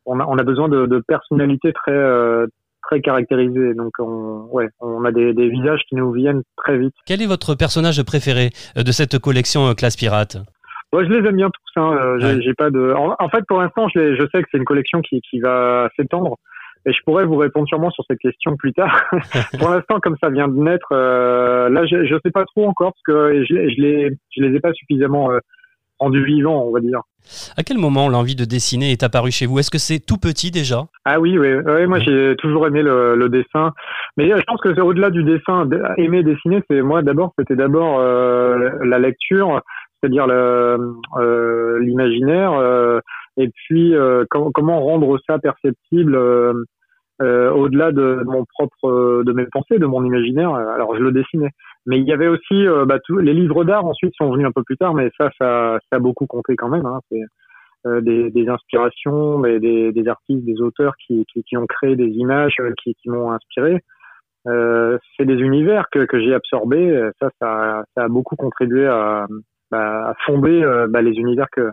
On, 0.06 0.20
a, 0.20 0.26
on 0.28 0.38
a 0.38 0.44
besoin 0.44 0.68
de, 0.68 0.86
de 0.86 1.00
personnalités 1.00 1.72
très 1.72 1.92
euh, 1.94 2.46
très 2.84 3.00
caractérisées, 3.00 3.74
donc 3.76 3.94
on, 4.00 4.46
ouais, 4.52 4.68
on 4.82 5.06
a 5.06 5.12
des, 5.14 5.34
des 5.34 5.48
visages 5.48 5.80
qui 5.88 5.96
nous 5.96 6.12
viennent 6.12 6.44
très 6.58 6.78
vite. 6.78 6.94
Quel 7.06 7.22
est 7.22 7.26
votre 7.28 7.56
personnage 7.56 8.04
préféré 8.04 8.50
euh, 8.78 8.84
de 8.84 8.92
cette 8.92 9.18
collection 9.20 9.68
euh, 9.68 9.74
Classe 9.74 9.96
Pirate? 9.96 10.36
Ouais, 10.92 11.06
je 11.06 11.10
les 11.10 11.26
aime 11.28 11.38
bien 11.38 11.50
tous. 11.50 11.80
Hein. 11.80 11.96
euh, 11.98 12.20
j'ai- 12.20 12.48
Ouais. 12.50 12.54
Pas 12.58 12.70
de. 12.70 12.92
En, 12.94 13.16
en 13.18 13.30
fait, 13.30 13.44
pour 13.48 13.62
l'instant, 13.62 13.88
je, 13.96 14.16
je 14.16 14.22
sais 14.34 14.44
que 14.44 14.50
c'est 14.52 14.58
une 14.58 14.66
collection 14.66 15.02
qui, 15.02 15.22
qui 15.22 15.40
va 15.40 15.90
s'étendre. 15.96 16.38
Et 16.86 16.92
je 16.92 17.00
pourrais 17.06 17.26
vous 17.26 17.38
répondre 17.38 17.68
sûrement 17.68 17.92
sur 17.92 18.04
cette 18.10 18.20
question 18.20 18.56
plus 18.58 18.74
tard. 18.74 19.04
pour 19.60 19.70
l'instant, 19.70 20.00
comme 20.00 20.18
ça 20.22 20.30
vient 20.30 20.48
de 20.48 20.58
naître, 20.58 20.92
euh, 20.92 21.70
là, 21.70 21.86
je, 21.86 22.06
je 22.06 22.16
sais 22.24 22.32
pas 22.32 22.46
trop 22.46 22.68
encore 22.68 22.94
parce 22.94 23.04
que 23.06 23.44
je, 23.44 23.56
je 23.56 23.82
les, 23.82 24.10
je 24.36 24.44
les 24.44 24.56
ai 24.56 24.60
pas 24.60 24.74
suffisamment 24.74 25.32
euh, 25.32 25.40
rendus 26.00 26.26
vivants, 26.26 26.66
on 26.68 26.72
va 26.72 26.80
dire. 26.80 27.02
À 27.56 27.64
quel 27.64 27.78
moment 27.78 28.10
l'envie 28.10 28.36
de 28.36 28.46
dessiner 28.46 28.92
est 28.92 29.04
apparue 29.04 29.32
chez 29.32 29.46
vous? 29.46 29.60
Est-ce 29.60 29.72
que 29.72 29.78
c'est 29.78 30.00
tout 30.00 30.18
petit 30.18 30.52
déjà? 30.52 30.84
Ah 31.06 31.20
oui, 31.20 31.38
oui, 31.38 31.54
oui 31.56 31.88
moi 31.88 32.00
j'ai 32.00 32.36
toujours 32.38 32.68
aimé 32.68 32.82
le, 32.82 33.16
le 33.16 33.30
dessin, 33.30 33.72
mais 34.18 34.32
euh, 34.32 34.38
je 34.38 34.44
pense 34.44 34.60
que 34.62 34.74
c'est 34.76 34.82
au-delà 34.82 35.10
du 35.10 35.24
dessin. 35.24 35.68
Aimer 35.98 36.24
dessiner, 36.24 36.62
c'est 36.70 36.82
moi 36.82 37.02
d'abord, 37.02 37.32
c'était 37.40 37.56
d'abord 37.56 38.00
euh, 38.00 38.72
la 38.84 39.00
lecture, 39.00 39.62
c'est-à-dire 40.02 40.28
l'imaginaire, 41.80 42.54
euh, 42.54 43.00
et 43.38 43.50
puis 43.50 43.96
euh, 43.96 44.26
com- 44.30 44.52
comment 44.54 44.80
rendre 44.82 45.20
ça 45.28 45.40
perceptible 45.40 46.16
euh, 46.16 46.54
euh, 47.22 47.52
au-delà 47.52 47.92
de, 47.92 48.24
mon 48.26 48.46
propre, 48.46 49.24
de 49.24 49.32
mes 49.34 49.46
pensées, 49.46 49.80
de 49.80 49.86
mon 49.86 50.04
imaginaire? 50.04 50.54
Alors 50.54 50.96
je 50.96 51.02
le 51.02 51.12
dessinais. 51.12 51.52
Mais 51.86 52.00
il 52.00 52.06
y 52.06 52.14
avait 52.14 52.28
aussi 52.28 52.66
bah, 52.88 52.98
tous 53.06 53.18
les 53.18 53.34
livres 53.34 53.64
d'art. 53.66 53.86
Ensuite 53.86 54.14
sont 54.16 54.32
venus 54.32 54.48
un 54.48 54.52
peu 54.52 54.64
plus 54.64 54.78
tard, 54.78 54.94
mais 54.94 55.10
ça, 55.18 55.30
ça, 55.40 55.80
ça 55.90 55.98
a 55.98 56.00
beaucoup 56.00 56.26
compté 56.26 56.56
quand 56.56 56.70
même. 56.70 56.86
Hein. 56.86 57.00
C'est 57.10 57.22
euh, 57.86 58.02
des, 58.02 58.32
des 58.32 58.48
inspirations, 58.48 59.42
des, 59.42 59.92
des, 59.92 60.08
artistes, 60.08 60.46
des 60.46 60.62
auteurs 60.62 60.94
qui, 61.06 61.26
qui, 61.32 61.44
qui 61.44 61.58
ont 61.58 61.68
créé 61.68 61.96
des 61.96 62.08
images, 62.08 62.56
qui, 62.82 62.96
qui 62.96 63.10
m'ont 63.10 63.32
inspiré. 63.32 63.82
Euh, 64.48 64.98
c'est 65.16 65.26
des 65.26 65.36
univers 65.36 65.88
que, 65.92 66.06
que 66.06 66.20
j'ai 66.22 66.34
absorbés. 66.34 67.10
Ça, 67.22 67.30
ça, 67.40 67.84
ça 67.96 68.04
a 68.06 68.08
beaucoup 68.08 68.36
contribué 68.38 68.88
à, 68.88 69.28
bah, 69.70 70.10
à 70.10 70.14
fonder 70.26 70.64
bah, 70.90 71.02
les 71.02 71.14
univers 71.14 71.48
que 71.52 71.70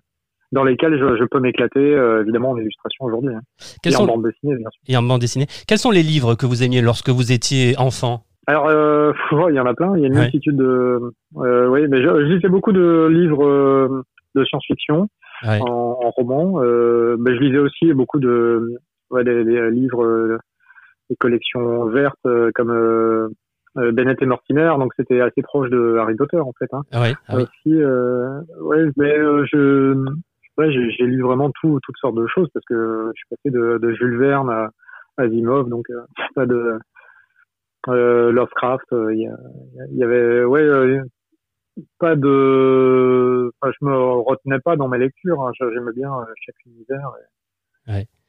dans 0.52 0.64
lesquels 0.64 0.98
je, 0.98 1.16
je 1.16 1.24
peux 1.24 1.40
m'éclater, 1.40 1.94
euh, 1.94 2.22
évidemment 2.22 2.50
en 2.50 2.56
illustration 2.56 3.04
aujourd'hui. 3.04 3.34
Hein. 3.34 3.40
Et 3.84 3.90
sont- 3.90 4.04
en 4.04 4.06
bande 4.06 4.24
dessinée, 4.24 4.56
bien 4.56 4.68
sûr. 4.70 4.80
Et 4.88 4.96
en 4.96 5.02
bande 5.02 5.20
dessinée. 5.20 5.46
Quels 5.68 5.78
sont 5.78 5.90
les 5.90 6.02
livres 6.02 6.34
que 6.34 6.46
vous 6.46 6.62
aimiez 6.62 6.80
lorsque 6.82 7.08
vous 7.10 7.32
étiez 7.32 7.74
enfant? 7.78 8.24
Alors, 8.46 8.66
euh, 8.68 9.12
il 9.48 9.54
y 9.54 9.60
en 9.60 9.66
a 9.66 9.74
plein. 9.74 9.96
Il 9.96 10.00
y 10.00 10.04
a 10.04 10.08
une 10.08 10.14
Ouais. 10.14 10.22
multitude 10.22 10.56
de. 10.56 11.00
Euh, 11.36 11.68
oui, 11.68 11.86
mais 11.88 12.02
je, 12.02 12.08
je 12.08 12.34
lisais 12.34 12.48
beaucoup 12.48 12.72
de 12.72 13.06
livres 13.06 13.46
euh, 13.46 14.02
de 14.34 14.44
science-fiction 14.44 15.08
Ouais. 15.46 15.60
en, 15.62 15.98
en 16.02 16.10
roman. 16.10 16.60
Euh, 16.62 17.16
mais 17.18 17.34
je 17.36 17.40
lisais 17.40 17.58
aussi 17.58 17.92
beaucoup 17.92 18.18
de 18.18 18.76
ouais, 19.10 19.22
des, 19.24 19.44
des 19.44 19.70
livres, 19.70 20.04
euh, 20.04 20.38
des 21.08 21.16
collections 21.16 21.86
vertes 21.86 22.16
euh, 22.26 22.50
comme 22.54 23.30
Bennett 23.76 24.20
et 24.20 24.26
Mortimer. 24.26 24.72
Donc 24.78 24.92
c'était 24.96 25.20
assez 25.20 25.42
proche 25.42 25.70
de 25.70 25.96
Harry 26.00 26.14
Potter 26.16 26.38
en 26.38 26.52
fait. 26.58 26.68
Hein. 26.72 26.82
Ah 26.92 27.00
ouais, 27.02 27.14
ah 27.28 27.36
oui. 27.36 27.42
Aussi, 27.44 27.74
euh, 27.82 28.40
ouais, 28.62 28.84
mais 28.96 29.16
euh, 29.16 29.44
je, 29.52 29.94
ouais, 30.60 30.72
j'ai 30.72 31.04
lu 31.04 31.22
vraiment 31.22 31.50
tout, 31.60 31.80
toutes 31.82 31.96
sortes 31.96 32.16
de 32.16 32.26
choses 32.26 32.48
parce 32.52 32.64
que 32.66 33.10
je 33.14 33.18
suis 33.18 33.28
passé 33.30 33.50
de, 33.50 33.92
Jules 33.94 34.18
Verne 34.18 34.50
à 34.50 34.70
Asimov, 35.16 35.68
donc 35.68 35.88
euh, 35.90 36.02
pas 36.34 36.46
de 36.46 36.78
euh, 37.88 38.30
Lovecraft. 38.30 38.92
euh, 38.92 39.14
Il 39.14 39.96
y, 39.96 40.04
avait, 40.04 40.44
ouais, 40.44 41.00
pas 41.98 42.14
de, 42.14 43.50
je 43.64 43.84
me 43.84 43.96
retenais 44.20 44.60
pas 44.60 44.76
dans 44.76 44.88
mes 44.88 44.98
lectures. 44.98 45.42
hein. 45.42 45.52
J'aimais 45.58 45.92
bien 45.92 46.12
chaque 46.44 46.66
univers. 46.66 47.10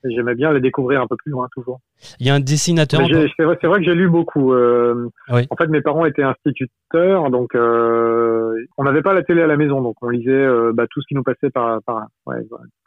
J'aimais 0.04 0.36
bien 0.36 0.52
les 0.52 0.60
découvrir 0.62 1.02
un 1.02 1.08
peu 1.08 1.16
plus 1.16 1.32
loin 1.32 1.47
toujours. 1.54 1.80
Il 2.20 2.26
y 2.26 2.30
a 2.30 2.36
un 2.36 2.39
dessinateur. 2.39 3.02
C'est 3.38 3.43
vrai, 3.68 3.80
que 3.80 3.84
j'ai 3.86 3.93
lu 3.95 4.10
beaucoup. 4.10 4.54
euh, 4.54 5.08
Oui. 5.32 5.45
En 5.49 5.56
fait, 5.56 5.68
mes 5.68 5.82
parents 5.82 6.06
étaient 6.06 6.24
instituteurs, 6.24 7.30
donc 7.30 7.54
euh, 7.56 8.54
on 8.78 8.84
n'avait 8.84 9.02
pas 9.02 9.14
la 9.14 9.24
télé 9.24 9.41
à 9.41 9.47
la 9.47 9.58
maison, 9.58 9.82
donc 9.82 9.95
on 10.02 10.10
lisait 10.10 10.32
euh, 10.32 10.72
bah, 10.74 10.86
tout 10.89 11.02
ce 11.02 11.08
qui 11.08 11.16
nous 11.16 11.24
passait 11.24 11.49
par, 11.49 11.82
par 11.84 12.08
ouais, 12.26 12.38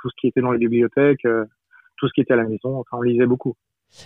tout 0.03 0.09
ce 0.11 0.15
qui 0.21 0.27
était 0.29 0.41
dans 0.41 0.53
les 0.53 0.59
bibliothèques, 0.59 1.27
tout 1.97 2.09
ce 2.09 2.13
qui 2.15 2.21
était 2.21 2.33
à 2.35 2.37
la 2.37 2.45
maison. 2.45 2.79
Enfin, 2.81 2.99
on 2.99 3.03
lisait 3.03 3.27
beaucoup. 3.27 3.55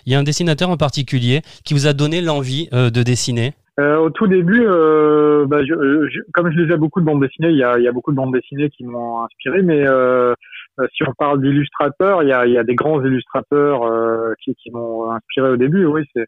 Il 0.05 0.13
y 0.13 0.15
a 0.15 0.19
un 0.19 0.23
dessinateur 0.23 0.69
en 0.69 0.77
particulier 0.77 1.41
qui 1.65 1.73
vous 1.75 1.87
a 1.87 1.93
donné 1.95 2.21
l'envie 2.21 2.69
de 2.73 3.03
dessiner? 3.03 3.55
Euh, 3.81 3.97
au 3.97 4.11
tout 4.11 4.27
début, 4.27 4.65
euh, 4.67 5.47
bah, 5.47 5.61
je, 5.65 5.73
je- 6.11 6.21
comme 6.35 6.51
je 6.51 6.59
lisais 6.59 6.77
beaucoup 6.77 7.01
de 7.01 7.07
bandes 7.07 7.23
dessinées, 7.23 7.51
il 7.51 7.57
y 7.57 7.63
a, 7.63 7.79
il 7.79 7.85
y 7.85 7.89
a 7.89 7.93
beaucoup 7.93 8.11
de 8.11 8.17
bandes 8.17 8.35
dessinées 8.35 8.71
qui 8.71 8.85
m'ont 8.85 9.23
inspiré, 9.23 9.63
mais 9.63 9.87
euh, 9.87 10.35
si 10.95 11.03
on 11.03 11.12
parle 11.18 11.41
d'illustrateurs, 11.43 12.22
il 12.22 12.29
y 12.29 12.33
a, 12.33 12.64
des 12.64 12.74
grands 12.74 13.03
illustrateurs 13.05 13.85
euh, 13.85 14.35
qui, 14.43 14.55
m'ont 14.72 15.11
inspiré 15.11 15.51
au 15.51 15.57
début. 15.57 15.87
Oui, 15.87 16.05
c'est 16.14 16.26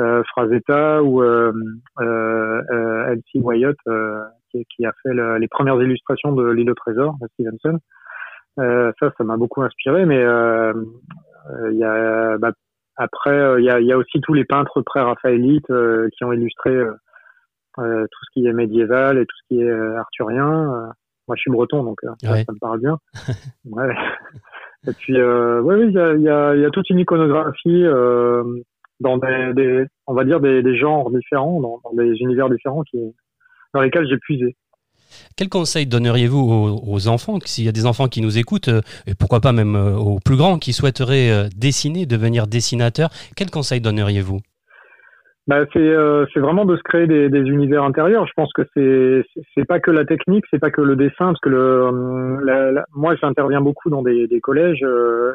euh, 0.00 0.22
Frazetta 0.24 1.02
ou 1.02 1.22
euh, 1.22 1.52
euh, 2.00 2.62
euh, 2.70 3.12
Elsie 3.12 3.40
Wyatt 3.40 3.76
euh, 3.86 4.20
qui, 4.50 4.86
a 4.86 4.92
fait 5.02 5.12
le- 5.12 5.38
les 5.38 5.48
premières 5.48 5.80
illustrations 5.80 6.32
de 6.32 6.48
L'île 6.50 6.70
au 6.70 6.74
trésor 6.74 7.16
de 7.20 7.28
Stevenson. 7.34 7.78
Euh, 8.58 8.92
ça, 9.00 9.12
ça 9.16 9.24
m'a 9.24 9.36
beaucoup 9.36 9.62
inspiré, 9.62 10.04
mais 10.06 10.22
euh, 10.22 10.72
euh, 11.50 11.72
il 11.72 11.78
y 11.78 11.84
a 11.84 12.38
bah, 12.38 12.52
après, 12.96 13.30
euh, 13.30 13.60
il 13.60 13.64
y, 13.64 13.92
a, 13.92 13.98
aussi 13.98 14.20
tous 14.20 14.34
les 14.34 14.44
peintres 14.44 14.80
pré-raphaélites 14.82 15.70
euh, 15.70 16.08
qui 16.16 16.24
ont 16.24 16.32
illustré 16.32 16.70
euh, 16.70 16.94
euh, 17.78 18.06
tout 18.08 18.24
ce 18.26 18.30
qui 18.32 18.46
est 18.46 18.52
médiéval 18.52 19.18
et 19.18 19.26
tout 19.26 19.36
ce 19.42 19.48
qui 19.48 19.60
est 19.60 19.68
euh, 19.68 19.98
arthurien. 19.98 20.92
Moi, 21.28 21.36
je 21.36 21.40
suis 21.40 21.50
breton, 21.50 21.82
donc 21.84 21.98
euh, 22.04 22.10
ça, 22.22 22.32
Ouais. 22.32 22.44
ça 22.44 22.52
me 22.52 22.58
parle 22.58 22.80
bien. 22.80 22.98
ouais. 23.70 23.94
Et 24.86 24.92
puis, 24.92 25.18
euh, 25.18 25.60
oui, 25.62 25.86
il 25.88 25.92
y 25.92 25.98
a, 25.98 26.14
il 26.14 26.22
y, 26.22 26.28
a, 26.28 26.54
il 26.54 26.60
y 26.60 26.64
a 26.64 26.70
toute 26.70 26.90
une 26.90 26.98
iconographie 26.98 27.84
euh, 27.84 28.44
dans 29.00 29.16
des, 29.16 29.52
des, 29.54 29.84
on 30.06 30.12
va 30.14 30.24
dire 30.24 30.40
des, 30.40 30.62
des 30.62 30.76
genres 30.76 31.10
différents, 31.10 31.60
dans, 31.60 31.80
dans 31.82 31.94
des 31.96 32.10
univers 32.20 32.50
différents 32.50 32.82
qui, 32.82 32.98
dans 33.72 33.80
lesquels 33.80 34.06
j'ai 34.08 34.18
puisé. 34.18 34.56
Quel 35.36 35.48
conseil 35.48 35.86
donneriez-vous 35.86 36.38
aux, 36.38 36.92
aux 36.92 37.08
enfants, 37.08 37.38
s'il 37.44 37.64
y 37.64 37.68
a 37.68 37.72
des 37.72 37.86
enfants 37.86 38.08
qui 38.08 38.20
nous 38.20 38.36
écoutent, 38.36 38.68
et 39.06 39.14
pourquoi 39.14 39.40
pas 39.40 39.52
même 39.52 39.76
aux 39.76 40.18
plus 40.18 40.36
grands 40.36 40.58
qui 40.58 40.72
souhaiteraient 40.72 41.48
dessiner, 41.56 42.04
devenir 42.04 42.46
dessinateur, 42.46 43.08
quel 43.36 43.50
conseil 43.50 43.80
donneriez-vous? 43.80 44.40
Bah, 45.46 45.66
c'est 45.74 45.78
euh, 45.78 46.24
vraiment 46.36 46.64
de 46.64 46.74
se 46.76 46.82
créer 46.82 47.06
des, 47.06 47.28
des 47.28 47.40
univers 47.40 47.82
intérieurs. 47.84 48.26
Je 48.26 48.32
pense 48.34 48.50
que 48.54 48.62
c'est 48.74 49.22
c'est- 49.54 49.66
pas 49.66 49.78
que 49.78 49.90
la 49.90 50.06
technique, 50.06 50.44
c'est 50.50 50.58
pas 50.58 50.70
que 50.70 50.80
le 50.80 50.96
dessin, 50.96 51.26
parce 51.26 51.40
que 51.40 51.50
le 51.50 51.58
euh, 51.58 52.40
la- 52.44 52.72
la- 52.72 52.86
moi 52.94 53.14
j'interviens 53.16 53.60
beaucoup 53.60 53.90
dans 53.90 54.02
des, 54.02 54.26
des 54.26 54.40
collèges 54.40 54.82
euh, 54.82 55.34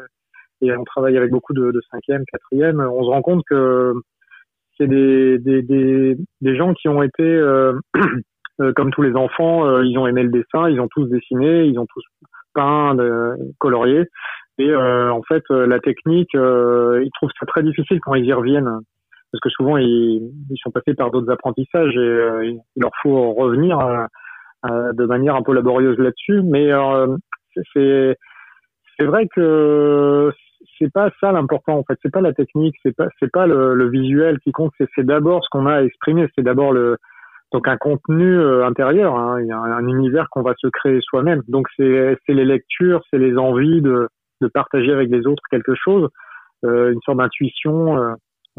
et 0.62 0.72
on 0.76 0.82
travaille 0.84 1.16
avec 1.16 1.30
beaucoup 1.30 1.52
de, 1.54 1.70
de 1.70 1.80
cinquième, 1.92 2.24
quatrième. 2.32 2.80
On 2.80 3.04
se 3.04 3.08
rend 3.10 3.22
compte 3.22 3.44
que 3.48 3.92
c'est 4.78 4.88
des, 4.88 5.38
des, 5.38 5.62
des, 5.62 6.56
gens 6.56 6.74
qui 6.74 6.88
ont 6.88 7.02
été 7.02 7.22
euh, 7.22 7.74
euh, 8.60 8.72
comme 8.74 8.90
tous 8.92 9.02
les 9.02 9.14
enfants, 9.14 9.66
euh, 9.66 9.84
ils 9.84 9.96
ont 9.98 10.06
aimé 10.08 10.22
le 10.24 10.30
dessin, 10.30 10.68
ils 10.70 10.80
ont 10.80 10.88
tous 10.88 11.06
dessiné, 11.06 11.64
ils 11.66 11.78
ont 11.78 11.86
tous 11.86 12.02
peint, 12.54 12.96
colorié. 13.58 14.06
Et 14.58 14.74
en 14.74 15.22
fait, 15.22 15.44
la 15.50 15.78
technique, 15.80 16.30
ils 16.34 17.10
trouvent 17.14 17.30
ça 17.38 17.46
très 17.46 17.62
difficile 17.62 18.00
quand 18.02 18.14
ils 18.14 18.26
y 18.26 18.32
reviennent 18.32 18.80
parce 19.32 19.40
que 19.40 19.50
souvent 19.50 19.76
ils, 19.76 20.30
ils 20.50 20.58
sont 20.62 20.70
passés 20.70 20.94
par 20.94 21.10
d'autres 21.10 21.30
apprentissages 21.32 21.94
et 21.96 21.98
euh, 21.98 22.44
il 22.46 22.60
leur 22.76 22.92
faut 23.02 23.32
revenir 23.34 23.78
euh, 23.80 24.04
euh, 24.70 24.92
de 24.92 25.04
manière 25.06 25.36
un 25.36 25.42
peu 25.42 25.54
laborieuse 25.54 25.98
là-dessus. 25.98 26.42
Mais 26.44 26.72
euh, 26.72 27.16
c'est- 27.74 28.16
c'est 28.98 29.06
vrai 29.06 29.26
que 29.34 30.30
c'est 30.78 30.92
pas 30.92 31.10
ça 31.20 31.32
l'important 31.32 31.78
en 31.78 31.84
fait. 31.84 31.98
C'est 32.02 32.12
pas 32.12 32.20
la 32.20 32.32
technique, 32.34 32.76
c'est 32.82 32.94
pas 32.94 33.08
c'est 33.18 33.30
pas 33.32 33.46
le, 33.46 33.74
le 33.74 33.88
visuel 33.90 34.38
qui 34.40 34.52
compte. 34.52 34.72
C'est 34.94 35.04
d'abord 35.06 35.44
ce 35.44 35.48
qu'on 35.50 35.66
a 35.66 35.76
à 35.76 35.82
exprimer. 35.82 36.28
C'est 36.36 36.42
d'abord 36.44 36.72
le 36.72 36.96
donc 37.52 37.66
un 37.68 37.76
contenu 37.78 38.38
euh, 38.38 38.64
intérieur, 38.66 39.16
hein, 39.16 39.40
il 39.40 39.46
y 39.48 39.52
a 39.52 39.58
un, 39.58 39.72
un 39.72 39.88
univers 39.88 40.28
qu'on 40.30 40.42
va 40.42 40.54
se 40.58 40.68
créer 40.68 41.00
soi-même. 41.02 41.42
Donc 41.48 41.66
c'est 41.76 42.16
c'est 42.26 42.34
les 42.34 42.44
lectures, 42.44 43.02
c'est 43.10 43.18
les 43.18 43.36
envies 43.38 43.80
de 43.82 44.08
de 44.42 44.48
partager 44.48 44.92
avec 44.92 45.10
les 45.10 45.26
autres 45.26 45.42
quelque 45.50 45.74
chose, 45.74 46.08
euh, 46.64 46.92
une 46.92 47.00
sorte 47.02 47.18
d'intuition. 47.18 47.96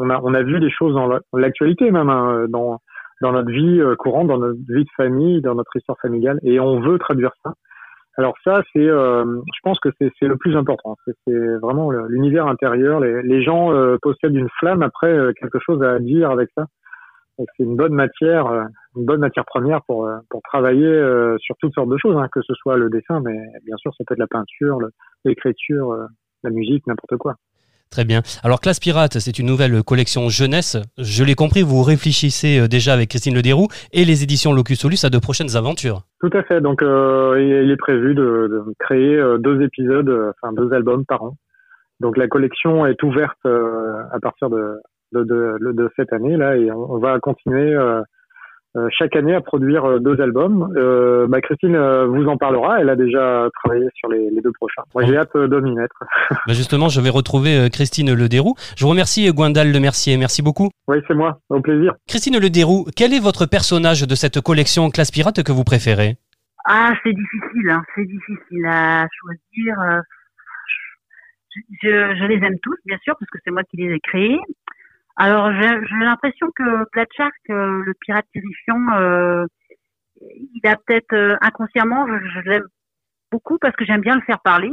On 0.02 0.34
a 0.34 0.44
vu 0.44 0.60
des 0.60 0.70
choses 0.70 0.94
dans 0.94 1.08
la- 1.08 1.22
dans 1.32 1.40
l'actualité 1.40 1.92
même 1.92 2.10
hein, 2.10 2.46
dans 3.22 3.32
notre 3.32 3.52
vie 3.52 3.80
euh, 3.80 3.96
courante, 3.96 4.28
dans 4.28 4.40
notre 4.40 4.60
vie 4.68 4.84
de 4.84 4.90
famille, 4.98 5.42
dans 5.42 5.56
notre 5.56 5.76
histoire 5.76 5.98
familiale, 6.02 6.40
et 6.44 6.60
on 6.60 6.80
veut 6.82 6.98
traduire 6.98 7.32
ça. 7.44 7.54
Alors 8.18 8.36
ça, 8.44 8.62
c'est, 8.74 8.86
euh, 8.86 9.24
je 9.24 9.60
pense 9.64 9.80
que 9.80 9.90
c'est 10.00 10.28
le 10.28 10.36
plus 10.36 10.58
important. 10.58 10.98
C'est- 11.06 11.58
vraiment 11.62 11.92
l'univers 11.92 12.48
intérieur. 12.48 13.00
Les, 13.00 13.42
gens 13.42 13.74
euh, 13.74 13.98
possèdent 14.02 14.36
une 14.36 14.50
flamme 14.60 14.84
après 14.84 15.34
quelque 15.40 15.60
chose 15.60 15.82
à 15.82 15.98
dire 16.00 16.30
avec 16.30 16.50
ça. 16.58 16.66
C'est 17.38 17.64
une 17.64 17.78
bonne 17.78 17.94
matière, 17.94 18.48
une 18.96 19.06
bonne 19.06 19.22
matière 19.22 19.46
première 19.46 19.82
pour 19.84 20.08
travailler 20.44 20.94
sur 21.40 21.56
toutes 21.58 21.74
sortes 21.74 21.90
de 21.90 21.98
choses, 21.98 22.16
hein, 22.18 22.28
que 22.32 22.42
ce 22.42 22.54
soit 22.54 22.78
le 22.78 22.90
dessin, 22.90 23.20
mais 23.22 23.36
bien 23.66 23.78
sûr, 23.78 23.92
ça 23.96 24.04
peut 24.06 24.14
être 24.14 24.20
la 24.20 24.28
peinture, 24.28 24.78
l'écriture, 25.26 25.96
la 26.44 26.50
musique, 26.52 26.86
n'importe 26.86 27.18
quoi. 27.18 27.36
Très 27.92 28.06
bien. 28.06 28.22
Alors, 28.42 28.62
Classe 28.62 28.80
Pirate, 28.80 29.20
c'est 29.20 29.38
une 29.38 29.48
nouvelle 29.48 29.84
collection 29.84 30.30
jeunesse. 30.30 30.78
Je 30.98 31.26
l'ai 31.26 31.36
compris, 31.36 31.62
vous 31.62 31.84
réfléchissez 31.84 32.62
euh, 32.62 32.68
déjà 32.70 32.94
avec 32.94 33.10
Christine 33.10 33.36
Lederoux 33.36 33.68
et 33.92 34.06
les 34.06 34.24
éditions 34.24 34.54
Locus 34.54 34.80
Solus 34.80 35.04
à 35.04 35.10
de 35.10 35.20
prochaines 35.20 35.58
aventures. 35.58 36.04
Tout 36.22 36.30
à 36.32 36.42
fait. 36.44 36.62
Donc, 36.62 36.82
euh, 36.84 37.36
il 37.38 37.70
est 37.70 37.76
prévu 37.76 38.16
de, 38.16 38.64
créer 38.80 39.18
euh, 39.18 39.38
deux 39.38 39.62
épisodes, 39.62 40.10
enfin 40.10 40.54
deux 40.54 40.72
albums 40.72 41.04
par 41.06 41.22
an. 41.24 41.36
Donc, 42.00 42.16
la 42.16 42.30
collection 42.30 42.86
est 42.86 43.04
ouverte 43.04 43.46
à 43.46 44.20
partir 44.22 44.50
de, 44.50 44.80
cette 45.98 46.14
année 46.14 46.38
là, 46.38 46.56
et 46.56 46.72
on, 46.72 46.98
va 46.98 47.20
continuer 47.20 47.76
chaque 48.98 49.16
année 49.16 49.36
à 49.36 49.42
produire 49.42 49.84
euh, 49.86 50.00
deux 50.00 50.20
albums. 50.22 50.74
Euh, 50.78 51.28
bah, 51.28 51.42
Christine 51.42 51.76
euh, 51.76 52.06
vous 52.06 52.26
en 52.28 52.38
parlera. 52.38 52.80
Elle 52.80 52.90
a 52.90 52.96
déjà 52.96 53.48
travaillé 53.64 53.86
sur 53.96 54.10
les, 54.10 54.30
les 54.30 54.42
deux 54.42 54.52
prochains. 54.54 54.84
Moi, 54.94 55.04
j'ai 55.06 55.18
hâte 55.18 55.36
euh, 55.36 55.48
de 55.48 55.60
m'y 55.60 55.76
mettre. 55.76 55.96
Bah, 56.48 56.54
justement, 56.54 56.88
je 56.90 57.02
vais 57.02 57.10
retrouver 57.10 57.58
euh, 57.58 57.70
Christine 57.70 58.14
Lederoux. 58.14 58.56
Je 58.78 58.84
vous 58.84 58.90
remercie, 58.90 59.28
euh, 59.28 59.34
Gwendal 59.34 59.72
Le 59.72 59.80
Mercier. 59.80 60.16
Merci 60.18 60.42
beaucoup. 60.42 60.70
Oui, 60.88 60.98
c'est 61.08 61.14
moi. 61.16 61.40
Au 61.50 61.60
plaisir. 61.62 61.94
Christine 62.08 62.40
Lederoux, 62.40 62.86
quel 62.96 63.14
est 63.14 63.20
votre 63.20 63.46
personnage 63.46 64.08
de 64.08 64.16
cette 64.16 64.40
collection 64.42 64.90
Classe 64.90 65.12
Pirate 65.12 65.44
que 65.44 65.52
vous 65.52 65.64
préférez? 65.66 66.16
Ah, 66.66 66.94
c'est 67.04 67.14
difficile, 67.14 67.70
hein, 67.72 67.82
c'est 67.96 68.06
difficile 68.06 68.66
à 68.68 69.08
choisir. 69.20 69.80
euh, 69.82 70.00
Je, 71.50 71.90
je, 71.90 72.16
je 72.20 72.26
les 72.28 72.46
aime 72.46 72.58
tous, 72.64 72.78
bien 72.86 72.98
sûr, 73.04 73.14
parce 73.20 73.30
que 73.30 73.40
c'est 73.44 73.52
moi 73.52 73.64
qui 73.70 73.78
les 73.78 73.94
ai 73.96 74.00
créés. 74.00 74.40
Alors, 75.24 75.52
j'ai 75.54 76.04
l'impression 76.04 76.48
que 76.56 76.90
Black 76.94 77.10
Shark, 77.16 77.36
le 77.48 77.94
pirate 78.02 78.26
terrifiant, 78.34 78.98
euh, 78.98 79.46
il 80.20 80.68
a 80.68 80.76
peut-être 80.76 81.14
euh, 81.14 81.38
inconsciemment, 81.42 82.08
je 82.08 82.40
l'aime 82.50 82.66
beaucoup 83.32 83.60
parce 83.60 83.76
que 83.76 83.86
j'aime 83.86 84.02
bien 84.02 84.16
le 84.16 84.22
faire 84.22 84.40
parler. 84.40 84.72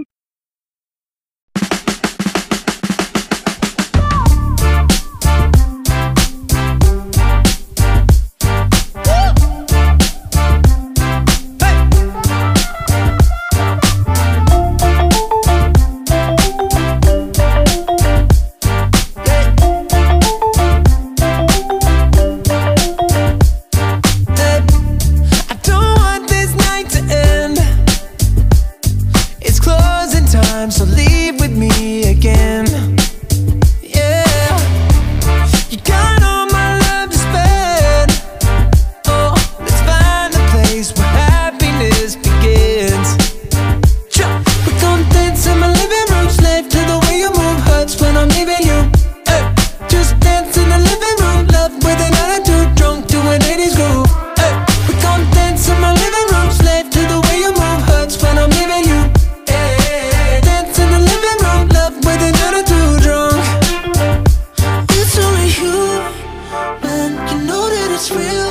It's 67.99 68.13
real. 68.13 68.51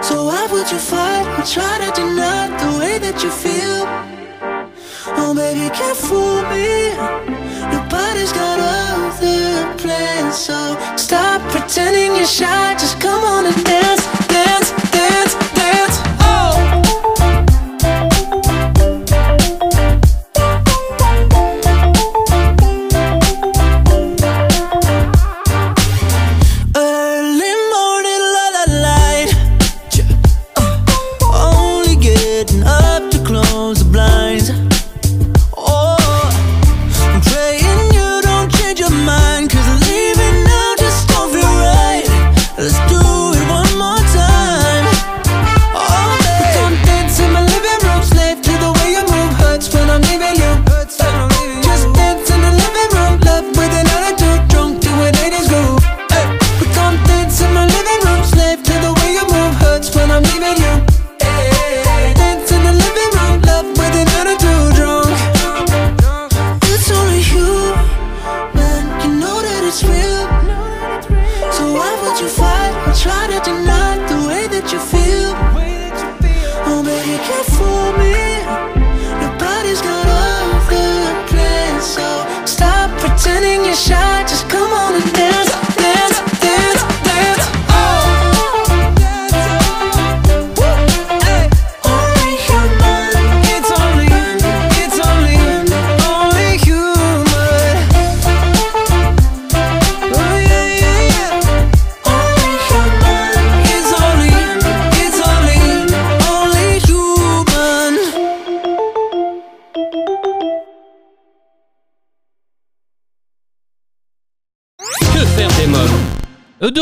So 0.00 0.26
why 0.26 0.46
would 0.52 0.70
you 0.70 0.78
fight 0.78 1.26
or 1.36 1.44
try 1.44 1.74
to 1.84 1.90
deny 2.00 2.46
the 2.62 2.78
way 2.78 2.98
that 2.98 3.20
you 3.24 3.30
feel? 3.30 3.82
Oh, 5.18 5.34
baby, 5.34 5.66
can't 5.74 5.96
fool 5.96 6.38
me. 6.52 6.94
Nobody's 7.74 8.32
got 8.32 8.58
other 8.60 9.74
plans. 9.76 10.36
So 10.38 10.78
stop 10.96 11.40
pretending 11.50 12.14
you're 12.14 12.34
shy. 12.40 12.74
Just 12.74 13.00
come 13.00 13.24
on 13.24 13.46
and 13.46 13.64
dance, 13.64 14.06
dance, 14.28 14.70
dance. 14.92 15.21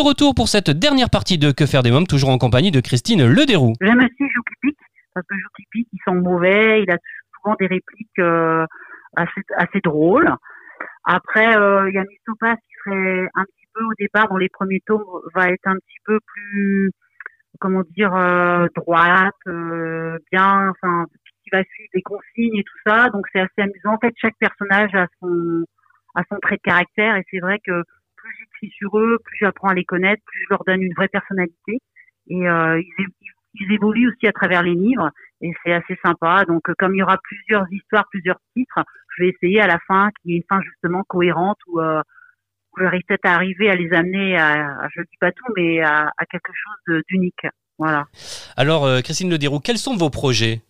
Retour 0.03 0.35
pour 0.35 0.49
cette 0.49 0.71
dernière 0.71 1.11
partie 1.11 1.39
de 1.39 1.53
Que 1.53 1.67
faire 1.67 1.83
des 1.83 1.91
mômes, 1.91 2.07
toujours 2.07 2.31
en 2.31 2.39
compagnie 2.39 2.71
de 2.71 2.81
Christine 2.81 3.27
Lederoux. 3.27 3.75
J'aime 3.81 3.99
aussi 3.99 4.31
Joukipic, 4.33 4.79
parce 5.15 5.27
que 5.27 5.35
Joukipic, 5.39 5.89
il 5.93 5.99
sent 6.05 6.15
mauvais, 6.15 6.83
il 6.83 6.91
a 6.91 6.99
souvent 7.37 7.57
des 7.59 7.67
répliques 7.67 8.19
euh, 8.19 8.65
assez, 9.15 9.81
drôles. 9.83 10.31
Après, 11.05 11.57
euh, 11.57 11.89
il 11.89 11.95
y 11.95 11.99
a 11.99 12.05
Mistopas 12.05 12.57
qui 12.57 12.73
serait 12.85 13.29
un 13.35 13.45
petit 13.45 13.67
peu 13.75 13.85
au 13.85 13.93
départ, 13.99 14.29
dans 14.29 14.37
les 14.37 14.49
premiers 14.49 14.83
tomes, 14.87 15.05
va 15.35 15.49
être 15.49 15.67
un 15.67 15.77
petit 15.77 15.99
peu 16.05 16.19
plus, 16.27 16.91
comment 17.59 17.83
dire, 17.97 18.15
euh, 18.15 18.67
droite, 18.77 19.35
euh, 19.47 20.19
bien, 20.31 20.71
enfin, 20.71 21.07
qui 21.45 21.51
va 21.53 21.63
suivre 21.65 21.91
les 21.95 22.03
consignes 22.03 22.59
et 22.59 22.65
tout 22.65 22.79
ça. 22.87 23.09
Donc 23.11 23.27
c'est 23.33 23.41
assez 23.41 23.63
amusant. 23.63 23.95
En 23.95 23.99
fait, 23.99 24.15
chaque 24.17 24.37
personnage 24.39 24.95
a 24.95 25.07
son, 25.21 25.65
a 26.15 26.23
son 26.31 26.39
trait 26.41 26.57
de 26.57 26.63
caractère 26.63 27.17
et 27.17 27.25
c'est 27.31 27.41
vrai 27.41 27.59
que 27.65 27.83
sur 28.69 28.99
eux, 28.99 29.19
plus 29.25 29.39
j'apprends 29.41 29.69
à 29.69 29.75
les 29.75 29.85
connaître, 29.85 30.23
plus 30.27 30.41
je 30.43 30.47
leur 30.51 30.65
donne 30.65 30.83
une 30.83 30.95
vraie 30.95 31.09
personnalité. 31.09 31.79
Et 32.29 32.49
euh, 32.49 32.81
ils, 32.99 33.73
évoluent 33.73 34.09
aussi 34.09 34.27
à 34.27 34.33
travers 34.33 34.63
les 34.63 34.75
livres 34.75 35.11
et 35.41 35.53
c'est 35.65 35.73
assez 35.73 35.99
sympa. 36.05 36.45
Donc 36.45 36.69
euh, 36.69 36.75
comme 36.79 36.95
il 36.95 36.99
y 36.99 37.03
aura 37.03 37.19
plusieurs 37.23 37.65
histoires, 37.73 38.07
plusieurs 38.11 38.39
titres, 38.55 38.81
je 39.17 39.25
vais 39.25 39.31
essayer 39.31 39.61
à 39.61 39.67
la 39.67 39.79
fin 39.89 40.11
qu'il 40.21 40.33
y 40.33 40.35
ait 40.35 40.39
une 40.39 40.45
fin 40.49 40.61
justement 40.63 41.03
cohérente 41.05 41.59
où, 41.67 41.81
euh, 41.81 42.01
où 42.73 42.81
j'arrive 42.81 43.03
peut-être 43.09 43.27
à 43.27 43.35
arriver 43.35 43.71
à 43.71 43.75
les 43.75 43.93
amener 43.93 44.37
à, 44.37 44.83
à- 44.83 44.89
je 44.95 45.03
dis 45.03 45.17
pas 45.19 45.33
tout, 45.33 45.53
mais 45.57 45.81
à, 45.81 46.13
à 46.17 46.27
quelque 46.27 46.53
chose 46.53 47.03
d'unique. 47.09 47.47
Voilà. 47.79 48.05
Alors, 48.57 48.85
euh, 48.85 49.01
Christine 49.01 49.31
Lederoux, 49.31 49.59
quels 49.59 49.79
sont 49.79 49.97
vos 49.97 50.11
projets? 50.11 50.61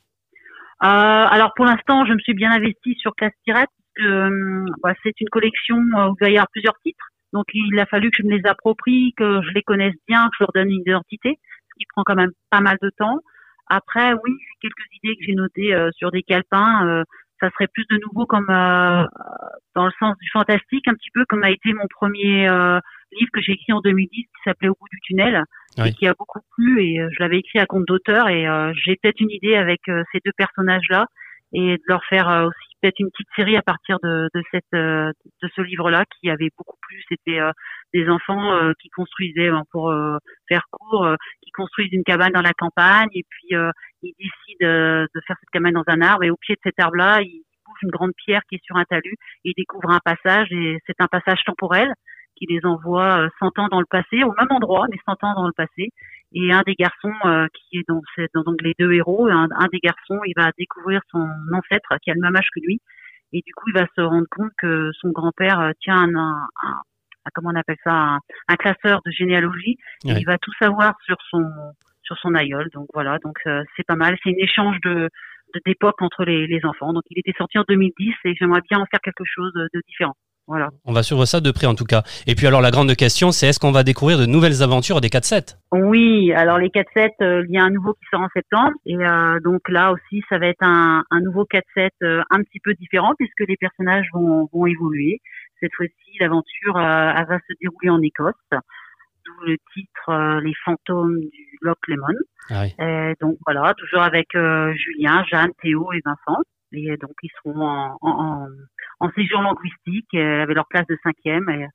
Euh, 0.82 0.86
alors 0.86 1.52
pour 1.54 1.66
l'instant, 1.66 2.06
je 2.06 2.14
me 2.14 2.18
suis 2.20 2.32
bien 2.32 2.52
investie 2.52 2.94
sur 2.98 3.14
Classe 3.14 3.34
Tirette. 3.44 3.68
Euh, 4.00 4.64
bah, 4.82 4.94
c'est 5.02 5.20
une 5.20 5.28
collection 5.28 5.76
euh, 5.76 6.08
où 6.08 6.16
il 6.20 6.24
va 6.24 6.30
y 6.30 6.36
avoir 6.36 6.48
plusieurs 6.52 6.78
titres. 6.84 7.09
Donc 7.32 7.46
il 7.54 7.78
a 7.78 7.86
fallu 7.86 8.10
que 8.10 8.18
je 8.22 8.26
me 8.26 8.36
les 8.36 8.46
approprie, 8.46 9.14
que 9.16 9.40
je 9.42 9.50
les 9.54 9.62
connaisse 9.62 9.94
bien, 10.08 10.24
que 10.26 10.36
je 10.38 10.44
leur 10.44 10.52
donne 10.52 10.70
une 10.70 10.80
identité, 10.80 11.38
ce 11.68 11.74
qui 11.78 11.86
prend 11.94 12.02
quand 12.04 12.16
même 12.16 12.32
pas 12.50 12.60
mal 12.60 12.76
de 12.82 12.90
temps. 12.98 13.18
Après, 13.68 14.12
oui, 14.14 14.32
quelques 14.60 14.86
idées 15.02 15.16
que 15.16 15.24
j'ai 15.24 15.34
notées 15.34 15.74
euh, 15.74 15.90
sur 15.92 16.10
des 16.10 16.22
calepins. 16.22 16.86
euh, 16.86 17.04
ça 17.40 17.48
serait 17.50 17.68
plus 17.72 17.86
de 17.90 17.98
nouveau 18.06 18.26
comme 18.26 18.50
euh, 18.50 19.04
dans 19.74 19.86
le 19.86 19.92
sens 19.98 20.16
du 20.18 20.28
fantastique, 20.30 20.86
un 20.88 20.94
petit 20.94 21.10
peu 21.14 21.24
comme 21.28 21.42
a 21.42 21.50
été 21.50 21.72
mon 21.72 21.86
premier 21.88 22.48
euh, 22.48 22.78
livre 23.12 23.30
que 23.32 23.40
j'ai 23.40 23.52
écrit 23.52 23.72
en 23.72 23.80
2010 23.80 24.10
qui 24.10 24.28
s'appelait 24.44 24.68
Au 24.68 24.76
bout 24.78 24.88
du 24.92 25.00
tunnel 25.00 25.42
Oui. 25.78 25.88
et 25.88 25.92
qui 25.92 26.06
a 26.06 26.14
beaucoup 26.14 26.40
plu 26.56 26.82
et 26.82 27.00
euh, 27.00 27.08
je 27.12 27.22
l'avais 27.22 27.38
écrit 27.38 27.58
à 27.58 27.66
compte 27.66 27.86
d'auteur 27.86 28.28
et 28.28 28.46
euh, 28.46 28.72
j'ai 28.74 28.96
peut-être 28.96 29.20
une 29.20 29.30
idée 29.30 29.56
avec 29.56 29.80
euh, 29.88 30.02
ces 30.12 30.20
deux 30.24 30.32
personnages-là 30.36 31.06
et 31.52 31.76
de 31.76 31.82
leur 31.86 32.04
faire 32.04 32.28
euh, 32.28 32.46
aussi 32.48 32.69
peut-être 32.80 32.98
une 32.98 33.10
petite 33.10 33.28
série 33.36 33.56
à 33.56 33.62
partir 33.62 33.98
de, 34.02 34.28
de 34.34 34.42
cette 34.50 34.64
euh, 34.74 35.12
de 35.42 35.48
ce 35.54 35.60
livre-là 35.62 36.04
qui 36.18 36.30
avait 36.30 36.50
beaucoup 36.56 36.76
plu. 36.82 37.02
C'était 37.08 37.40
euh, 37.40 37.52
des 37.92 38.08
enfants 38.08 38.52
euh, 38.54 38.72
qui 38.80 38.88
construisaient, 38.90 39.50
ben, 39.50 39.64
pour 39.70 39.90
euh, 39.90 40.18
faire 40.48 40.64
court, 40.70 41.04
euh, 41.06 41.16
qui 41.42 41.50
construisent 41.50 41.92
une 41.92 42.04
cabane 42.04 42.32
dans 42.32 42.42
la 42.42 42.52
campagne 42.52 43.08
et 43.14 43.24
puis 43.28 43.56
euh, 43.56 43.70
ils 44.02 44.14
décident 44.18 45.06
de 45.14 45.20
faire 45.26 45.36
cette 45.40 45.50
cabane 45.50 45.74
dans 45.74 45.84
un 45.86 46.00
arbre 46.00 46.24
et 46.24 46.30
au 46.30 46.36
pied 46.36 46.54
de 46.54 46.60
cet 46.62 46.80
arbre-là, 46.80 47.20
ils 47.22 47.44
bougent 47.66 47.82
une 47.82 47.90
grande 47.90 48.12
pierre 48.16 48.42
qui 48.48 48.56
est 48.56 48.64
sur 48.64 48.76
un 48.76 48.84
talus 48.84 49.16
et 49.44 49.50
ils 49.50 49.54
découvrent 49.56 49.90
un 49.90 50.00
passage 50.04 50.48
et 50.52 50.78
c'est 50.86 51.00
un 51.00 51.06
passage 51.06 51.42
temporel 51.44 51.92
qui 52.40 52.46
les 52.46 52.64
envoie 52.64 53.24
euh, 53.24 53.28
100 53.38 53.58
ans 53.58 53.68
dans 53.70 53.80
le 53.80 53.86
passé, 53.86 54.24
au 54.24 54.32
même 54.32 54.50
endroit, 54.50 54.86
mais 54.90 54.96
100 55.06 55.12
ans 55.24 55.34
dans 55.34 55.46
le 55.46 55.52
passé. 55.52 55.90
Et 56.32 56.52
un 56.52 56.62
des 56.66 56.74
garçons 56.74 57.12
euh, 57.24 57.46
qui 57.54 57.78
est 57.78 57.88
dans, 57.88 58.00
dans 58.34 58.42
donc 58.42 58.62
les 58.62 58.74
deux 58.78 58.92
héros, 58.92 59.28
un, 59.28 59.48
un 59.50 59.66
des 59.72 59.80
garçons, 59.80 60.20
il 60.26 60.34
va 60.36 60.50
découvrir 60.58 61.00
son 61.10 61.26
ancêtre 61.52 61.94
qui 62.02 62.10
a 62.10 62.14
le 62.14 62.20
même 62.20 62.36
âge 62.36 62.48
que 62.54 62.60
lui, 62.60 62.80
et 63.32 63.42
du 63.44 63.52
coup 63.54 63.64
il 63.68 63.74
va 63.74 63.86
se 63.96 64.00
rendre 64.00 64.26
compte 64.30 64.50
que 64.58 64.90
son 65.00 65.10
grand-père 65.10 65.58
euh, 65.60 65.70
tient 65.80 65.96
un, 65.96 66.16
un, 66.16 66.46
un- 66.62 66.82
comment 67.34 67.50
on 67.52 67.56
appelle 67.58 67.76
ça, 67.84 67.92
un, 67.92 68.18
un 68.48 68.56
classeur 68.56 69.00
de 69.04 69.10
généalogie, 69.10 69.76
et 70.04 70.12
il 70.20 70.24
va 70.26 70.38
tout 70.38 70.52
savoir 70.60 70.94
sur 71.04 71.16
son 71.30 71.44
sur 72.02 72.16
son 72.18 72.34
aïeul. 72.34 72.68
Donc 72.74 72.86
voilà, 72.94 73.18
donc 73.18 73.36
euh, 73.46 73.62
c'est 73.76 73.86
pas 73.86 73.94
mal. 73.96 74.16
C'est 74.22 74.30
un 74.30 74.34
échange 74.38 74.76
de 74.84 75.08
de- 75.54 75.60
d'époque 75.66 76.00
entre 76.02 76.24
les, 76.24 76.46
les 76.46 76.64
enfants. 76.64 76.92
Donc 76.92 77.02
il 77.10 77.18
était 77.18 77.34
sorti 77.36 77.58
en 77.58 77.64
2010 77.68 78.14
et 78.24 78.34
j'aimerais 78.36 78.62
bien 78.68 78.78
en 78.78 78.86
faire 78.86 79.00
quelque 79.00 79.24
chose 79.24 79.52
de 79.54 79.80
différent. 79.86 80.14
Voilà. 80.50 80.68
On 80.84 80.92
va 80.92 81.04
suivre 81.04 81.24
ça 81.26 81.40
de 81.40 81.52
près 81.52 81.68
en 81.68 81.76
tout 81.76 81.84
cas. 81.84 82.02
Et 82.26 82.34
puis 82.34 82.48
alors 82.48 82.60
la 82.60 82.72
grande 82.72 82.92
question, 82.96 83.30
c'est 83.30 83.46
est-ce 83.46 83.60
qu'on 83.60 83.70
va 83.70 83.84
découvrir 83.84 84.18
de 84.18 84.26
nouvelles 84.26 84.64
aventures 84.64 85.00
des 85.00 85.08
4-7 85.08 85.56
Oui, 85.70 86.32
alors 86.32 86.58
les 86.58 86.70
4-7, 86.70 87.10
euh, 87.22 87.44
il 87.48 87.54
y 87.54 87.58
a 87.58 87.62
un 87.62 87.70
nouveau 87.70 87.92
qui 87.94 88.04
sort 88.10 88.20
en 88.20 88.28
septembre. 88.34 88.72
Et 88.84 88.96
euh, 88.96 89.38
donc 89.44 89.60
là 89.68 89.92
aussi, 89.92 90.24
ça 90.28 90.38
va 90.38 90.48
être 90.48 90.62
un, 90.62 91.04
un 91.08 91.20
nouveau 91.20 91.44
4-7 91.44 91.90
euh, 92.02 92.22
un 92.30 92.42
petit 92.42 92.58
peu 92.58 92.74
différent 92.74 93.12
puisque 93.16 93.48
les 93.48 93.56
personnages 93.56 94.08
vont, 94.12 94.48
vont 94.52 94.66
évoluer. 94.66 95.20
Cette 95.60 95.74
fois-ci, 95.76 96.18
l'aventure 96.18 96.76
euh, 96.76 97.12
va 97.12 97.38
se 97.46 97.52
dérouler 97.60 97.90
en 97.90 98.02
Écosse. 98.02 98.34
D'où 98.50 99.46
le 99.46 99.56
titre 99.72 100.08
euh, 100.08 100.40
Les 100.40 100.54
fantômes 100.64 101.20
du 101.20 101.58
Loch 101.60 101.78
Lomond. 101.86 102.18
Ah 102.48 102.62
oui. 102.62 102.74
Et 102.84 103.14
donc 103.20 103.36
voilà, 103.46 103.72
toujours 103.74 104.02
avec 104.02 104.34
euh, 104.34 104.72
Julien, 104.74 105.22
Jeanne, 105.30 105.52
Théo 105.62 105.92
et 105.92 106.00
Vincent. 106.04 106.40
Et 106.72 106.96
donc 106.96 107.12
ils 107.22 107.30
seront 107.42 107.60
en, 107.60 107.96
en, 108.00 108.46
en, 109.00 109.10
séjour 109.12 109.42
linguistique 109.42 110.14
euh, 110.14 110.42
avec 110.42 110.54
leur 110.54 110.68
classe 110.68 110.86
de 110.86 110.96
cinquième. 111.02 111.48
Et 111.48 111.66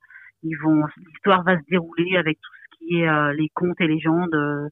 ils 0.42 0.56
vont, 0.56 0.84
l'histoire 0.96 1.42
va 1.42 1.58
se 1.58 1.64
dérouler 1.68 2.16
avec 2.16 2.38
tout 2.40 2.52
ce 2.62 2.78
qui 2.78 3.00
est 3.00 3.08
euh, 3.08 3.32
les 3.32 3.48
contes 3.54 3.80
et 3.80 3.86
légendes 3.86 4.34
euh, 4.34 4.68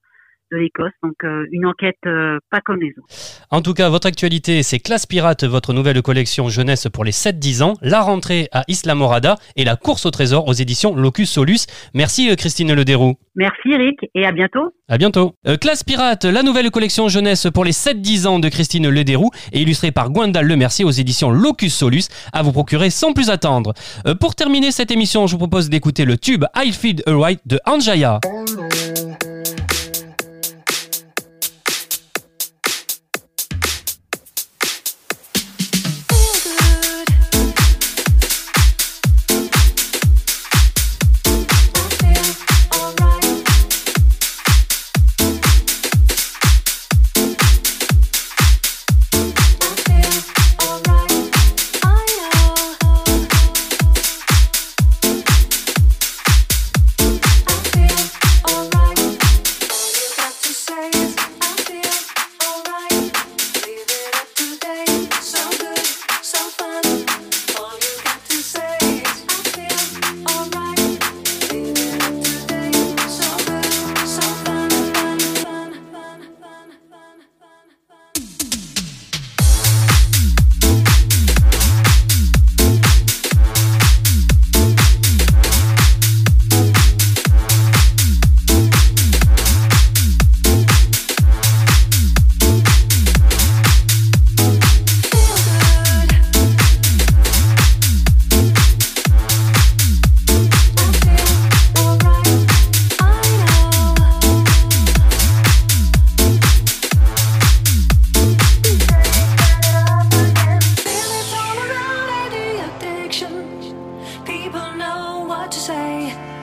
de 0.55 0.59
l'Écosse. 0.61 0.93
Donc 1.03 1.17
euh, 1.25 1.47
une 1.53 1.67
enquête 1.67 1.97
euh, 2.07 2.39
pas 2.51 2.61
comme 2.61 2.81
les 2.81 2.91
autres. 2.91 3.07
En 3.51 3.61
tout 3.61 3.75
cas, 3.75 3.89
votre 3.89 4.07
actualité, 4.07 4.63
c'est 4.63 4.79
Classe 4.79 5.07
Pirate, 5.07 5.45
votre 5.45 5.73
nouvelle 5.73 6.01
collection 6.03 6.49
jeunesse 6.49 6.89
pour 6.93 7.05
les 7.05 7.13
7-10 7.13 7.63
ans, 7.63 7.75
la 7.83 8.01
rentrée 8.01 8.49
à 8.53 8.63
Isla 8.69 8.95
Morada 8.95 9.37
et 9.57 9.65
la 9.65 9.77
course 9.77 10.07
au 10.07 10.11
trésor 10.11 10.49
aux 10.49 10.53
éditions 10.53 10.95
Locus 10.95 11.31
Solus. 11.31 11.67
Merci 11.95 12.31
euh, 12.31 12.37
Christine 12.37 12.73
Lederoux. 12.73 13.15
Merci 13.37 13.71
Eric 13.73 13.99
et 14.15 14.25
à 14.25 14.33
bientôt. 14.33 14.73
À 14.89 14.97
bientôt. 14.97 15.35
Euh, 15.47 15.57
Classe 15.57 15.83
Pirate, 15.83 16.25
la 16.25 16.43
nouvelle 16.43 16.71
collection 16.71 17.09
jeunesse 17.09 17.49
pour 17.53 17.65
les 17.65 17.73
7-10 17.73 18.27
ans 18.27 18.39
de 18.39 18.49
Christine 18.49 18.89
Lederoux 18.89 19.31
et 19.53 19.63
illustrée 19.63 19.91
par 19.91 20.11
Gwendal 20.11 20.47
Lemercier 20.47 20.85
aux 20.85 20.91
éditions 20.91 21.31
Locus 21.31 21.75
Solus, 21.75 22.05
à 22.33 22.43
vous 22.43 22.53
procurer 22.53 22.91
sans 22.91 23.13
plus 23.13 23.31
attendre. 23.31 23.73
Euh, 24.07 24.15
pour 24.15 24.35
terminer 24.35 24.71
cette 24.71 24.91
émission, 24.91 25.27
je 25.27 25.33
vous 25.33 25.39
propose 25.39 25.69
d'écouter 25.69 26.05
le 26.05 26.17
tube 26.17 26.45
I 26.57 26.73
Feed 26.73 27.03
a 27.07 27.17
Right 27.17 27.41
de 27.47 27.59
Anjaya. 27.67 28.21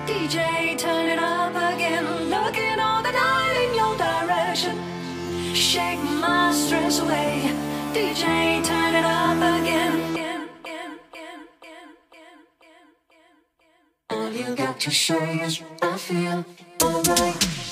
DJ, 0.05 0.78
turn 0.78 1.07
it 1.07 1.20
up 1.20 1.51
again. 1.51 2.05
Looking 2.30 2.80
all 2.80 3.01
the 3.03 3.12
night 3.12 3.55
in 3.64 3.76
your 3.76 3.95
direction. 3.97 4.76
Shake 5.53 6.01
my 6.20 6.51
stress 6.53 6.99
away. 6.99 7.51
DJ, 7.93 8.64
turn 8.64 8.95
it 8.95 9.05
up 9.05 9.38
again. 9.38 10.12
All 14.09 14.32
you 14.32 14.55
got 14.55 14.80
to 14.82 14.91
say 14.91 15.39
is, 15.39 15.62
I 15.82 15.97
feel 15.97 16.45
alright. 16.84 17.70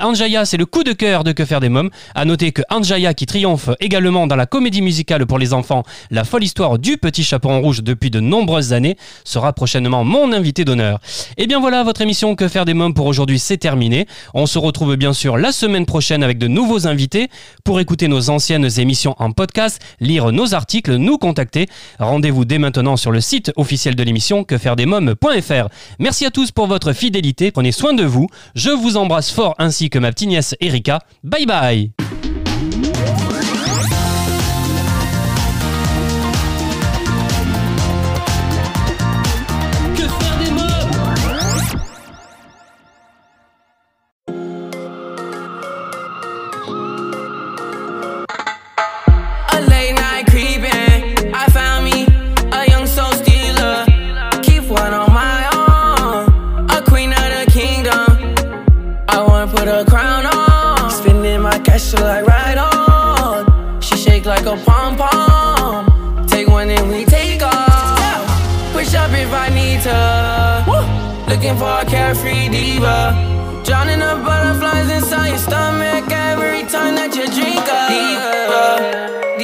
Anjaya, 0.00 0.44
c'est 0.44 0.56
le 0.56 0.66
coup 0.66 0.84
de 0.84 0.92
cœur 0.92 1.24
de 1.24 1.32
Que 1.32 1.44
faire 1.44 1.60
des 1.60 1.68
mômes. 1.68 1.90
À 2.14 2.24
noter 2.24 2.52
que 2.52 2.62
Anjaya, 2.70 3.14
qui 3.14 3.26
triomphe 3.26 3.70
également 3.80 4.26
dans 4.26 4.36
la 4.36 4.46
comédie 4.46 4.82
musicale 4.82 5.26
pour 5.26 5.38
les 5.38 5.52
enfants, 5.52 5.82
La 6.10 6.24
folle 6.24 6.44
histoire 6.44 6.78
du 6.78 6.96
petit 6.96 7.24
chaperon 7.24 7.60
rouge 7.60 7.82
depuis 7.82 8.10
de 8.10 8.20
nombreuses 8.20 8.72
années, 8.72 8.96
sera 9.24 9.52
prochainement 9.52 10.04
mon 10.04 10.32
invité 10.32 10.64
d'honneur. 10.64 11.00
Et 11.36 11.46
bien 11.46 11.60
voilà, 11.60 11.82
votre 11.82 12.00
émission 12.00 12.34
Que 12.36 12.48
faire 12.48 12.64
des 12.64 12.74
mômes 12.74 12.94
pour 12.94 13.06
aujourd'hui, 13.06 13.38
c'est 13.38 13.58
terminé. 13.58 14.06
On 14.34 14.46
se 14.46 14.58
retrouve 14.58 14.96
bien 14.96 15.12
sûr 15.12 15.36
la 15.36 15.52
semaine 15.52 15.86
prochaine 15.86 16.22
avec 16.22 16.38
de 16.38 16.48
nouveaux 16.48 16.86
invités. 16.86 17.28
Pour 17.64 17.80
écouter 17.80 18.08
nos 18.08 18.30
anciennes 18.30 18.68
émissions 18.78 19.14
en 19.18 19.32
podcast, 19.32 19.80
lire 20.00 20.32
nos 20.32 20.54
articles, 20.54 20.96
nous 20.96 21.18
contacter, 21.18 21.66
rendez-vous 21.98 22.44
dès 22.44 22.58
maintenant 22.58 22.96
sur 22.96 23.10
le 23.10 23.20
site 23.20 23.52
officiel 23.56 23.94
de 23.94 24.02
l'émission 24.02 24.44
quefairedesmômes.fr. 24.44 25.68
Merci 25.98 26.24
à 26.26 26.30
tous 26.30 26.50
pour 26.50 26.66
votre 26.66 26.92
fidélité, 26.92 27.50
prenez 27.50 27.72
soin 27.72 27.92
de 27.92 28.04
vous, 28.04 28.28
je 28.54 28.70
vous 28.70 28.96
embrasse 28.96 29.30
fort 29.30 29.54
que 29.84 29.98
ma 29.98 30.10
petite 30.10 30.28
nièce 30.28 30.56
Erika. 30.60 31.00
Bye 31.22 31.46
bye 31.46 32.25
looking 71.46 71.58
for 71.60 71.80
a 71.80 71.84
carefree 71.84 72.48
diva. 72.48 73.62
Drowning 73.64 74.00
the 74.00 74.20
butterflies 74.24 74.90
inside 74.90 75.28
your 75.28 75.38
stomach 75.38 76.10
every 76.10 76.62
time 76.62 76.94
that 76.96 77.14
you 77.14 77.26
drink 77.26 77.66
a 77.70 77.82
diva. 77.90 79.35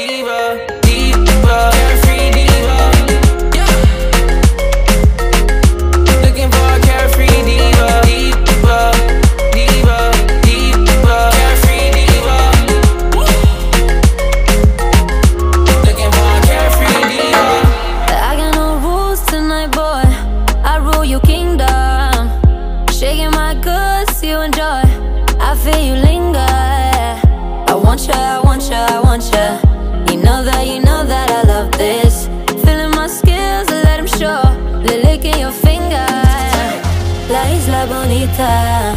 bonita. 37.86 38.94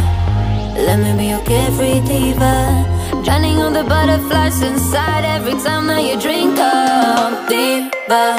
Let 0.86 0.98
me 0.98 1.16
be 1.16 1.26
your 1.28 1.40
carefree 1.44 2.00
diva. 2.00 2.84
Drowning 3.24 3.58
all 3.58 3.70
the 3.70 3.84
butterflies 3.84 4.60
inside 4.62 5.24
every 5.24 5.54
time 5.64 5.86
that 5.86 6.02
you 6.04 6.20
drink 6.20 6.58
up. 6.58 7.48
Diva, 7.48 8.36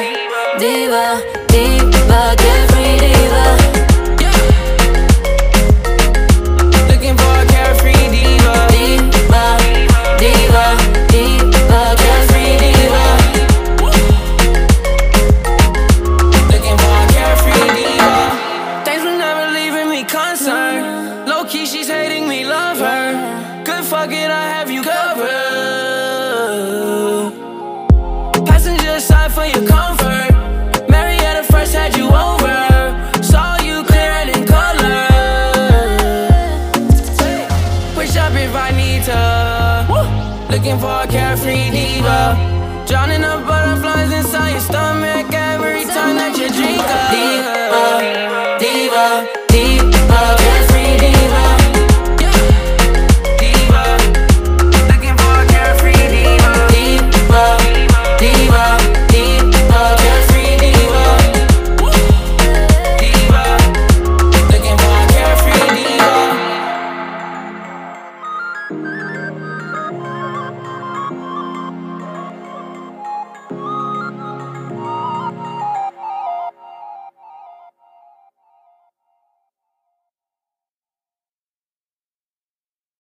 diva, 0.58 1.20
diva, 1.48 2.34
carefree 2.36 2.98
diva. 3.02 3.87